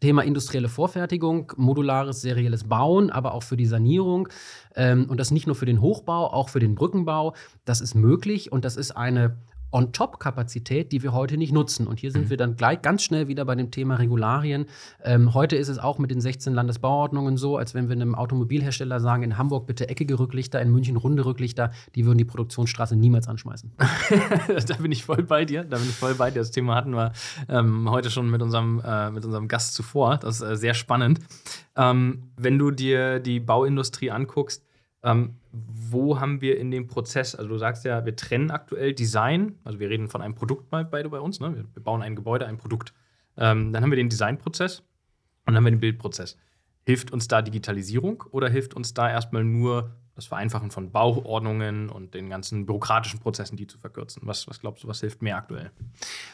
Thema 0.00 0.22
industrielle 0.22 0.68
Vorfertigung, 0.68 1.52
modulares, 1.56 2.20
serielles 2.20 2.64
Bauen, 2.64 3.10
aber 3.10 3.34
auch 3.34 3.42
für 3.42 3.56
die 3.56 3.66
Sanierung. 3.66 4.28
Ähm, 4.76 5.06
und 5.08 5.18
das 5.18 5.30
nicht 5.30 5.46
nur 5.46 5.56
für 5.56 5.66
den 5.66 5.80
Hochbau, 5.80 6.32
auch 6.32 6.48
für 6.48 6.60
den 6.60 6.74
Brückenbau. 6.74 7.34
Das 7.64 7.80
ist 7.80 7.94
möglich 7.94 8.52
und 8.52 8.64
das 8.64 8.76
ist 8.76 8.92
eine 8.92 9.36
On-Top-Kapazität, 9.70 10.92
die 10.92 11.02
wir 11.02 11.12
heute 11.12 11.36
nicht 11.36 11.52
nutzen. 11.52 11.86
Und 11.86 11.98
hier 11.98 12.10
sind 12.10 12.26
mhm. 12.26 12.30
wir 12.30 12.36
dann 12.36 12.56
gleich 12.56 12.82
ganz 12.82 13.02
schnell 13.02 13.28
wieder 13.28 13.44
bei 13.44 13.54
dem 13.54 13.70
Thema 13.70 13.96
Regularien. 13.96 14.66
Ähm, 15.02 15.34
heute 15.34 15.56
ist 15.56 15.68
es 15.68 15.78
auch 15.78 15.98
mit 15.98 16.10
den 16.10 16.20
16 16.20 16.54
Landesbauordnungen 16.54 17.36
so, 17.36 17.56
als 17.56 17.74
wenn 17.74 17.88
wir 17.88 17.96
einem 17.96 18.14
Automobilhersteller 18.14 19.00
sagen, 19.00 19.22
in 19.22 19.38
Hamburg 19.38 19.66
bitte 19.66 19.88
eckige 19.88 20.18
Rücklichter, 20.18 20.60
in 20.62 20.70
München 20.70 20.96
runde 20.96 21.24
Rücklichter, 21.24 21.70
die 21.94 22.06
würden 22.06 22.18
die 22.18 22.24
Produktionsstraße 22.24 22.96
niemals 22.96 23.28
anschmeißen. 23.28 23.72
da 24.66 24.74
bin 24.76 24.92
ich 24.92 25.04
voll 25.04 25.22
bei 25.22 25.44
dir. 25.44 25.64
Da 25.64 25.76
bin 25.76 25.88
ich 25.88 25.94
voll 25.94 26.14
bei 26.14 26.30
dir. 26.30 26.38
Das 26.38 26.50
Thema 26.50 26.74
hatten 26.74 26.94
wir 26.94 27.12
ähm, 27.48 27.90
heute 27.90 28.10
schon 28.10 28.30
mit 28.30 28.42
unserem, 28.42 28.80
äh, 28.84 29.10
mit 29.10 29.24
unserem 29.24 29.48
Gast 29.48 29.74
zuvor. 29.74 30.18
Das 30.18 30.40
ist 30.40 30.48
äh, 30.48 30.56
sehr 30.56 30.74
spannend. 30.74 31.20
Ähm, 31.76 32.30
wenn 32.36 32.58
du 32.58 32.70
dir 32.70 33.20
die 33.20 33.40
Bauindustrie 33.40 34.10
anguckst, 34.10 34.67
ähm, 35.02 35.36
wo 35.52 36.20
haben 36.20 36.40
wir 36.40 36.58
in 36.58 36.70
dem 36.70 36.86
Prozess, 36.86 37.34
also 37.34 37.48
du 37.48 37.58
sagst 37.58 37.84
ja, 37.84 38.04
wir 38.04 38.16
trennen 38.16 38.50
aktuell 38.50 38.94
Design, 38.94 39.58
also 39.64 39.78
wir 39.78 39.88
reden 39.88 40.08
von 40.08 40.22
einem 40.22 40.34
Produkt 40.34 40.70
bei, 40.70 40.84
beide 40.84 41.08
bei 41.08 41.20
uns, 41.20 41.40
ne? 41.40 41.64
wir 41.72 41.82
bauen 41.82 42.02
ein 42.02 42.16
Gebäude, 42.16 42.46
ein 42.46 42.58
Produkt. 42.58 42.92
Ähm, 43.36 43.72
dann 43.72 43.82
haben 43.82 43.90
wir 43.90 43.96
den 43.96 44.08
Designprozess 44.08 44.80
und 44.80 44.84
dann 45.46 45.56
haben 45.56 45.64
wir 45.64 45.70
den 45.70 45.80
Bildprozess. 45.80 46.36
Hilft 46.84 47.12
uns 47.12 47.28
da 47.28 47.42
Digitalisierung 47.42 48.24
oder 48.30 48.48
hilft 48.48 48.74
uns 48.74 48.94
da 48.94 49.10
erstmal 49.10 49.44
nur 49.44 49.94
das 50.14 50.26
Vereinfachen 50.26 50.72
von 50.72 50.90
Bauordnungen 50.90 51.90
und 51.90 52.14
den 52.14 52.28
ganzen 52.28 52.66
bürokratischen 52.66 53.20
Prozessen, 53.20 53.56
die 53.56 53.68
zu 53.68 53.78
verkürzen. 53.78 54.22
Was, 54.24 54.48
was 54.48 54.58
glaubst 54.58 54.82
du, 54.82 54.88
was 54.88 54.98
hilft 54.98 55.22
mir 55.22 55.36
aktuell? 55.36 55.70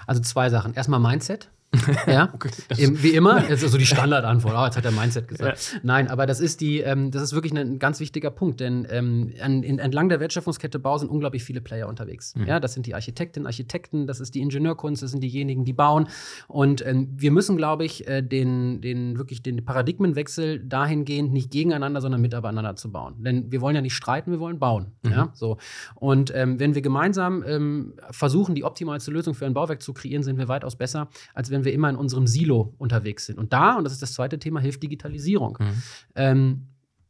Also 0.07 0.23
zwei 0.23 0.49
Sachen. 0.49 0.73
Erstmal 0.73 1.01
Mindset. 1.01 1.51
Ja, 2.07 2.31
okay, 2.33 2.51
wie 2.77 3.11
immer, 3.11 3.49
jetzt 3.49 3.63
ist 3.63 3.73
so 3.73 3.79
die 3.79 3.87
Standardantwort. 3.87 4.55
Oh, 4.57 4.65
jetzt 4.65 4.77
hat 4.77 4.85
er 4.85 4.93
Mindset 4.93 5.29
gesagt. 5.29 5.73
Ja. 5.73 5.81
Nein, 5.83 6.09
aber 6.09 6.27
das 6.27 6.41
ist 6.41 6.61
die, 6.61 6.81
ähm, 6.81 7.11
das 7.11 7.23
ist 7.23 7.33
wirklich 7.33 7.57
ein 7.57 7.79
ganz 7.79 8.01
wichtiger 8.01 8.31
Punkt, 8.31 8.61
denn 8.61 8.87
ähm, 8.91 9.33
an, 9.41 9.63
in, 9.63 9.79
entlang 9.79 10.09
der 10.09 10.21
Wertschöpfungskette 10.21 10.79
Bau 10.79 10.99
sind 10.99 11.09
unglaublich 11.09 11.45
viele 11.45 11.61
Player 11.61 11.89
unterwegs. 11.89 12.35
Mhm. 12.35 12.47
Ja, 12.47 12.61
das 12.61 12.75
sind 12.75 12.87
die 12.87 12.95
Architektinnen, 12.95 13.47
Architekten, 13.47 14.07
das 14.07 14.21
ist 14.21 14.35
die 14.35 14.41
Ingenieurkunst, 14.41 15.03
das 15.03 15.11
sind 15.11 15.23
diejenigen, 15.23 15.65
die 15.65 15.73
bauen. 15.73 16.09
Und 16.49 16.87
ähm, 16.87 17.09
wir 17.17 17.31
müssen, 17.31 17.57
glaube 17.57 17.85
ich, 17.85 18.07
äh, 18.07 18.23
den, 18.23 18.81
den 18.81 19.19
wirklich 19.19 19.43
den 19.43 19.65
Paradigmenwechsel 19.65 20.61
dahingehend 20.61 21.33
nicht 21.33 21.51
gegeneinander, 21.51 22.01
sondern 22.01 22.21
miteinander 22.21 22.77
zu 22.77 22.91
bauen. 22.93 23.23
Denn 23.23 23.51
wir 23.51 23.61
wollen 23.61 23.75
ja 23.75 23.83
nicht 23.83 23.95
streiten, 23.95 24.31
wir 24.31 24.41
wollen 24.41 24.59
bauen. 24.59 24.93
Mhm. 25.03 25.11
Ja, 25.11 25.31
so. 25.35 25.59
Und 25.95 26.33
ähm, 26.35 26.61
wenn 26.61 26.75
wir 26.75 26.83
gemeinsam 26.83 27.43
ähm, 27.47 27.95
versuchen, 28.11 28.55
die 28.55 28.65
optimalste 28.65 29.11
Lösung 29.11 29.35
für 29.35 29.47
ein 29.47 29.55
Bauwerk 29.55 29.83
zu 29.83 29.93
kreieren, 29.93 30.23
sind 30.23 30.39
wir 30.39 30.49
weitaus 30.49 30.77
besser, 30.77 31.09
als 31.35 31.51
wenn 31.51 31.64
wir 31.65 31.73
immer 31.73 31.89
in 31.91 31.97
unserem 31.97 32.27
Silo 32.27 32.75
unterwegs 32.79 33.27
sind. 33.27 33.39
Und 33.39 33.53
da, 33.53 33.77
und 33.77 33.85
das 33.85 33.93
ist 33.93 34.03
das 34.03 34.15
zweite 34.15 34.39
Thema, 34.39 34.61
hilft 34.61 34.83
Digitalisierung. 34.83 35.59
Mhm. 35.61 35.83
Ähm, 36.15 36.67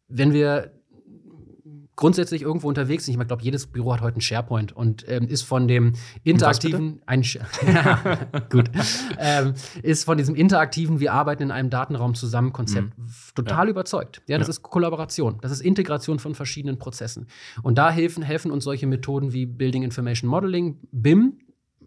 wenn 0.08 0.32
wir 0.32 0.72
grundsätzlich 1.96 2.42
irgendwo 2.42 2.68
unterwegs 2.68 3.04
sind. 3.04 3.20
Ich 3.20 3.26
glaube, 3.26 3.42
jedes 3.42 3.66
Büro 3.66 3.92
hat 3.92 4.00
heute 4.00 4.14
einen 4.14 4.20
SharePoint 4.20 4.72
und 4.72 5.04
ähm, 5.08 5.28
ist 5.28 5.42
von 5.42 5.68
dem 5.68 5.94
interaktiven, 6.24 7.00
ein 7.06 7.22
ja, 7.22 8.18
gut, 8.50 8.70
ähm, 9.18 9.54
ist 9.82 10.04
von 10.04 10.18
diesem 10.18 10.34
interaktiven, 10.34 11.00
wir 11.00 11.12
arbeiten 11.12 11.44
in 11.44 11.50
einem 11.50 11.70
Datenraum 11.70 12.14
zusammen 12.14 12.52
Konzept 12.52 12.98
mhm. 12.98 13.06
total 13.34 13.66
ja. 13.66 13.70
überzeugt. 13.70 14.22
Ja, 14.26 14.38
das 14.38 14.48
ja. 14.48 14.52
ist 14.52 14.62
Kollaboration, 14.62 15.38
das 15.40 15.52
ist 15.52 15.60
Integration 15.60 16.18
von 16.18 16.34
verschiedenen 16.34 16.78
Prozessen. 16.78 17.28
Und 17.62 17.78
da 17.78 17.90
helfen, 17.90 18.22
helfen 18.22 18.50
uns 18.50 18.64
solche 18.64 18.86
Methoden 18.86 19.32
wie 19.32 19.46
Building 19.46 19.82
Information 19.84 20.28
Modeling, 20.28 20.78
BIM, 20.90 21.38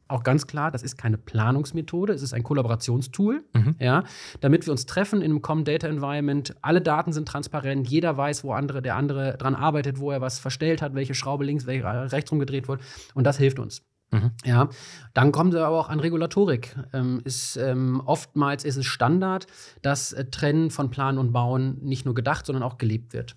auch 0.07 0.23
ganz 0.23 0.47
klar, 0.47 0.71
das 0.71 0.83
ist 0.83 0.97
keine 0.97 1.17
Planungsmethode, 1.17 2.13
es 2.13 2.21
ist 2.21 2.33
ein 2.33 2.43
Kollaborationstool, 2.43 3.43
mhm. 3.53 3.75
ja, 3.79 4.03
damit 4.41 4.65
wir 4.65 4.71
uns 4.71 4.85
treffen 4.85 5.21
in 5.21 5.31
einem 5.31 5.41
Common 5.41 5.65
Data 5.65 5.87
Environment. 5.87 6.55
Alle 6.61 6.81
Daten 6.81 7.13
sind 7.13 7.27
transparent, 7.27 7.87
jeder 7.87 8.17
weiß, 8.17 8.43
wo 8.43 8.53
andere, 8.53 8.81
der 8.81 8.95
andere 8.95 9.37
dran 9.37 9.55
arbeitet, 9.55 9.99
wo 9.99 10.11
er 10.11 10.21
was 10.21 10.39
verstellt 10.39 10.81
hat, 10.81 10.95
welche 10.95 11.13
Schraube 11.13 11.45
links, 11.45 11.65
welche 11.65 12.11
rechts 12.11 12.31
rumgedreht 12.31 12.67
wird. 12.67 12.81
Und 13.13 13.25
das 13.25 13.37
hilft 13.37 13.59
uns. 13.59 13.83
Mhm. 14.11 14.31
Ja, 14.45 14.69
dann 15.13 15.31
kommen 15.31 15.51
sie 15.51 15.61
aber 15.61 15.77
auch 15.77 15.89
an 15.89 15.99
Regulatorik. 15.99 16.75
Ähm, 16.93 17.21
ist, 17.25 17.57
ähm, 17.57 18.01
oftmals 18.05 18.63
ist 18.63 18.77
es 18.77 18.85
Standard, 18.85 19.47
dass 19.81 20.13
äh, 20.13 20.25
Trennen 20.25 20.71
von 20.71 20.89
Plan 20.89 21.17
und 21.17 21.33
Bauen 21.33 21.77
nicht 21.81 22.05
nur 22.05 22.15
gedacht, 22.15 22.45
sondern 22.45 22.63
auch 22.63 22.77
gelebt 22.77 23.13
wird. 23.13 23.35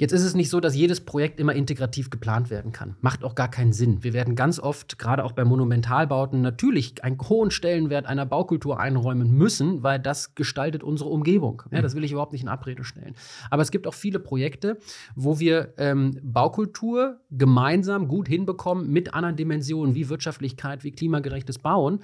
Jetzt 0.00 0.12
ist 0.12 0.24
es 0.24 0.34
nicht 0.34 0.48
so, 0.48 0.60
dass 0.60 0.74
jedes 0.74 1.02
Projekt 1.02 1.38
immer 1.38 1.52
integrativ 1.52 2.08
geplant 2.08 2.48
werden 2.48 2.72
kann. 2.72 2.96
Macht 3.02 3.22
auch 3.22 3.34
gar 3.34 3.50
keinen 3.50 3.74
Sinn. 3.74 4.02
Wir 4.02 4.14
werden 4.14 4.34
ganz 4.34 4.58
oft, 4.58 4.98
gerade 4.98 5.24
auch 5.24 5.32
bei 5.32 5.44
Monumentalbauten, 5.44 6.40
natürlich 6.40 7.04
einen 7.04 7.18
hohen 7.20 7.50
Stellenwert 7.50 8.06
einer 8.06 8.24
Baukultur 8.24 8.80
einräumen 8.80 9.30
müssen, 9.30 9.82
weil 9.82 9.98
das 9.98 10.34
gestaltet 10.34 10.82
unsere 10.82 11.10
Umgebung. 11.10 11.62
Ja, 11.70 11.82
das 11.82 11.94
will 11.94 12.02
ich 12.02 12.12
überhaupt 12.12 12.32
nicht 12.32 12.42
in 12.42 12.48
Abrede 12.48 12.82
stellen. 12.82 13.14
Aber 13.50 13.60
es 13.60 13.70
gibt 13.70 13.86
auch 13.86 13.92
viele 13.92 14.20
Projekte, 14.20 14.78
wo 15.14 15.38
wir 15.38 15.74
ähm, 15.76 16.18
Baukultur 16.22 17.20
gemeinsam 17.30 18.08
gut 18.08 18.26
hinbekommen 18.26 18.90
mit 18.90 19.12
anderen 19.12 19.36
Dimensionen 19.36 19.94
wie 19.94 20.08
Wirtschaftlichkeit, 20.08 20.82
wie 20.82 20.92
klimagerechtes 20.92 21.58
Bauen. 21.58 22.00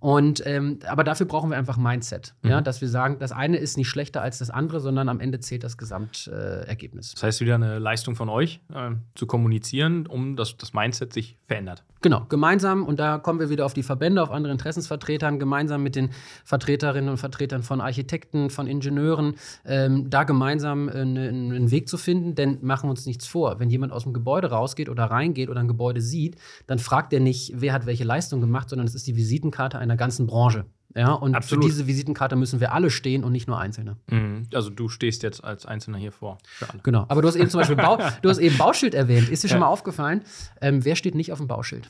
Und 0.00 0.42
ähm, 0.44 0.80
aber 0.86 1.02
dafür 1.02 1.24
brauchen 1.24 1.48
wir 1.48 1.56
einfach 1.56 1.78
Mindset. 1.78 2.34
Mhm. 2.42 2.50
Ja, 2.50 2.60
dass 2.60 2.82
wir 2.82 2.88
sagen, 2.88 3.16
das 3.18 3.32
eine 3.32 3.56
ist 3.56 3.78
nicht 3.78 3.88
schlechter 3.88 4.20
als 4.20 4.36
das 4.36 4.50
andere, 4.50 4.80
sondern 4.80 5.08
am 5.08 5.18
Ende 5.18 5.40
zählt 5.40 5.64
das 5.64 5.78
Gesamtergebnis. 5.78 7.12
Äh, 7.12 7.14
das 7.14 7.22
heißt, 7.22 7.37
ist 7.38 7.46
wieder 7.46 7.54
eine 7.54 7.78
Leistung 7.78 8.16
von 8.16 8.28
euch, 8.28 8.60
äh, 8.74 8.90
zu 9.14 9.26
kommunizieren, 9.26 10.06
um 10.06 10.36
dass 10.36 10.56
das 10.56 10.72
Mindset 10.72 11.12
sich 11.12 11.36
verändert. 11.46 11.84
Genau, 12.00 12.24
gemeinsam, 12.28 12.84
und 12.84 13.00
da 13.00 13.18
kommen 13.18 13.40
wir 13.40 13.50
wieder 13.50 13.66
auf 13.66 13.74
die 13.74 13.82
Verbände, 13.82 14.22
auf 14.22 14.30
andere 14.30 14.52
Interessensvertretern, 14.52 15.38
gemeinsam 15.38 15.82
mit 15.82 15.96
den 15.96 16.10
Vertreterinnen 16.44 17.10
und 17.10 17.16
Vertretern 17.16 17.62
von 17.62 17.80
Architekten, 17.80 18.50
von 18.50 18.66
Ingenieuren, 18.66 19.34
ähm, 19.64 20.08
da 20.08 20.22
gemeinsam 20.24 20.88
einen, 20.88 21.52
einen 21.52 21.70
Weg 21.70 21.88
zu 21.88 21.96
finden, 21.96 22.34
denn 22.34 22.58
machen 22.62 22.86
wir 22.86 22.90
uns 22.90 23.06
nichts 23.06 23.26
vor. 23.26 23.58
Wenn 23.58 23.70
jemand 23.70 23.92
aus 23.92 24.04
dem 24.04 24.12
Gebäude 24.12 24.50
rausgeht 24.50 24.88
oder 24.88 25.04
reingeht 25.04 25.48
oder 25.48 25.60
ein 25.60 25.68
Gebäude 25.68 26.00
sieht, 26.00 26.36
dann 26.66 26.78
fragt 26.78 27.12
er 27.12 27.20
nicht, 27.20 27.52
wer 27.56 27.72
hat 27.72 27.86
welche 27.86 28.04
Leistung 28.04 28.40
gemacht, 28.40 28.68
sondern 28.68 28.86
es 28.86 28.94
ist 28.94 29.06
die 29.06 29.16
Visitenkarte 29.16 29.78
einer 29.78 29.96
ganzen 29.96 30.26
Branche. 30.26 30.66
Ja, 30.98 31.12
und 31.12 31.36
Absolut. 31.36 31.64
für 31.64 31.70
diese 31.70 31.86
Visitenkarte 31.86 32.34
müssen 32.34 32.58
wir 32.58 32.72
alle 32.72 32.90
stehen 32.90 33.22
und 33.22 33.30
nicht 33.30 33.46
nur 33.46 33.56
Einzelne. 33.56 33.98
Mhm. 34.10 34.48
Also 34.52 34.68
du 34.68 34.88
stehst 34.88 35.22
jetzt 35.22 35.44
als 35.44 35.64
Einzelner 35.64 35.96
hier 35.96 36.10
vor. 36.10 36.38
Genau. 36.82 37.04
Aber 37.06 37.22
du 37.22 37.28
hast 37.28 37.36
eben 37.36 37.48
zum 37.48 37.60
Beispiel 37.60 37.76
Bau, 37.76 37.98
du 38.22 38.28
hast 38.28 38.38
eben 38.38 38.58
Bauschild 38.58 38.94
erwähnt. 38.94 39.28
Ist 39.28 39.44
dir 39.44 39.48
ja. 39.48 39.52
schon 39.52 39.60
mal 39.60 39.68
aufgefallen? 39.68 40.22
Ähm, 40.60 40.84
wer 40.84 40.96
steht 40.96 41.14
nicht 41.14 41.30
auf 41.30 41.38
dem 41.38 41.46
Bauschild? 41.46 41.88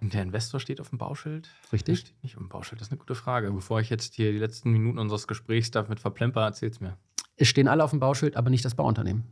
Der 0.00 0.22
Investor 0.22 0.60
steht 0.60 0.80
auf 0.80 0.88
dem 0.88 0.98
Bauschild? 0.98 1.50
Richtig. 1.74 1.98
steht 2.00 2.22
nicht 2.22 2.36
auf 2.36 2.42
dem 2.42 2.48
Bauschild. 2.48 2.80
Das 2.80 2.88
ist 2.88 2.92
eine 2.92 3.00
gute 3.00 3.14
Frage. 3.14 3.52
Bevor 3.52 3.80
ich 3.80 3.90
jetzt 3.90 4.14
hier 4.14 4.32
die 4.32 4.38
letzten 4.38 4.70
Minuten 4.70 4.98
unseres 4.98 5.26
Gesprächs 5.26 5.70
damit 5.70 6.00
verplemper, 6.00 6.42
erzähl's 6.42 6.80
mir. 6.80 6.96
Es 7.36 7.48
stehen 7.48 7.68
alle 7.68 7.84
auf 7.84 7.90
dem 7.90 8.00
Bauschild, 8.00 8.36
aber 8.36 8.48
nicht 8.48 8.64
das 8.64 8.74
Bauunternehmen. 8.74 9.24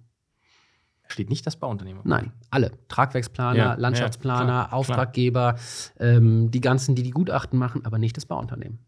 Steht 1.09 1.31
nicht 1.31 1.47
das 1.47 1.57
Bauunternehmen? 1.57 2.03
Nein, 2.05 2.33
alle. 2.51 2.73
Tragwerksplaner, 2.89 3.59
ja, 3.59 3.75
Landschaftsplaner, 3.75 4.41
ja, 4.41 4.65
klar, 4.67 4.73
Auftraggeber, 4.73 5.57
ähm, 6.01 6.51
die 6.51 6.61
ganzen, 6.61 6.95
die 6.95 7.03
die 7.03 7.11
Gutachten 7.11 7.59
machen, 7.59 7.85
aber 7.85 7.99
nicht 7.99 8.17
das 8.17 8.27
Bauunternehmen. 8.27 8.79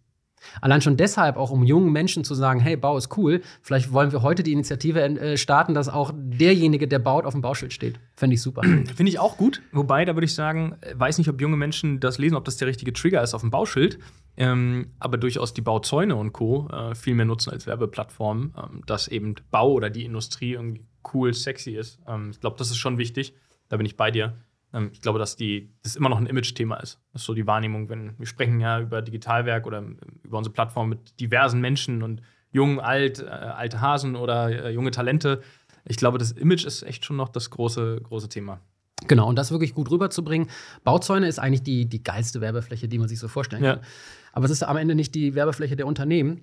Allein 0.60 0.80
schon 0.80 0.96
deshalb, 0.96 1.36
auch 1.36 1.50
um 1.50 1.64
jungen 1.64 1.92
Menschen 1.92 2.24
zu 2.24 2.34
sagen, 2.34 2.60
hey, 2.60 2.76
Bau 2.76 2.96
ist 2.96 3.16
cool, 3.16 3.42
vielleicht 3.62 3.92
wollen 3.92 4.12
wir 4.12 4.22
heute 4.22 4.42
die 4.42 4.52
Initiative 4.52 5.00
äh, 5.00 5.36
starten, 5.36 5.74
dass 5.74 5.88
auch 5.88 6.12
derjenige, 6.14 6.88
der 6.88 6.98
baut, 6.98 7.24
auf 7.24 7.32
dem 7.32 7.42
Bauschild 7.42 7.72
steht. 7.72 7.98
Fände 8.14 8.34
ich 8.34 8.42
super. 8.42 8.62
Finde 8.94 9.08
ich 9.08 9.18
auch 9.18 9.36
gut. 9.36 9.62
Wobei, 9.72 10.04
da 10.04 10.14
würde 10.14 10.24
ich 10.24 10.34
sagen, 10.34 10.76
äh, 10.80 10.94
weiß 10.98 11.18
nicht, 11.18 11.28
ob 11.28 11.40
junge 11.40 11.56
Menschen 11.56 12.00
das 12.00 12.18
lesen, 12.18 12.36
ob 12.36 12.44
das 12.44 12.56
der 12.56 12.68
richtige 12.68 12.92
Trigger 12.92 13.22
ist 13.22 13.34
auf 13.34 13.40
dem 13.40 13.50
Bauschild. 13.50 13.98
Ähm, 14.36 14.92
aber 14.98 15.16
durchaus 15.16 15.54
die 15.54 15.62
Bauzäune 15.62 16.16
und 16.16 16.32
Co. 16.32 16.68
Äh, 16.68 16.94
viel 16.94 17.14
mehr 17.14 17.24
nutzen 17.24 17.50
als 17.50 17.66
Werbeplattform, 17.66 18.54
ähm, 18.56 18.82
dass 18.86 19.08
eben 19.08 19.34
Bau 19.50 19.72
oder 19.72 19.88
die 19.88 20.04
Industrie 20.04 20.52
irgendwie 20.52 20.84
cool, 21.14 21.32
sexy 21.32 21.72
ist. 21.72 22.00
Ähm, 22.06 22.30
ich 22.30 22.40
glaube, 22.40 22.56
das 22.58 22.70
ist 22.70 22.76
schon 22.76 22.98
wichtig. 22.98 23.34
Da 23.68 23.76
bin 23.76 23.86
ich 23.86 23.96
bei 23.96 24.10
dir. 24.10 24.36
Ähm, 24.72 24.90
ich 24.92 25.00
glaube, 25.00 25.18
dass 25.18 25.36
die, 25.36 25.72
das 25.82 25.96
immer 25.96 26.08
noch 26.08 26.18
ein 26.18 26.26
Image-Thema 26.26 26.76
ist. 26.76 27.00
Das 27.12 27.22
ist 27.22 27.26
so 27.26 27.34
die 27.34 27.46
Wahrnehmung, 27.46 27.88
wenn 27.88 28.18
wir 28.18 28.26
sprechen 28.26 28.60
ja 28.60 28.80
über 28.80 29.00
Digitalwerk 29.02 29.66
oder 29.66 29.82
über 30.22 30.38
unsere 30.38 30.52
Plattform 30.52 30.90
mit 30.90 31.18
diversen 31.18 31.60
Menschen 31.60 32.02
und 32.02 32.20
jung, 32.52 32.80
alt, 32.80 33.20
äh, 33.20 33.26
alte 33.26 33.80
Hasen 33.80 34.16
oder 34.16 34.66
äh, 34.66 34.70
junge 34.70 34.90
Talente. 34.90 35.42
Ich 35.84 35.96
glaube, 35.96 36.18
das 36.18 36.32
Image 36.32 36.64
ist 36.64 36.82
echt 36.82 37.04
schon 37.04 37.16
noch 37.16 37.28
das 37.28 37.50
große, 37.50 38.00
große 38.02 38.28
Thema. 38.28 38.60
Genau, 39.06 39.28
und 39.28 39.36
das 39.36 39.50
wirklich 39.50 39.74
gut 39.74 39.90
rüberzubringen. 39.90 40.48
Bauzäune 40.82 41.28
ist 41.28 41.38
eigentlich 41.38 41.62
die, 41.62 41.86
die 41.86 42.02
geilste 42.02 42.40
Werbefläche, 42.40 42.88
die 42.88 42.98
man 42.98 43.08
sich 43.08 43.18
so 43.18 43.28
vorstellen 43.28 43.62
kann. 43.62 43.78
Ja. 43.78 43.84
Aber 44.32 44.46
es 44.46 44.50
ist 44.50 44.62
am 44.62 44.76
Ende 44.76 44.94
nicht 44.94 45.14
die 45.14 45.34
Werbefläche 45.34 45.76
der 45.76 45.86
Unternehmen, 45.86 46.42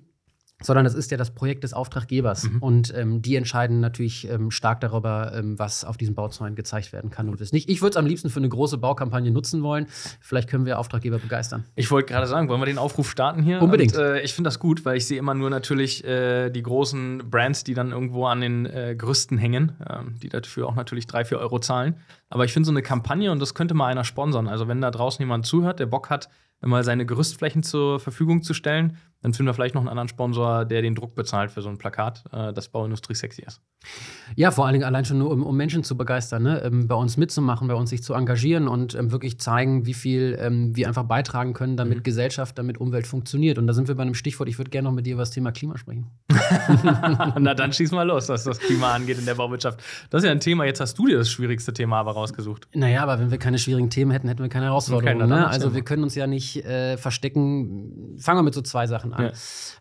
sondern 0.62 0.86
es 0.86 0.94
ist 0.94 1.10
ja 1.10 1.16
das 1.16 1.34
Projekt 1.34 1.64
des 1.64 1.74
Auftraggebers. 1.74 2.44
Mhm. 2.44 2.58
Und 2.60 2.94
ähm, 2.96 3.22
die 3.22 3.36
entscheiden 3.36 3.80
natürlich 3.80 4.28
ähm, 4.30 4.50
stark 4.50 4.80
darüber, 4.80 5.32
ähm, 5.34 5.58
was 5.58 5.84
auf 5.84 5.96
diesem 5.96 6.14
Bauzäunen 6.14 6.54
gezeigt 6.54 6.92
werden 6.92 7.10
kann 7.10 7.28
und 7.28 7.40
was 7.40 7.52
nicht. 7.52 7.68
Ich 7.68 7.82
würde 7.82 7.90
es 7.90 7.96
am 7.96 8.06
liebsten 8.06 8.30
für 8.30 8.38
eine 8.38 8.48
große 8.48 8.78
Baukampagne 8.78 9.30
nutzen 9.30 9.62
wollen. 9.62 9.86
Vielleicht 10.20 10.48
können 10.48 10.64
wir 10.64 10.78
Auftraggeber 10.78 11.18
begeistern. 11.18 11.64
Ich 11.74 11.90
wollte 11.90 12.12
gerade 12.12 12.26
sagen, 12.26 12.48
wollen 12.48 12.60
wir 12.60 12.66
den 12.66 12.78
Aufruf 12.78 13.10
starten 13.10 13.42
hier? 13.42 13.60
Unbedingt. 13.60 13.94
Und, 13.94 14.02
äh, 14.02 14.20
ich 14.22 14.32
finde 14.32 14.48
das 14.48 14.58
gut, 14.58 14.84
weil 14.84 14.96
ich 14.96 15.06
sehe 15.06 15.18
immer 15.18 15.34
nur 15.34 15.50
natürlich 15.50 16.04
äh, 16.04 16.50
die 16.50 16.62
großen 16.62 17.30
Brands, 17.30 17.64
die 17.64 17.74
dann 17.74 17.90
irgendwo 17.90 18.26
an 18.26 18.40
den 18.40 18.66
äh, 18.66 18.94
Gerüsten 18.96 19.38
hängen, 19.38 19.72
ähm, 19.88 20.14
die 20.22 20.28
dafür 20.28 20.68
auch 20.68 20.74
natürlich 20.74 21.06
drei, 21.06 21.24
vier 21.24 21.38
Euro 21.38 21.58
zahlen. 21.58 21.96
Aber 22.30 22.44
ich 22.44 22.52
finde 22.52 22.66
so 22.66 22.72
eine 22.72 22.82
Kampagne, 22.82 23.30
und 23.30 23.40
das 23.40 23.54
könnte 23.54 23.74
mal 23.74 23.88
einer 23.88 24.04
sponsern. 24.04 24.48
Also 24.48 24.68
wenn 24.68 24.80
da 24.80 24.90
draußen 24.90 25.20
jemand 25.20 25.46
zuhört, 25.46 25.80
der 25.80 25.86
Bock 25.86 26.10
hat, 26.10 26.28
mal 26.60 26.84
seine 26.84 27.06
Gerüstflächen 27.06 27.62
zur 27.62 28.00
Verfügung 28.00 28.42
zu 28.42 28.54
stellen, 28.54 28.96
dann 29.24 29.32
finden 29.32 29.48
wir 29.48 29.54
vielleicht 29.54 29.74
noch 29.74 29.80
einen 29.80 29.88
anderen 29.88 30.08
Sponsor, 30.08 30.66
der 30.66 30.82
den 30.82 30.94
Druck 30.94 31.14
bezahlt 31.14 31.50
für 31.50 31.62
so 31.62 31.70
ein 31.70 31.78
Plakat, 31.78 32.24
äh, 32.30 32.52
dass 32.52 32.68
Bauindustrie 32.68 33.14
sexy 33.14 33.42
ist. 33.42 33.58
Ja, 34.36 34.50
vor 34.50 34.66
allen 34.66 34.74
Dingen 34.74 34.84
allein 34.84 35.06
schon 35.06 35.18
nur, 35.18 35.30
um, 35.30 35.42
um 35.42 35.56
Menschen 35.56 35.82
zu 35.82 35.96
begeistern, 35.96 36.42
ne? 36.42 36.62
ähm, 36.62 36.88
bei 36.88 36.94
uns 36.94 37.16
mitzumachen, 37.16 37.66
bei 37.66 37.74
uns 37.74 37.88
sich 37.88 38.02
zu 38.02 38.12
engagieren 38.12 38.68
und 38.68 38.94
ähm, 38.94 39.12
wirklich 39.12 39.40
zeigen, 39.40 39.86
wie 39.86 39.94
viel 39.94 40.36
ähm, 40.38 40.76
wir 40.76 40.88
einfach 40.88 41.04
beitragen 41.04 41.54
können, 41.54 41.78
damit 41.78 41.98
mhm. 41.98 42.02
Gesellschaft, 42.02 42.58
damit 42.58 42.76
Umwelt 42.76 43.06
funktioniert. 43.06 43.56
Und 43.56 43.66
da 43.66 43.72
sind 43.72 43.88
wir 43.88 43.94
bei 43.94 44.02
einem 44.02 44.14
Stichwort, 44.14 44.50
ich 44.50 44.58
würde 44.58 44.70
gerne 44.70 44.88
noch 44.88 44.94
mit 44.94 45.06
dir 45.06 45.14
über 45.14 45.22
das 45.22 45.30
Thema 45.30 45.52
Klima 45.52 45.78
sprechen. 45.78 46.10
Na, 47.38 47.54
dann 47.54 47.72
schieß 47.72 47.92
mal 47.92 48.06
los, 48.06 48.28
was 48.28 48.44
das 48.44 48.58
Klima 48.58 48.92
angeht 48.92 49.18
in 49.18 49.24
der 49.24 49.36
Bauwirtschaft. 49.36 49.82
Das 50.10 50.22
ist 50.22 50.26
ja 50.26 50.32
ein 50.32 50.40
Thema, 50.40 50.66
jetzt 50.66 50.80
hast 50.80 50.98
du 50.98 51.06
dir 51.06 51.16
das 51.16 51.30
schwierigste 51.30 51.72
Thema 51.72 51.98
aber 52.00 52.12
rausgesucht. 52.12 52.68
Naja, 52.74 53.02
aber 53.02 53.18
wenn 53.20 53.30
wir 53.30 53.38
keine 53.38 53.58
schwierigen 53.58 53.88
Themen 53.88 54.10
hätten, 54.10 54.28
hätten 54.28 54.42
wir 54.42 54.50
keine 54.50 54.66
Herausforderungen. 54.66 55.22
Okay, 55.22 55.30
ne? 55.30 55.46
Also 55.46 55.74
wir 55.74 55.82
können 55.82 56.02
uns 56.02 56.14
ja 56.14 56.26
nicht 56.26 56.64
äh, 56.66 56.98
verstecken. 56.98 58.18
Fangen 58.18 58.38
wir 58.38 58.42
mit 58.42 58.54
so 58.54 58.60
zwei 58.60 58.86
Sachen 58.86 59.13
an. 59.14 59.32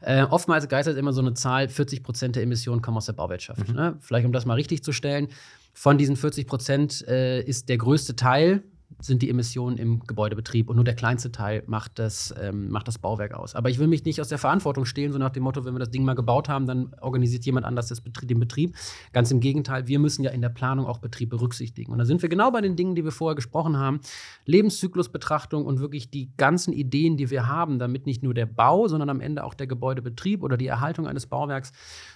Ja. 0.02 0.22
Äh, 0.22 0.24
oftmals 0.24 0.68
geistert 0.68 0.98
immer 0.98 1.14
so 1.14 1.22
eine 1.22 1.34
Zahl, 1.34 1.70
40 1.70 2.04
Prozent 2.04 2.36
der 2.36 2.44
Emissionen 2.44 2.82
kommen 2.82 2.98
aus 2.98 3.06
der 3.06 3.14
Bauwirtschaft. 3.14 3.68
Mhm. 3.68 3.76
Ne? 3.76 3.98
Vielleicht 4.00 4.26
um 4.26 4.34
das 4.34 4.46
mal 4.46 4.56
richtig 4.56 4.84
zu 4.84 4.92
stellen. 4.92 5.28
Von 5.74 5.98
diesen 5.98 6.16
40 6.16 6.48
Prozent 6.48 7.08
äh, 7.08 7.42
ist 7.42 7.70
der 7.70 7.78
größte 7.78 8.16
Teil 8.16 8.64
sind 9.00 9.22
die 9.22 9.30
Emissionen 9.30 9.78
im 9.78 10.00
Gebäudebetrieb 10.02 10.70
und 10.70 10.76
nur 10.76 10.86
der 10.86 10.96
kleinste 10.96 11.32
Teil 11.32 11.64
macht 11.68 12.00
das, 12.00 12.34
ähm, 12.40 12.70
macht 12.70 12.88
das 12.88 12.98
Bauwerk 13.00 13.34
aus. 13.34 13.56
Aber 13.56 13.70
ich 13.70 13.80
will 13.80 13.88
mich 13.88 14.06
nicht 14.06 14.20
aus 14.22 14.28
der 14.28 14.38
Verantwortung 14.38 14.86
stehlen, 14.86 15.12
so 15.12 15.18
nach 15.18 15.32
dem 15.32 15.44
Motto, 15.44 15.66
wenn 15.66 15.74
wir 15.74 15.80
das 15.80 15.92
Ding 15.92 16.04
mal 16.04 16.14
gebaut 16.14 16.50
haben, 16.50 16.66
dann 16.66 16.94
organisiert 17.02 17.46
jemand 17.46 17.66
anders 17.66 17.88
das 17.88 18.02
Betrieb, 18.02 18.28
den 18.28 18.40
Betrieb. 18.40 18.76
Ganz 19.12 19.32
im 19.32 19.40
Gegenteil, 19.40 19.88
wir 19.88 20.00
müssen 20.00 20.24
ja 20.24 20.32
in 20.32 20.42
der 20.42 20.50
Planung 20.50 20.86
auch 20.86 21.00
Betrieb 21.00 21.30
berücksichtigen. 21.30 21.92
Und 21.92 21.98
da 21.98 22.06
sind 22.06 22.22
wir 22.22 22.30
genau 22.30 22.52
bei 22.52 22.62
den 22.62 22.76
Dingen, 22.76 22.96
die 22.96 23.04
wir 23.04 23.12
vorher 23.12 23.36
gesprochen 23.36 23.78
haben. 23.78 24.02
Lebenszyklusbetrachtung 24.46 25.66
und 25.66 25.80
wirklich 25.80 26.10
die 26.10 26.32
ganzen 26.38 26.74
Ideen, 26.74 27.18
die 27.18 27.30
wir 27.30 27.48
haben, 27.48 27.80
damit 27.80 28.06
nicht 28.06 28.24
nur 28.24 28.34
der 28.34 28.46
Bau, 28.46 28.88
sondern 28.88 29.10
am 29.10 29.22
Ende 29.22 29.44
auch 29.44 29.54
der 29.54 29.68
Gebäudebetrieb 29.68 30.44
oder 30.44 30.58
die 30.58 30.68
Erhaltung 30.68 31.08
eines 31.08 31.28
Bauwerks 31.28 31.72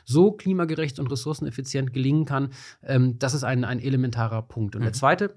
so 0.05 0.31
klimagerecht 0.31 0.99
und 0.99 1.11
ressourceneffizient 1.11 1.93
gelingen 1.93 2.25
kann. 2.25 2.49
Ähm, 2.83 3.19
das 3.19 3.33
ist 3.33 3.43
ein, 3.43 3.63
ein 3.63 3.79
elementarer 3.79 4.41
Punkt. 4.41 4.75
Und 4.75 4.81
mhm. 4.81 4.85
der 4.85 4.93
zweite 4.93 5.35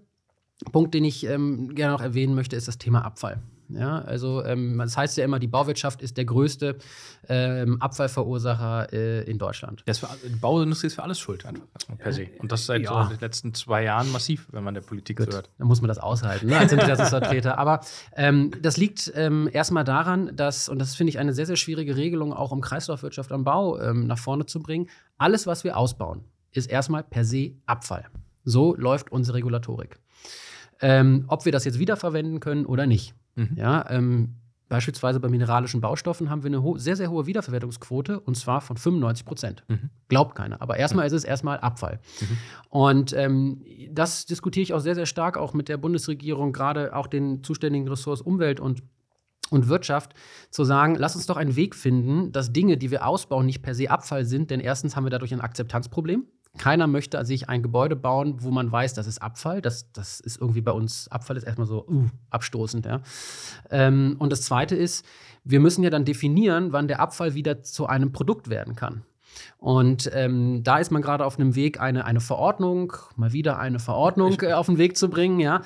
Punkt, 0.73 0.94
den 0.94 1.05
ich 1.05 1.25
ähm, 1.27 1.75
gerne 1.75 1.93
noch 1.93 2.03
erwähnen 2.03 2.35
möchte, 2.35 2.57
ist 2.57 2.68
das 2.68 2.78
Thema 2.78 3.05
Abfall. 3.05 3.41
Ja, 3.72 4.01
also 4.01 4.45
ähm, 4.45 4.78
das 4.78 4.97
heißt 4.97 5.16
ja 5.16 5.24
immer, 5.24 5.39
die 5.39 5.47
Bauwirtschaft 5.47 6.03
ist 6.03 6.16
der 6.16 6.24
größte 6.24 6.76
ähm, 7.28 7.80
Abfallverursacher 7.80 8.93
äh, 8.93 9.30
in 9.30 9.39
Deutschland. 9.39 9.85
Für, 9.87 10.09
die 10.28 10.37
Bauindustrie 10.37 10.89
ist 10.89 10.95
für 10.95 11.03
alles 11.03 11.18
schuld, 11.18 11.47
einfach 11.47 11.64
per 11.99 12.12
se. 12.12 12.28
Und 12.39 12.51
das 12.53 12.66
seit 12.66 12.82
ja. 12.82 13.05
so 13.05 13.11
den 13.11 13.20
letzten 13.20 13.55
zwei 13.55 13.85
Jahren 13.85 14.11
massiv, 14.11 14.49
wenn 14.51 14.64
man 14.64 14.74
der 14.74 14.80
Politik 14.80 15.18
Gut, 15.18 15.32
hört. 15.32 15.51
Dann 15.59 15.68
muss 15.68 15.80
man 15.80 15.89
das 15.89 15.99
aushalten, 15.99 16.49
ne, 16.49 16.59
als 16.59 16.72
Interessensvertreter. 16.72 17.59
Aber 17.59 17.80
ähm, 18.16 18.51
das 18.61 18.76
liegt 18.76 19.12
ähm, 19.14 19.49
erstmal 19.53 19.85
daran, 19.85 20.35
dass, 20.35 20.68
und 20.68 20.78
das 20.78 20.95
finde 20.95 21.11
ich 21.11 21.18
eine 21.18 21.32
sehr, 21.32 21.47
sehr 21.47 21.57
schwierige 21.57 21.97
Regelung, 21.97 22.32
auch 22.32 22.51
um 22.51 22.61
Kreislaufwirtschaft 22.61 23.30
am 23.32 23.45
Bau 23.45 23.78
ähm, 23.80 24.07
nach 24.07 24.18
vorne 24.18 24.47
zu 24.47 24.61
bringen, 24.61 24.89
alles, 25.18 25.47
was 25.47 25.64
wir 25.64 25.76
ausbauen, 25.76 26.24
ist 26.53 26.68
erstmal 26.68 27.05
per 27.05 27.24
se 27.24 27.53
Abfall. 27.66 28.07
So 28.43 28.74
läuft 28.74 29.12
unsere 29.12 29.37
Regulatorik 29.39 30.01
ähm, 30.81 31.24
ob 31.28 31.45
wir 31.45 31.53
das 31.53 31.64
jetzt 31.64 31.78
wiederverwenden 31.78 32.41
können 32.41 32.66
oder 32.66 32.87
nicht. 32.87 33.14
Mhm. 33.35 33.51
Ja, 33.57 33.89
ähm, 33.91 34.35
Beispielsweise 34.70 35.18
bei 35.18 35.28
mineralischen 35.28 35.81
Baustoffen 35.81 36.31
haben 36.31 36.45
wir 36.45 36.47
eine 36.47 36.78
sehr, 36.78 36.95
sehr 36.95 37.11
hohe 37.11 37.26
Wiederverwertungsquote 37.26 38.20
und 38.20 38.37
zwar 38.37 38.61
von 38.61 38.76
95 38.76 39.26
Prozent. 39.26 39.64
Mhm. 39.66 39.91
Glaubt 40.09 40.37
keiner. 40.37 40.62
Aber 40.62 40.76
erstmal 40.76 41.09
ist 41.09 41.12
es 41.12 41.24
erstmal 41.24 41.59
Abfall. 41.59 41.99
Mhm. 42.20 42.39
Und 42.68 43.12
ähm, 43.12 43.64
das 43.91 44.26
diskutiere 44.26 44.62
ich 44.62 44.72
auch 44.72 44.78
sehr, 44.78 44.95
sehr 44.95 45.07
stark 45.07 45.37
auch 45.37 45.55
mit 45.55 45.68
der 45.68 45.76
Bundesregierung, 45.76 46.53
gerade 46.53 46.95
auch 46.95 47.09
den 47.09 47.43
zuständigen 47.43 47.89
Ressorts 47.89 48.22
Umwelt 48.22 48.61
und 48.61 48.85
und 49.51 49.68
Wirtschaft 49.68 50.14
zu 50.51 50.62
sagen, 50.62 50.95
lass 50.95 51.16
uns 51.16 51.26
doch 51.26 51.37
einen 51.37 51.57
Weg 51.57 51.74
finden, 51.74 52.31
dass 52.31 52.53
Dinge, 52.53 52.76
die 52.76 52.93
wir 52.93 53.05
ausbauen, 53.05 53.47
nicht 53.47 53.62
per 53.62 53.74
se 53.74 53.91
Abfall 53.91 54.24
sind, 54.24 54.53
denn 54.53 54.61
erstens 54.61 54.95
haben 54.95 55.03
wir 55.03 55.11
dadurch 55.11 55.35
ein 55.35 55.41
Akzeptanzproblem. 55.41 56.26
Keiner 56.59 56.86
möchte 56.86 57.24
sich 57.24 57.48
ein 57.48 57.62
Gebäude 57.62 57.94
bauen, 57.94 58.42
wo 58.42 58.51
man 58.51 58.70
weiß, 58.70 58.94
das 58.94 59.07
ist 59.07 59.22
Abfall. 59.22 59.62
Das, 59.62 59.92
das 59.92 60.18
ist 60.20 60.40
irgendwie 60.40 60.61
bei 60.61 60.72
uns, 60.72 61.09
Abfall 61.09 61.36
ist 61.36 61.44
erstmal 61.44 61.66
so 61.66 61.86
uh, 61.86 62.07
abstoßend. 62.30 62.86
Ja. 62.86 63.03
Ähm, 63.70 64.16
und 64.18 64.32
das 64.32 64.42
Zweite 64.42 64.74
ist, 64.74 65.07
wir 65.44 65.61
müssen 65.61 65.84
ja 65.84 65.90
dann 65.90 66.05
definieren, 66.05 66.72
wann 66.72 66.88
der 66.88 67.01
Abfall 67.01 67.34
wieder 67.34 67.62
zu 67.62 67.86
einem 67.86 68.12
Produkt 68.12 68.51
werden 68.51 68.74
kann. 68.74 69.05
Und 69.59 70.11
ähm, 70.14 70.62
da 70.62 70.78
ist 70.78 70.91
man 70.91 71.03
gerade 71.03 71.24
auf 71.24 71.38
einem 71.38 71.55
Weg, 71.55 71.80
eine, 71.80 72.05
eine 72.05 72.20
Verordnung, 72.20 72.95
mal 73.16 73.32
wieder 73.32 73.59
eine 73.59 73.78
Verordnung 73.78 74.41
äh, 74.41 74.53
auf 74.53 74.66
den 74.66 74.78
Weg 74.78 74.97
zu 74.97 75.11
bringen. 75.11 75.38
Ja. 75.38 75.62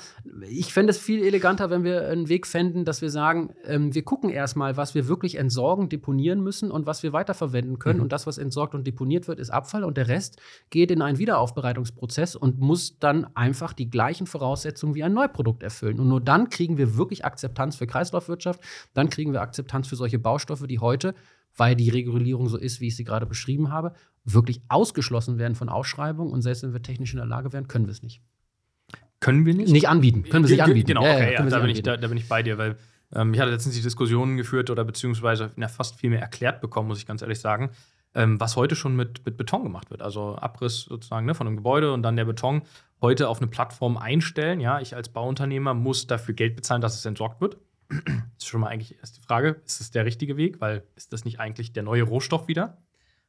Ich 0.49 0.73
fände 0.73 0.91
es 0.91 0.97
viel 0.97 1.23
eleganter, 1.23 1.69
wenn 1.69 1.83
wir 1.83 2.07
einen 2.09 2.27
Weg 2.27 2.45
fänden, 2.45 2.85
dass 2.85 3.01
wir 3.01 3.09
sagen, 3.09 3.53
ähm, 3.65 3.95
wir 3.95 4.03
gucken 4.03 4.29
erstmal, 4.29 4.75
was 4.77 4.95
wir 4.95 5.07
wirklich 5.07 5.35
entsorgen, 5.35 5.89
deponieren 5.89 6.41
müssen 6.41 6.71
und 6.71 6.85
was 6.85 7.03
wir 7.03 7.13
weiterverwenden 7.13 7.79
können. 7.79 7.97
Mhm. 7.97 8.03
Und 8.03 8.11
das, 8.11 8.27
was 8.27 8.37
entsorgt 8.37 8.75
und 8.75 8.85
deponiert 8.85 9.27
wird, 9.27 9.39
ist 9.39 9.49
Abfall 9.49 9.83
und 9.83 9.97
der 9.97 10.07
Rest 10.07 10.41
geht 10.69 10.91
in 10.91 11.01
einen 11.01 11.17
Wiederaufbereitungsprozess 11.17 12.35
und 12.35 12.59
muss 12.59 12.99
dann 12.99 13.27
einfach 13.35 13.73
die 13.73 13.89
gleichen 13.89 14.27
Voraussetzungen 14.27 14.95
wie 14.95 15.03
ein 15.03 15.13
Neuprodukt 15.13 15.63
erfüllen. 15.63 15.99
Und 15.99 16.09
nur 16.09 16.21
dann 16.21 16.49
kriegen 16.49 16.77
wir 16.77 16.97
wirklich 16.97 17.23
Akzeptanz 17.23 17.77
für 17.77 17.87
Kreislaufwirtschaft, 17.87 18.59
dann 18.93 19.09
kriegen 19.09 19.33
wir 19.33 19.41
Akzeptanz 19.41 19.87
für 19.87 19.95
solche 19.95 20.19
Baustoffe, 20.19 20.67
die 20.67 20.79
heute 20.79 21.15
weil 21.55 21.75
die 21.75 21.89
Regulierung 21.89 22.49
so 22.49 22.57
ist, 22.57 22.81
wie 22.81 22.87
ich 22.87 22.95
sie 22.95 23.03
gerade 23.03 23.25
beschrieben 23.25 23.71
habe, 23.71 23.93
wirklich 24.23 24.61
ausgeschlossen 24.67 25.37
werden 25.37 25.55
von 25.55 25.69
Ausschreibungen. 25.69 26.31
Und 26.31 26.41
selbst 26.41 26.63
wenn 26.63 26.73
wir 26.73 26.81
technisch 26.81 27.13
in 27.13 27.17
der 27.17 27.25
Lage 27.25 27.53
wären, 27.53 27.67
können 27.67 27.85
wir 27.85 27.91
es 27.91 28.03
nicht. 28.03 28.21
Können 29.19 29.45
wir 29.45 29.53
nicht? 29.53 29.71
Nicht 29.71 29.87
anbieten. 29.87 30.23
Können 30.23 30.43
wir 30.43 30.45
es 30.45 30.51
nicht 30.51 30.63
anbieten. 30.63 30.87
Genau, 30.87 31.01
okay, 31.01 31.33
ja, 31.33 31.43
ja, 31.43 31.49
da, 31.49 31.59
bin 31.59 31.69
ich, 31.69 31.81
da, 31.81 31.97
da, 31.97 32.07
bin 32.07 32.17
ich 32.17 32.27
bei 32.27 32.43
dir, 32.43 32.57
weil 32.57 32.77
ähm, 33.13 33.33
ich 33.33 33.39
hatte 33.39 33.51
letztens 33.51 33.75
die 33.75 33.81
Diskussionen 33.81 34.37
geführt 34.37 34.69
oder 34.69 34.83
beziehungsweise 34.83 35.51
na, 35.55 35.67
fast 35.67 35.99
viel 35.99 36.09
mehr 36.09 36.21
erklärt 36.21 36.61
bekommen, 36.61 36.87
muss 36.87 36.99
ich 36.99 37.05
ganz 37.05 37.21
ehrlich 37.21 37.39
sagen, 37.39 37.71
ähm, 38.13 38.39
was 38.39 38.55
heute 38.55 38.75
schon 38.75 38.95
mit, 38.95 39.25
mit 39.25 39.37
Beton 39.37 39.63
gemacht 39.63 39.89
wird. 39.89 40.01
Also 40.01 40.35
Abriss 40.35 40.81
sozusagen 40.81 41.25
ne, 41.25 41.33
von 41.33 41.47
einem 41.47 41.55
Gebäude 41.55 41.93
und 41.93 42.03
dann 42.03 42.15
der 42.15 42.25
Beton 42.25 42.63
heute 43.01 43.29
auf 43.29 43.39
eine 43.39 43.47
Plattform 43.47 43.97
einstellen. 43.97 44.59
Ja, 44.59 44.79
ich 44.79 44.95
als 44.95 45.09
Bauunternehmer 45.09 45.73
muss 45.73 46.07
dafür 46.07 46.33
Geld 46.33 46.55
bezahlen, 46.55 46.81
dass 46.81 46.95
es 46.95 47.05
entsorgt 47.05 47.41
wird. 47.41 47.57
Ist 48.45 48.49
schon 48.51 48.61
mal 48.61 48.67
eigentlich 48.67 48.95
erst 48.99 49.17
die 49.17 49.21
Frage, 49.21 49.59
ist 49.65 49.79
das 49.79 49.89
der 49.89 50.05
richtige 50.05 50.37
Weg? 50.37 50.61
Weil 50.61 50.83
ist 50.95 51.11
das 51.11 51.25
nicht 51.25 51.39
eigentlich 51.39 51.73
der 51.73 51.81
neue 51.81 52.03
Rohstoff 52.03 52.47
wieder? 52.47 52.77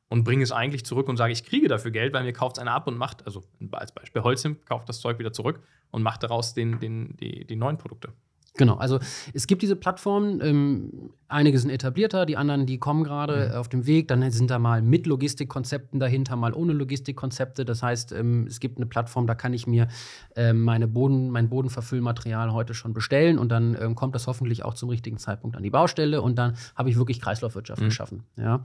Und 0.09 0.25
bringe 0.25 0.43
es 0.43 0.53
eigentlich 0.53 0.85
zurück 0.85 1.09
und 1.09 1.17
sage, 1.17 1.33
ich 1.33 1.43
kriege 1.43 1.69
dafür 1.69 1.91
Geld, 1.91 2.13
weil 2.13 2.23
mir 2.23 2.35
kauft 2.35 2.59
es 2.59 2.61
einer 2.61 2.73
ab 2.73 2.87
und 2.87 2.99
macht, 2.99 3.25
also 3.25 3.43
als 3.73 3.93
Beispiel 3.93 4.23
Holzim, 4.23 4.63
kauft 4.67 4.91
das 4.91 5.01
Zeug 5.01 5.19
wieder 5.19 5.33
zurück 5.33 5.63
und 5.91 6.03
macht 6.03 6.23
daraus 6.23 6.53
den, 6.53 6.81
den, 6.81 7.17
die, 7.17 7.47
die 7.47 7.57
neuen 7.57 7.79
Produkte. 7.79 8.13
Genau, 8.57 8.77
also 8.77 8.99
es 9.35 9.47
gibt 9.47 9.63
diese 9.63 9.77
Plattformen, 9.77 10.41
ähm, 10.41 11.11
einige 11.29 11.59
sind 11.59 11.71
etablierter, 11.71 12.27
die 12.27 12.37
anderen, 12.37 12.67
die 12.67 12.79
kommen 12.79 13.05
gerade 13.05 13.51
mhm. 13.51 13.55
auf 13.57 13.69
dem 13.69 13.87
Weg. 13.87 14.09
Dann 14.09 14.29
sind 14.31 14.51
da 14.51 14.59
mal 14.59 14.83
mit 14.83 15.07
Logistikkonzepten 15.07 16.01
dahinter, 16.01 16.37
mal 16.37 16.53
ohne 16.53 16.73
Logistikkonzepte. 16.73 17.65
Das 17.65 17.83
heißt, 17.83 18.13
ähm, 18.13 18.47
es 18.47 18.61
gibt 18.61 18.79
eine 18.79 18.87
Plattform, 18.87 19.27
da 19.27 19.35
kann 19.35 19.53
ich 19.53 19.67
mir 19.67 19.89
ähm, 20.37 20.63
meine 20.63 20.89
Boden, 20.89 21.31
mein 21.31 21.49
Bodenverfüllmaterial 21.49 22.53
heute 22.53 22.75
schon 22.75 22.93
bestellen 22.95 23.39
und 23.39 23.51
dann 23.51 23.77
ähm, 23.81 23.95
kommt 23.95 24.15
das 24.15 24.27
hoffentlich 24.27 24.65
auch 24.65 24.75
zum 24.75 24.89
richtigen 24.89 25.19
Zeitpunkt 25.19 25.57
an 25.57 25.63
die 25.63 25.71
Baustelle 25.71 26.23
und 26.23 26.37
dann 26.37 26.55
habe 26.75 26.91
ich 26.91 26.97
wirklich 26.97 27.21
Kreislaufwirtschaft 27.21 27.83
mhm. 27.83 27.87
geschaffen. 27.87 28.23
Ja. 28.37 28.65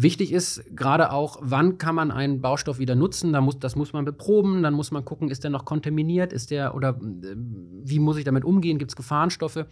Wichtig 0.00 0.30
ist 0.30 0.62
gerade 0.76 1.10
auch, 1.10 1.38
wann 1.40 1.76
kann 1.76 1.96
man 1.96 2.12
einen 2.12 2.40
Baustoff 2.40 2.78
wieder 2.78 2.94
nutzen? 2.94 3.32
Da 3.32 3.40
muss, 3.40 3.58
das 3.58 3.74
muss 3.74 3.92
man 3.92 4.04
beproben, 4.04 4.62
dann 4.62 4.72
muss 4.72 4.92
man 4.92 5.04
gucken, 5.04 5.28
ist 5.28 5.42
der 5.42 5.50
noch 5.50 5.64
kontaminiert, 5.64 6.32
ist 6.32 6.52
der 6.52 6.76
oder 6.76 6.90
äh, 6.90 7.34
wie 7.34 7.98
muss 7.98 8.16
ich 8.16 8.22
damit 8.22 8.44
umgehen? 8.44 8.78
Gibt 8.78 8.92
es 8.92 8.96
Gefahrenstoffe? 8.96 9.66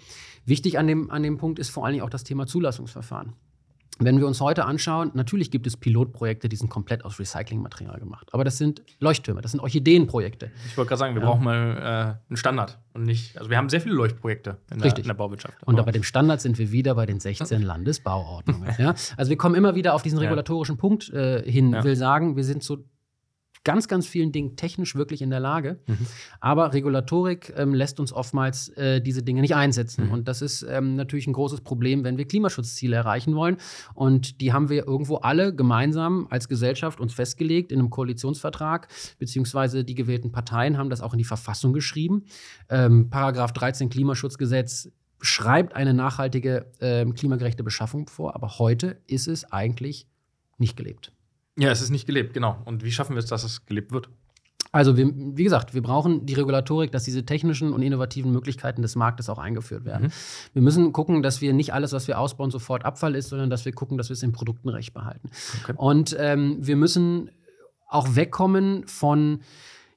Wichtig 0.45 0.81
an 0.81 0.89
dem, 0.89 1.12
an 1.12 1.22
dem 1.22 1.39
Punkt 1.39 1.61
ist 1.61 1.68
vor 1.68 1.85
allen 1.85 1.93
Dingen 1.93 2.05
auch 2.05 2.11
das 2.11 2.24
Thema 2.24 2.49
Zulassungsverfahren. 2.49 3.35
Wenn 3.99 4.18
wir 4.18 4.26
uns 4.26 4.41
heute 4.43 4.66
anschauen, 4.66 5.11
natürlich 5.14 5.51
gibt 5.51 5.66
es 5.66 5.76
Pilotprojekte, 5.76 6.51
die 6.51 6.57
sind 6.57 6.68
komplett 6.68 7.05
aus 7.05 7.18
Recyclingmaterial 7.18 7.99
gemacht. 7.99 8.28
Aber 8.32 8.45
das 8.45 8.59
sind 8.59 8.82
Leuchttürme, 9.01 9.41
das 9.41 9.53
sind 9.53 9.61
Orchideenprojekte. 9.61 10.51
Ich 10.66 10.76
wollte 10.76 10.91
gerade 10.91 10.99
sagen, 10.99 11.14
wir 11.14 11.22
ja. 11.22 11.28
brauchen 11.28 11.45
mal 11.45 12.18
äh, 12.26 12.28
einen 12.28 12.37
Standard 12.37 12.78
und 12.93 13.05
nicht. 13.05 13.39
Also 13.39 13.49
wir 13.49 13.57
haben 13.57 13.70
sehr 13.70 13.80
viele 13.80 13.95
Leuchtprojekte 13.95 14.59
in, 14.70 14.80
der, 14.80 14.99
in 14.99 15.05
der, 15.05 15.14
Bauwirtschaft. 15.14 15.55
Und 15.64 15.76
bei 15.76 15.93
dem 15.93 16.03
Standard 16.03 16.43
sind 16.43 16.59
wir 16.59 16.72
wieder 16.72 16.95
bei 16.95 17.07
den 17.07 17.20
16 17.20 17.62
Landesbauordnungen. 17.62 18.74
ja? 18.78 18.95
Also 19.16 19.30
wir 19.30 19.39
kommen 19.39 19.55
immer 19.55 19.74
wieder 19.74 19.95
auf 19.95 20.03
diesen 20.03 20.18
regulatorischen. 20.18 20.76
Punkt 20.76 21.09
äh, 21.11 21.51
hin. 21.51 21.72
Ja. 21.72 21.84
Will 21.84 21.97
sagen, 21.97 22.37
wir 22.37 22.45
sind 22.45 22.62
so 22.62 22.84
ganz, 23.67 23.89
ganz 23.89 24.07
vielen 24.07 24.31
Dingen 24.31 24.55
technisch 24.55 24.95
wirklich 24.95 25.21
in 25.23 25.29
der 25.29 25.41
Lage. 25.41 25.81
Mhm. 25.89 26.07
Aber 26.39 26.73
Regulatorik 26.73 27.53
ähm, 27.57 27.75
lässt 27.75 27.99
uns 27.99 28.12
oftmals 28.12 28.69
äh, 28.69 29.01
diese 29.01 29.25
Dinge 29.25 29.41
nicht 29.41 29.57
einsetzen. 29.57 30.07
Mhm. 30.07 30.12
Und 30.12 30.29
das 30.29 30.41
ist 30.41 30.62
ähm, 30.62 30.95
natürlich 30.95 31.27
ein 31.27 31.33
großes 31.33 31.62
Problem, 31.62 32.05
wenn 32.05 32.17
wir 32.17 32.27
Klimaschutzziele 32.27 32.95
erreichen 32.95 33.35
wollen. 33.35 33.57
Und 33.93 34.41
die 34.41 34.53
haben 34.53 34.69
wir 34.69 34.87
irgendwo 34.87 35.17
alle 35.17 35.53
gemeinsam 35.53 36.29
als 36.31 36.49
Gesellschaft 36.49 37.01
uns 37.01 37.12
festgelegt 37.12 37.73
in 37.73 37.81
einem 37.81 37.91
Koalitionsvertrag, 37.91 38.87
beziehungsweise 39.19 39.83
die 39.83 39.97
gewählten 39.97 40.31
Parteien 40.31 40.79
haben 40.79 40.89
das 40.89 41.01
auch 41.01 41.12
in 41.12 41.19
die 41.19 41.25
Verfassung 41.25 41.73
geschrieben. 41.73 42.23
Ähm, 42.69 43.11
Paragraph 43.11 43.53
13 43.53 43.89
Klimaschutzgesetz 43.89 44.93
schreibt 45.21 45.75
eine 45.75 45.93
nachhaltige, 45.93 46.67
äh, 46.79 47.05
klimagerechte 47.05 47.64
Beschaffung 47.64 48.09
vor, 48.09 48.37
aber 48.37 48.61
heute 48.61 49.01
ist 49.09 49.27
es 49.27 49.51
eigentlich 49.51 50.07
nicht 50.57 50.77
gelebt. 50.77 51.11
Ja, 51.59 51.70
es 51.70 51.80
ist 51.80 51.90
nicht 51.90 52.07
gelebt, 52.07 52.34
genau. 52.34 52.61
Und 52.64 52.84
wie 52.84 52.92
schaffen 52.92 53.14
wir 53.14 53.20
es, 53.20 53.26
dass 53.26 53.44
es 53.44 53.64
gelebt 53.66 53.92
wird? 53.92 54.09
Also, 54.72 54.96
wir, 54.96 55.11
wie 55.14 55.44
gesagt, 55.44 55.72
wir 55.72 55.82
brauchen 55.82 56.26
die 56.26 56.34
Regulatorik, 56.34 56.92
dass 56.92 57.04
diese 57.04 57.24
technischen 57.24 57.72
und 57.72 57.80
innovativen 57.80 58.30
Möglichkeiten 58.30 58.82
des 58.82 58.94
Marktes 58.94 59.30
auch 59.30 59.38
eingeführt 59.38 59.86
werden. 59.86 60.09
Mhm. 60.09 60.12
Wir 60.52 60.62
müssen 60.62 60.92
gucken, 60.92 61.22
dass 61.22 61.40
wir 61.40 61.54
nicht 61.54 61.72
alles, 61.72 61.92
was 61.92 62.09
wir 62.09 62.18
ausbauen, 62.18 62.50
sofort 62.50 62.84
Abfall 62.84 63.14
ist, 63.14 63.30
sondern 63.30 63.48
dass 63.48 63.64
wir 63.64 63.72
gucken, 63.72 63.96
dass 63.96 64.11
wir 64.11 64.14
es 64.14 64.22
im 64.22 64.32
Produktenrecht 64.32 64.92
behalten. 64.92 65.30
Okay. 65.62 65.72
Und 65.76 66.14
ähm, 66.18 66.59
wir 66.61 66.76
müssen 66.76 67.30
auch 67.88 68.16
wegkommen 68.16 68.86
von 68.86 69.40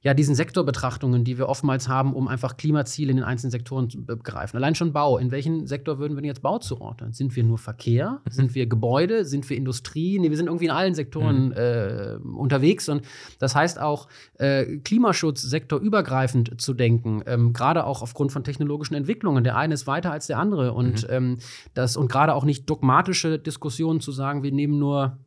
ja, 0.02 0.14
diesen 0.14 0.34
Sektorbetrachtungen, 0.34 1.24
die 1.24 1.36
wir 1.36 1.46
oftmals 1.48 1.86
haben, 1.86 2.14
um 2.14 2.26
einfach 2.26 2.56
Klimaziele 2.56 3.10
in 3.10 3.18
den 3.18 3.24
einzelnen 3.24 3.50
Sektoren 3.50 3.90
zu 3.90 4.02
begreifen. 4.02 4.56
Allein 4.56 4.74
schon 4.74 4.94
Bau. 4.94 5.18
In 5.18 5.30
welchen 5.30 5.66
Sektor 5.66 5.98
würden 5.98 6.16
wir 6.16 6.22
denn 6.22 6.28
jetzt 6.28 6.40
Bau 6.40 6.58
zuordnen? 6.58 7.12
Sind 7.12 7.36
wir 7.36 7.44
nur 7.44 7.58
Verkehr? 7.58 8.22
Mhm. 8.24 8.30
Sind 8.30 8.54
wir 8.54 8.66
Gebäude? 8.66 9.26
Sind 9.26 9.48
wir 9.50 9.58
Industrie? 9.58 10.18
Nee, 10.18 10.30
wir 10.30 10.38
sind 10.38 10.46
irgendwie 10.46 10.64
in 10.64 10.70
allen 10.70 10.94
Sektoren 10.94 11.48
mhm. 11.48 11.52
äh, 11.52 12.16
unterwegs. 12.34 12.88
Und 12.88 13.02
das 13.38 13.54
heißt 13.54 13.78
auch, 13.78 14.08
äh, 14.38 14.78
Klimaschutz 14.78 15.42
sektorübergreifend 15.42 16.58
zu 16.58 16.72
denken, 16.72 17.22
ähm, 17.26 17.52
gerade 17.52 17.84
auch 17.84 18.00
aufgrund 18.00 18.32
von 18.32 18.42
technologischen 18.42 18.94
Entwicklungen. 18.94 19.44
Der 19.44 19.56
eine 19.56 19.74
ist 19.74 19.86
weiter 19.86 20.12
als 20.12 20.26
der 20.26 20.38
andere. 20.38 20.72
Und, 20.72 21.02
mhm. 21.10 21.38
ähm, 21.76 21.96
und 21.96 22.10
gerade 22.10 22.34
auch 22.34 22.44
nicht 22.44 22.70
dogmatische 22.70 23.38
Diskussionen 23.38 24.00
zu 24.00 24.12
sagen, 24.12 24.42
wir 24.42 24.52
nehmen 24.52 24.78
nur 24.78 25.18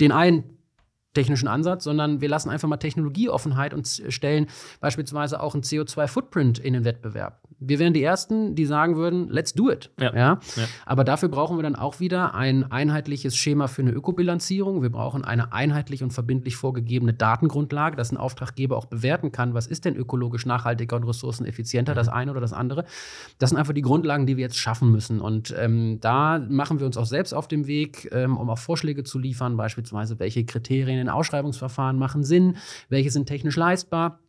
den 0.00 0.12
einen 0.12 0.57
technischen 1.18 1.48
Ansatz, 1.48 1.82
sondern 1.82 2.20
wir 2.20 2.28
lassen 2.28 2.48
einfach 2.48 2.68
mal 2.68 2.76
Technologieoffenheit 2.76 3.74
und 3.74 3.88
stellen 4.08 4.46
beispielsweise 4.80 5.40
auch 5.40 5.54
einen 5.54 5.64
CO2-Footprint 5.64 6.60
in 6.60 6.74
den 6.74 6.84
Wettbewerb. 6.84 7.40
Wir 7.58 7.80
wären 7.80 7.92
die 7.92 8.04
Ersten, 8.04 8.54
die 8.54 8.66
sagen 8.66 8.94
würden, 8.94 9.28
let's 9.28 9.52
do 9.52 9.68
it. 9.68 9.90
Ja. 9.98 10.14
ja. 10.14 10.28
Ja? 10.56 10.68
Aber 10.86 11.02
dafür 11.02 11.28
brauchen 11.28 11.58
wir 11.58 11.64
dann 11.64 11.74
auch 11.74 11.98
wieder 11.98 12.34
ein 12.34 12.70
einheitliches 12.70 13.36
Schema 13.36 13.66
für 13.66 13.82
eine 13.82 13.90
Ökobilanzierung. 13.90 14.80
Wir 14.80 14.90
brauchen 14.90 15.24
eine 15.24 15.52
einheitlich 15.52 16.04
und 16.04 16.12
verbindlich 16.12 16.54
vorgegebene 16.54 17.14
Datengrundlage, 17.14 17.96
dass 17.96 18.12
ein 18.12 18.16
Auftraggeber 18.16 18.76
auch 18.76 18.86
bewerten 18.86 19.32
kann, 19.32 19.54
was 19.54 19.66
ist 19.66 19.86
denn 19.86 19.96
ökologisch 19.96 20.46
nachhaltiger 20.46 20.96
und 20.96 21.04
ressourceneffizienter, 21.04 21.94
das 21.94 22.08
eine 22.08 22.30
oder 22.30 22.40
das 22.40 22.52
andere. 22.52 22.84
Das 23.40 23.50
sind 23.50 23.58
einfach 23.58 23.74
die 23.74 23.82
Grundlagen, 23.82 24.26
die 24.26 24.36
wir 24.36 24.42
jetzt 24.42 24.58
schaffen 24.58 24.92
müssen. 24.92 25.20
Und 25.20 25.52
ähm, 25.58 25.98
da 26.00 26.38
machen 26.38 26.78
wir 26.78 26.86
uns 26.86 26.96
auch 26.96 27.06
selbst 27.06 27.32
auf 27.32 27.48
dem 27.48 27.66
Weg, 27.66 28.08
ähm, 28.12 28.36
um 28.36 28.50
auch 28.50 28.58
Vorschläge 28.58 29.02
zu 29.02 29.18
liefern, 29.18 29.56
beispielsweise, 29.56 30.20
welche 30.20 30.44
Kriterien 30.44 31.07
in 31.08 31.14
Ausschreibungsverfahren 31.14 31.98
machen 31.98 32.22
Sinn, 32.22 32.56
welche 32.88 33.10
sind 33.10 33.26
technisch 33.26 33.56
leistbar. 33.56 34.20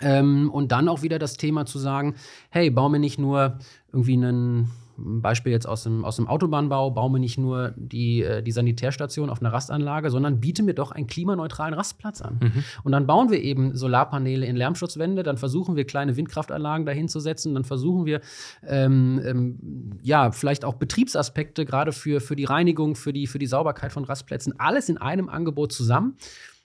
Ähm, 0.00 0.50
und 0.50 0.70
dann 0.70 0.88
auch 0.88 1.02
wieder 1.02 1.18
das 1.18 1.36
Thema 1.36 1.66
zu 1.66 1.78
sagen, 1.78 2.14
hey, 2.50 2.70
baue 2.70 2.90
mir 2.90 3.00
nicht 3.00 3.18
nur 3.18 3.58
irgendwie 3.92 4.12
einen 4.12 4.70
Beispiel 4.98 5.52
jetzt 5.52 5.66
aus 5.66 5.84
dem, 5.84 6.04
aus 6.04 6.16
dem 6.16 6.26
Autobahnbau, 6.26 6.90
baue 6.90 7.10
mir 7.10 7.20
nicht 7.20 7.38
nur 7.38 7.72
die, 7.76 8.22
äh, 8.22 8.42
die 8.42 8.52
Sanitärstation 8.52 9.30
auf 9.30 9.40
einer 9.40 9.52
Rastanlage, 9.52 10.10
sondern 10.10 10.40
biete 10.40 10.62
mir 10.62 10.74
doch 10.74 10.90
einen 10.90 11.06
klimaneutralen 11.06 11.74
Rastplatz 11.74 12.20
an. 12.20 12.40
Mhm. 12.42 12.64
Und 12.82 12.92
dann 12.92 13.06
bauen 13.06 13.30
wir 13.30 13.42
eben 13.42 13.76
Solarpaneele 13.76 14.44
in 14.44 14.56
Lärmschutzwände, 14.56 15.22
dann 15.22 15.36
versuchen 15.36 15.76
wir 15.76 15.84
kleine 15.84 16.16
Windkraftanlagen 16.16 16.84
dahin 16.84 17.08
zu 17.08 17.20
setzen, 17.20 17.54
dann 17.54 17.64
versuchen 17.64 18.06
wir 18.06 18.20
ähm, 18.66 19.20
ähm, 19.24 19.98
ja 20.02 20.32
vielleicht 20.32 20.64
auch 20.64 20.74
Betriebsaspekte 20.74 21.64
gerade 21.64 21.92
für, 21.92 22.20
für 22.20 22.36
die 22.36 22.44
Reinigung, 22.44 22.96
für 22.96 23.12
die, 23.12 23.26
für 23.26 23.38
die 23.38 23.46
Sauberkeit 23.46 23.92
von 23.92 24.04
Rastplätzen, 24.04 24.58
alles 24.58 24.88
in 24.88 24.98
einem 24.98 25.28
Angebot 25.28 25.72
zusammen. 25.72 26.16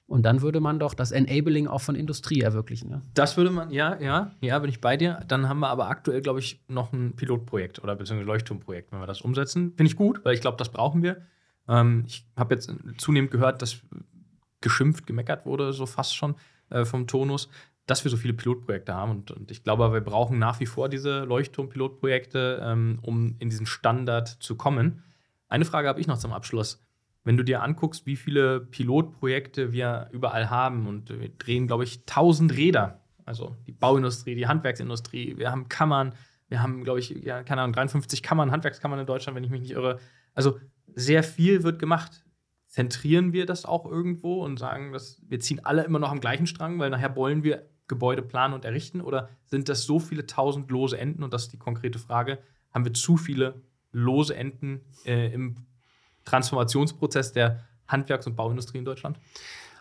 Und 0.05 0.23
dann 0.23 0.41
würde 0.41 0.59
man 0.59 0.79
doch 0.79 0.93
das 0.93 1.11
Enabling 1.11 1.67
auch 1.67 1.81
von 1.81 1.95
Industrie 1.95 2.41
erwirklichen. 2.41 2.89
Ne? 2.89 3.01
Das 3.13 3.37
würde 3.37 3.51
man, 3.51 3.71
ja, 3.71 3.99
ja, 3.99 4.31
ja, 4.41 4.59
bin 4.59 4.69
ich 4.69 4.81
bei 4.81 4.97
dir. 4.97 5.21
Dann 5.27 5.47
haben 5.47 5.59
wir 5.59 5.69
aber 5.69 5.87
aktuell, 5.87 6.21
glaube 6.21 6.39
ich, 6.39 6.61
noch 6.67 6.91
ein 6.91 7.15
Pilotprojekt 7.15 7.81
oder 7.81 7.95
beziehungsweise 7.95 8.27
Leuchtturmprojekt, 8.27 8.91
wenn 8.91 8.99
wir 8.99 9.07
das 9.07 9.21
umsetzen. 9.21 9.73
Finde 9.75 9.85
ich 9.85 9.95
gut, 9.95 10.23
weil 10.25 10.33
ich 10.33 10.41
glaube, 10.41 10.57
das 10.57 10.69
brauchen 10.69 11.03
wir. 11.03 11.25
Ähm, 11.67 12.03
ich 12.05 12.27
habe 12.35 12.53
jetzt 12.53 12.73
zunehmend 12.97 13.31
gehört, 13.31 13.61
dass 13.61 13.81
geschimpft, 14.61 15.07
gemeckert 15.07 15.45
wurde, 15.45 15.73
so 15.73 15.85
fast 15.85 16.15
schon 16.15 16.35
äh, 16.69 16.85
vom 16.85 17.07
Tonus, 17.07 17.49
dass 17.85 18.03
wir 18.03 18.11
so 18.11 18.17
viele 18.17 18.33
Pilotprojekte 18.33 18.93
haben. 18.93 19.11
Und, 19.11 19.31
und 19.31 19.51
ich 19.51 19.63
glaube, 19.63 19.91
wir 19.93 20.01
brauchen 20.01 20.39
nach 20.39 20.59
wie 20.59 20.65
vor 20.65 20.89
diese 20.89 21.23
Leuchtturm-Pilotprojekte, 21.25 22.61
ähm, 22.63 22.99
um 23.01 23.35
in 23.39 23.49
diesen 23.49 23.65
Standard 23.65 24.27
zu 24.27 24.55
kommen. 24.55 25.03
Eine 25.49 25.65
Frage 25.65 25.87
habe 25.87 25.99
ich 25.99 26.07
noch 26.07 26.17
zum 26.17 26.33
Abschluss 26.33 26.83
wenn 27.23 27.37
du 27.37 27.43
dir 27.43 27.63
anguckst, 27.63 28.05
wie 28.05 28.15
viele 28.15 28.59
Pilotprojekte 28.59 29.71
wir 29.71 30.09
überall 30.11 30.49
haben 30.49 30.87
und 30.87 31.09
wir 31.09 31.29
drehen, 31.29 31.67
glaube 31.67 31.83
ich, 31.83 32.01
1000 32.01 32.55
Räder. 32.55 33.01
Also 33.25 33.55
die 33.65 33.71
Bauindustrie, 33.71 34.35
die 34.35 34.47
Handwerksindustrie, 34.47 35.37
wir 35.37 35.51
haben 35.51 35.69
Kammern, 35.69 36.13
wir 36.49 36.61
haben, 36.61 36.83
glaube 36.83 36.99
ich, 36.99 37.09
ja, 37.09 37.43
keine 37.43 37.61
Ahnung, 37.61 37.73
53 37.73 38.21
Kammern, 38.21 38.51
Handwerkskammern 38.51 38.99
in 38.99 39.05
Deutschland, 39.05 39.35
wenn 39.35 39.43
ich 39.43 39.49
mich 39.49 39.61
nicht 39.61 39.71
irre. 39.71 39.99
Also 40.33 40.59
sehr 40.93 41.23
viel 41.23 41.63
wird 41.63 41.79
gemacht. 41.79 42.25
Zentrieren 42.67 43.33
wir 43.33 43.45
das 43.45 43.65
auch 43.65 43.85
irgendwo 43.85 44.43
und 44.43 44.59
sagen, 44.59 44.91
dass 44.91 45.21
wir 45.27 45.39
ziehen 45.39 45.63
alle 45.63 45.83
immer 45.83 45.99
noch 45.99 46.11
am 46.11 46.19
gleichen 46.19 46.47
Strang, 46.47 46.79
weil 46.79 46.89
nachher 46.89 47.15
wollen 47.15 47.43
wir 47.43 47.69
Gebäude 47.87 48.21
planen 48.21 48.53
und 48.53 48.65
errichten? 48.65 49.01
Oder 49.01 49.29
sind 49.45 49.69
das 49.69 49.83
so 49.83 49.99
viele 49.99 50.25
tausend 50.25 50.69
lose 50.71 50.97
Enden? 50.97 51.23
Und 51.23 51.33
das 51.33 51.43
ist 51.43 51.53
die 51.53 51.57
konkrete 51.57 51.99
Frage. 51.99 52.39
Haben 52.73 52.85
wir 52.85 52.93
zu 52.93 53.17
viele 53.17 53.61
lose 53.91 54.35
Enden 54.35 54.81
äh, 55.05 55.31
im 55.33 55.55
Transformationsprozess 56.25 57.33
der 57.33 57.59
Handwerks- 57.87 58.27
und 58.27 58.35
Bauindustrie 58.35 58.77
in 58.77 58.85
Deutschland? 58.85 59.17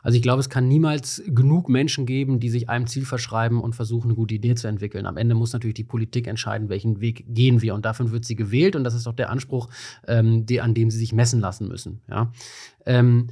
Also 0.03 0.16
ich 0.16 0.22
glaube, 0.22 0.40
es 0.40 0.51
kann 0.51 0.66
niemals 0.66 1.22
genug 1.26 1.68
Menschen 1.68 2.07
geben, 2.07 2.40
die 2.40 2.51
sich 2.51 2.68
einem 2.68 2.88
Ziel 2.88 3.05
verschreiben 3.07 3.61
und 3.61 3.74
versuchen, 3.76 4.09
eine 4.09 4.16
gute 4.16 4.34
Idee 4.34 4.57
zu 4.57 4.66
entwickeln. 4.66 5.07
Am 5.07 5.16
Ende 5.16 5.36
muss 5.36 5.53
natürlich 5.53 5.74
die 5.74 5.84
Politik 5.84 6.26
entscheiden, 6.26 6.68
welchen 6.68 7.01
Weg 7.01 7.24
gehen 7.28 7.62
wir. 7.62 7.74
Und 7.74 7.84
dafür 7.84 8.11
wird 8.11 8.24
sie 8.24 8.34
gewählt. 8.34 8.74
Und 8.74 8.82
das 8.82 8.95
ist 8.95 9.07
auch 9.07 9.14
der 9.14 9.30
Anspruch, 9.30 9.68
ähm, 10.09 10.45
die, 10.45 10.61
an 10.61 10.74
dem 10.74 10.90
sie 10.90 10.99
sich 10.99 11.12
messen 11.12 11.40
lassen 11.40 11.68
müssen. 11.68 12.03
Ja? 12.11 12.32
Ähm, 12.84 13.28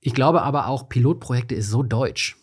ich 0.00 0.14
glaube 0.14 0.42
aber 0.42 0.66
auch, 0.66 0.88
Pilotprojekte 0.88 1.54
ist 1.54 1.70
so 1.70 1.84
deutsch. 1.84 2.36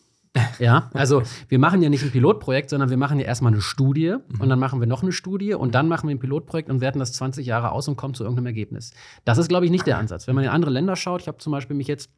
Ja, 0.59 0.89
also 0.93 1.23
wir 1.47 1.59
machen 1.59 1.81
ja 1.81 1.89
nicht 1.89 2.03
ein 2.03 2.11
Pilotprojekt, 2.11 2.69
sondern 2.69 2.89
wir 2.89 2.97
machen 2.97 3.19
ja 3.19 3.25
erstmal 3.25 3.53
eine 3.53 3.61
Studie 3.61 4.15
mhm. 4.27 4.41
und 4.41 4.49
dann 4.49 4.59
machen 4.59 4.79
wir 4.79 4.87
noch 4.87 5.03
eine 5.03 5.11
Studie 5.11 5.53
und 5.53 5.75
dann 5.75 5.87
machen 5.87 6.09
wir 6.09 6.15
ein 6.15 6.19
Pilotprojekt 6.19 6.69
und 6.69 6.81
werten 6.81 6.99
das 6.99 7.13
20 7.13 7.45
Jahre 7.45 7.71
aus 7.71 7.87
und 7.87 7.95
kommen 7.95 8.13
zu 8.13 8.23
irgendeinem 8.23 8.47
Ergebnis. 8.47 8.91
Das 9.25 9.37
ist, 9.37 9.47
glaube 9.47 9.65
ich, 9.65 9.71
nicht 9.71 9.87
der 9.87 9.97
Ansatz. 9.97 10.27
Wenn 10.27 10.35
man 10.35 10.43
in 10.43 10.49
andere 10.49 10.71
Länder 10.71 10.95
schaut, 10.95 11.21
ich 11.21 11.27
habe 11.27 11.37
zum 11.37 11.51
Beispiel 11.51 11.75
mich 11.75 11.87
jetzt 11.87 12.09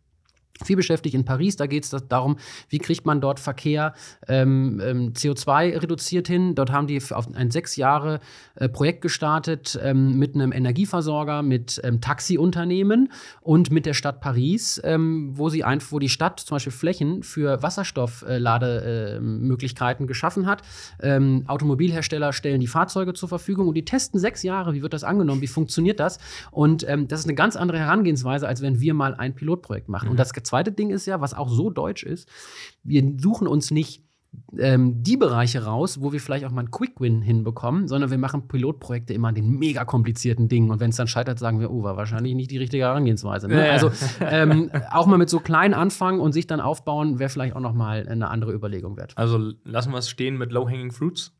viel 0.63 0.75
beschäftigt 0.75 1.15
in 1.15 1.25
Paris. 1.25 1.55
Da 1.55 1.67
geht 1.67 1.83
es 1.83 1.95
darum, 2.07 2.37
wie 2.69 2.77
kriegt 2.77 3.05
man 3.05 3.21
dort 3.21 3.39
Verkehr 3.39 3.93
ähm, 4.27 4.81
ähm 4.83 5.13
CO2 5.13 5.81
reduziert 5.81 6.27
hin. 6.27 6.55
Dort 6.55 6.71
haben 6.71 6.87
die 6.87 7.01
auf 7.11 7.27
ein 7.33 7.51
sechs 7.51 7.75
Jahre 7.75 8.19
äh, 8.55 8.69
Projekt 8.69 9.01
gestartet 9.01 9.77
ähm, 9.81 10.17
mit 10.17 10.35
einem 10.35 10.51
Energieversorger, 10.51 11.41
mit 11.41 11.81
ähm, 11.83 12.01
Taxiunternehmen 12.01 13.11
und 13.41 13.71
mit 13.71 13.85
der 13.85 13.93
Stadt 13.93 14.21
Paris, 14.21 14.81
ähm, 14.83 15.31
wo 15.33 15.49
sie 15.49 15.63
ein, 15.63 15.79
wo 15.89 15.99
die 15.99 16.09
Stadt 16.09 16.39
zum 16.39 16.55
Beispiel 16.55 16.71
Flächen 16.71 17.23
für 17.23 17.61
Wasserstofflademöglichkeiten 17.61 20.05
äh, 20.05 20.07
geschaffen 20.07 20.45
hat. 20.45 20.61
Ähm, 21.01 21.43
Automobilhersteller 21.47 22.33
stellen 22.33 22.59
die 22.59 22.67
Fahrzeuge 22.67 23.13
zur 23.13 23.29
Verfügung 23.29 23.67
und 23.67 23.75
die 23.75 23.85
testen 23.85 24.19
sechs 24.19 24.43
Jahre, 24.43 24.73
wie 24.73 24.81
wird 24.81 24.93
das 24.93 25.03
angenommen, 25.03 25.41
wie 25.41 25.47
funktioniert 25.47 25.99
das. 25.99 26.19
Und 26.51 26.83
das 26.83 27.21
ist 27.21 27.25
eine 27.25 27.35
ganz 27.35 27.55
andere 27.55 27.79
Herangehensweise, 27.79 28.47
als 28.47 28.61
wenn 28.61 28.79
wir 28.79 28.93
mal 28.93 29.15
ein 29.15 29.33
Pilotprojekt 29.35 29.89
machen. 29.89 30.05
Mhm. 30.05 30.11
Und 30.11 30.17
das 30.17 30.33
zweite 30.43 30.71
Ding 30.71 30.89
ist 30.89 31.05
ja, 31.05 31.21
was 31.21 31.33
auch 31.33 31.49
so 31.49 31.69
deutsch 31.69 32.03
ist, 32.03 32.29
wir 32.83 33.15
suchen 33.17 33.47
uns 33.47 33.71
nicht 33.71 34.03
ähm, 34.57 35.03
die 35.03 35.17
Bereiche 35.17 35.63
raus, 35.65 36.01
wo 36.01 36.11
wir 36.11 36.19
vielleicht 36.19 36.45
auch 36.45 36.51
mal 36.51 36.61
einen 36.61 36.71
Quick-Win 36.71 37.21
hinbekommen, 37.21 37.87
sondern 37.87 38.11
wir 38.11 38.17
machen 38.17 38.47
Pilotprojekte 38.47 39.13
immer 39.13 39.29
an 39.29 39.35
den 39.35 39.57
mega 39.57 39.85
komplizierten 39.85 40.47
Dingen. 40.47 40.71
Und 40.71 40.79
wenn 40.79 40.89
es 40.89 40.95
dann 40.95 41.07
scheitert, 41.07 41.39
sagen 41.39 41.59
wir, 41.59 41.71
oh, 41.71 41.83
war 41.83 41.97
wahrscheinlich 41.97 42.35
nicht 42.35 42.51
die 42.51 42.57
richtige 42.57 42.83
Herangehensweise. 42.83 43.47
Ne? 43.47 43.65
Ja. 43.65 43.73
Also 43.73 43.91
ähm, 44.21 44.71
auch 44.91 45.05
mal 45.05 45.17
mit 45.17 45.29
so 45.29 45.39
klein 45.39 45.73
anfangen 45.73 46.19
und 46.19 46.31
sich 46.33 46.47
dann 46.47 46.61
aufbauen, 46.61 47.19
wäre 47.19 47.29
vielleicht 47.29 47.55
auch 47.55 47.61
noch 47.61 47.73
mal 47.73 48.07
eine 48.07 48.29
andere 48.29 48.53
Überlegung 48.53 48.97
wert. 48.97 49.13
Also 49.17 49.53
lassen 49.63 49.91
wir 49.91 49.97
es 49.97 50.09
stehen 50.09 50.37
mit 50.37 50.51
Low-Hanging 50.51 50.91
Fruits? 50.91 51.33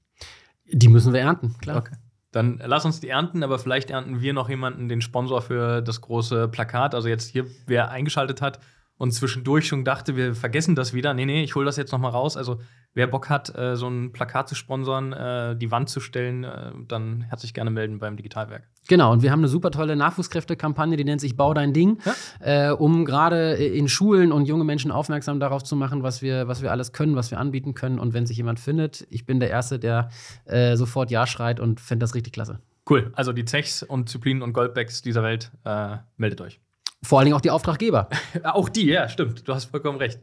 Die 0.72 0.89
müssen 0.89 1.14
wir 1.14 1.22
ernten, 1.22 1.56
klar. 1.60 1.78
Okay. 1.78 1.95
Dann 2.32 2.62
lass 2.66 2.86
uns 2.86 3.02
die 3.02 3.10
ernten, 3.10 3.43
aber 3.43 3.60
vielleicht 3.60 3.89
ernten 3.89 4.22
wir 4.22 4.34
noch 4.34 4.47
jemanden, 4.47 4.88
den 4.88 5.02
Sponsor 5.02 5.41
für 5.41 5.82
das 5.82 5.99
große 5.99 6.47
Plakat. 6.47 6.95
Also 6.95 7.10
jetzt 7.10 7.30
hier, 7.30 7.45
wer 7.68 7.91
eingeschaltet 7.91 8.41
hat 8.41 8.60
und 8.97 9.11
zwischendurch 9.11 9.67
schon 9.67 9.83
dachte, 9.83 10.15
wir 10.15 10.35
vergessen 10.35 10.75
das 10.75 10.93
wieder. 10.93 11.13
Nee, 11.13 11.25
nee, 11.25 11.43
ich 11.43 11.55
hole 11.55 11.65
das 11.65 11.77
jetzt 11.77 11.91
noch 11.91 11.99
mal 11.99 12.09
raus. 12.09 12.37
Also, 12.37 12.59
wer 12.93 13.07
Bock 13.07 13.29
hat, 13.29 13.55
äh, 13.57 13.75
so 13.75 13.87
ein 13.87 14.11
Plakat 14.11 14.47
zu 14.47 14.55
sponsern, 14.55 15.11
äh, 15.11 15.55
die 15.55 15.71
Wand 15.71 15.89
zu 15.89 15.99
stellen, 15.99 16.43
äh, 16.43 16.71
dann 16.87 17.21
herzlich 17.21 17.53
gerne 17.53 17.71
melden 17.71 17.99
beim 17.99 18.15
Digitalwerk. 18.15 18.69
Genau, 18.87 19.11
und 19.11 19.23
wir 19.23 19.31
haben 19.31 19.39
eine 19.39 19.47
super 19.47 19.71
tolle 19.71 19.95
Nachwuchskräftekampagne, 19.95 20.97
die 20.97 21.03
nennt 21.03 21.21
sich 21.21 21.35
Bau 21.35 21.53
dein 21.53 21.73
Ding, 21.73 21.99
ja? 22.05 22.69
Äh, 22.69 22.73
um 22.73 23.05
gerade 23.05 23.53
in 23.53 23.87
Schulen 23.87 24.31
und 24.31 24.45
junge 24.45 24.65
Menschen 24.65 24.91
aufmerksam 24.91 25.39
darauf 25.39 25.63
zu 25.63 25.75
machen, 25.75 26.03
was 26.03 26.21
wir, 26.21 26.47
was 26.47 26.61
wir 26.61 26.71
alles 26.71 26.93
können, 26.93 27.15
was 27.15 27.31
wir 27.31 27.39
anbieten 27.39 27.73
können. 27.73 27.99
Und 27.99 28.13
wenn 28.13 28.25
sich 28.25 28.37
jemand 28.37 28.59
findet, 28.59 29.07
ich 29.09 29.25
bin 29.25 29.39
der 29.39 29.49
Erste, 29.49 29.79
der 29.79 30.09
äh, 30.45 30.75
sofort 30.75 31.09
Ja 31.11 31.25
schreit 31.25 31.59
und 31.59 31.79
fände 31.79 32.03
das 32.03 32.13
richtig 32.13 32.33
klasse. 32.33 32.59
Cool. 32.89 33.11
Also 33.15 33.33
die 33.33 33.45
Zechs 33.45 33.83
und 33.83 34.09
Zyplinen 34.09 34.43
und 34.43 34.53
Goldbacks 34.53 35.01
dieser 35.01 35.23
Welt, 35.23 35.51
äh, 35.65 35.97
meldet 36.17 36.41
euch. 36.41 36.59
Vor 37.04 37.20
allen 37.20 37.26
Dingen 37.26 37.36
auch 37.36 37.41
die 37.41 37.52
Auftraggeber. 37.52 38.10
auch 38.43 38.70
die, 38.70 38.88
ja, 38.88 39.10
stimmt. 39.10 39.47
Du 39.47 39.54
hast 39.54 39.66
vollkommen 39.66 39.97
recht. 39.97 40.20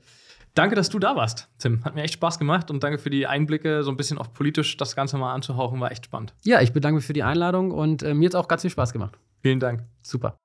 Danke, 0.55 0.75
dass 0.75 0.89
du 0.89 0.99
da 0.99 1.15
warst, 1.15 1.49
Tim. 1.59 1.85
Hat 1.85 1.95
mir 1.95 2.03
echt 2.03 2.15
Spaß 2.15 2.39
gemacht 2.39 2.71
und 2.71 2.83
danke 2.83 2.99
für 2.99 3.11
die 3.11 3.27
Einblicke, 3.27 3.83
so 3.83 3.91
ein 3.91 3.97
bisschen 3.97 4.19
auch 4.19 4.33
politisch 4.33 4.77
das 4.77 4.97
Ganze 4.97 5.17
mal 5.17 5.33
anzuhauchen, 5.33 5.79
war 5.81 5.93
echt 5.93 6.07
spannend. 6.07 6.35
Ja, 6.43 6.61
ich 6.61 6.73
bedanke 6.73 6.97
mich 6.97 7.05
für 7.05 7.13
die 7.13 7.23
Einladung 7.23 7.71
und 7.71 8.03
äh, 8.03 8.15
mir 8.15 8.27
hat 8.27 8.35
es 8.35 8.41
auch 8.41 8.49
ganz 8.49 8.63
viel 8.63 8.71
Spaß 8.71 8.93
gemacht. 8.93 9.19
Vielen 9.41 9.61
Dank. 9.61 9.85
Super. 10.03 10.37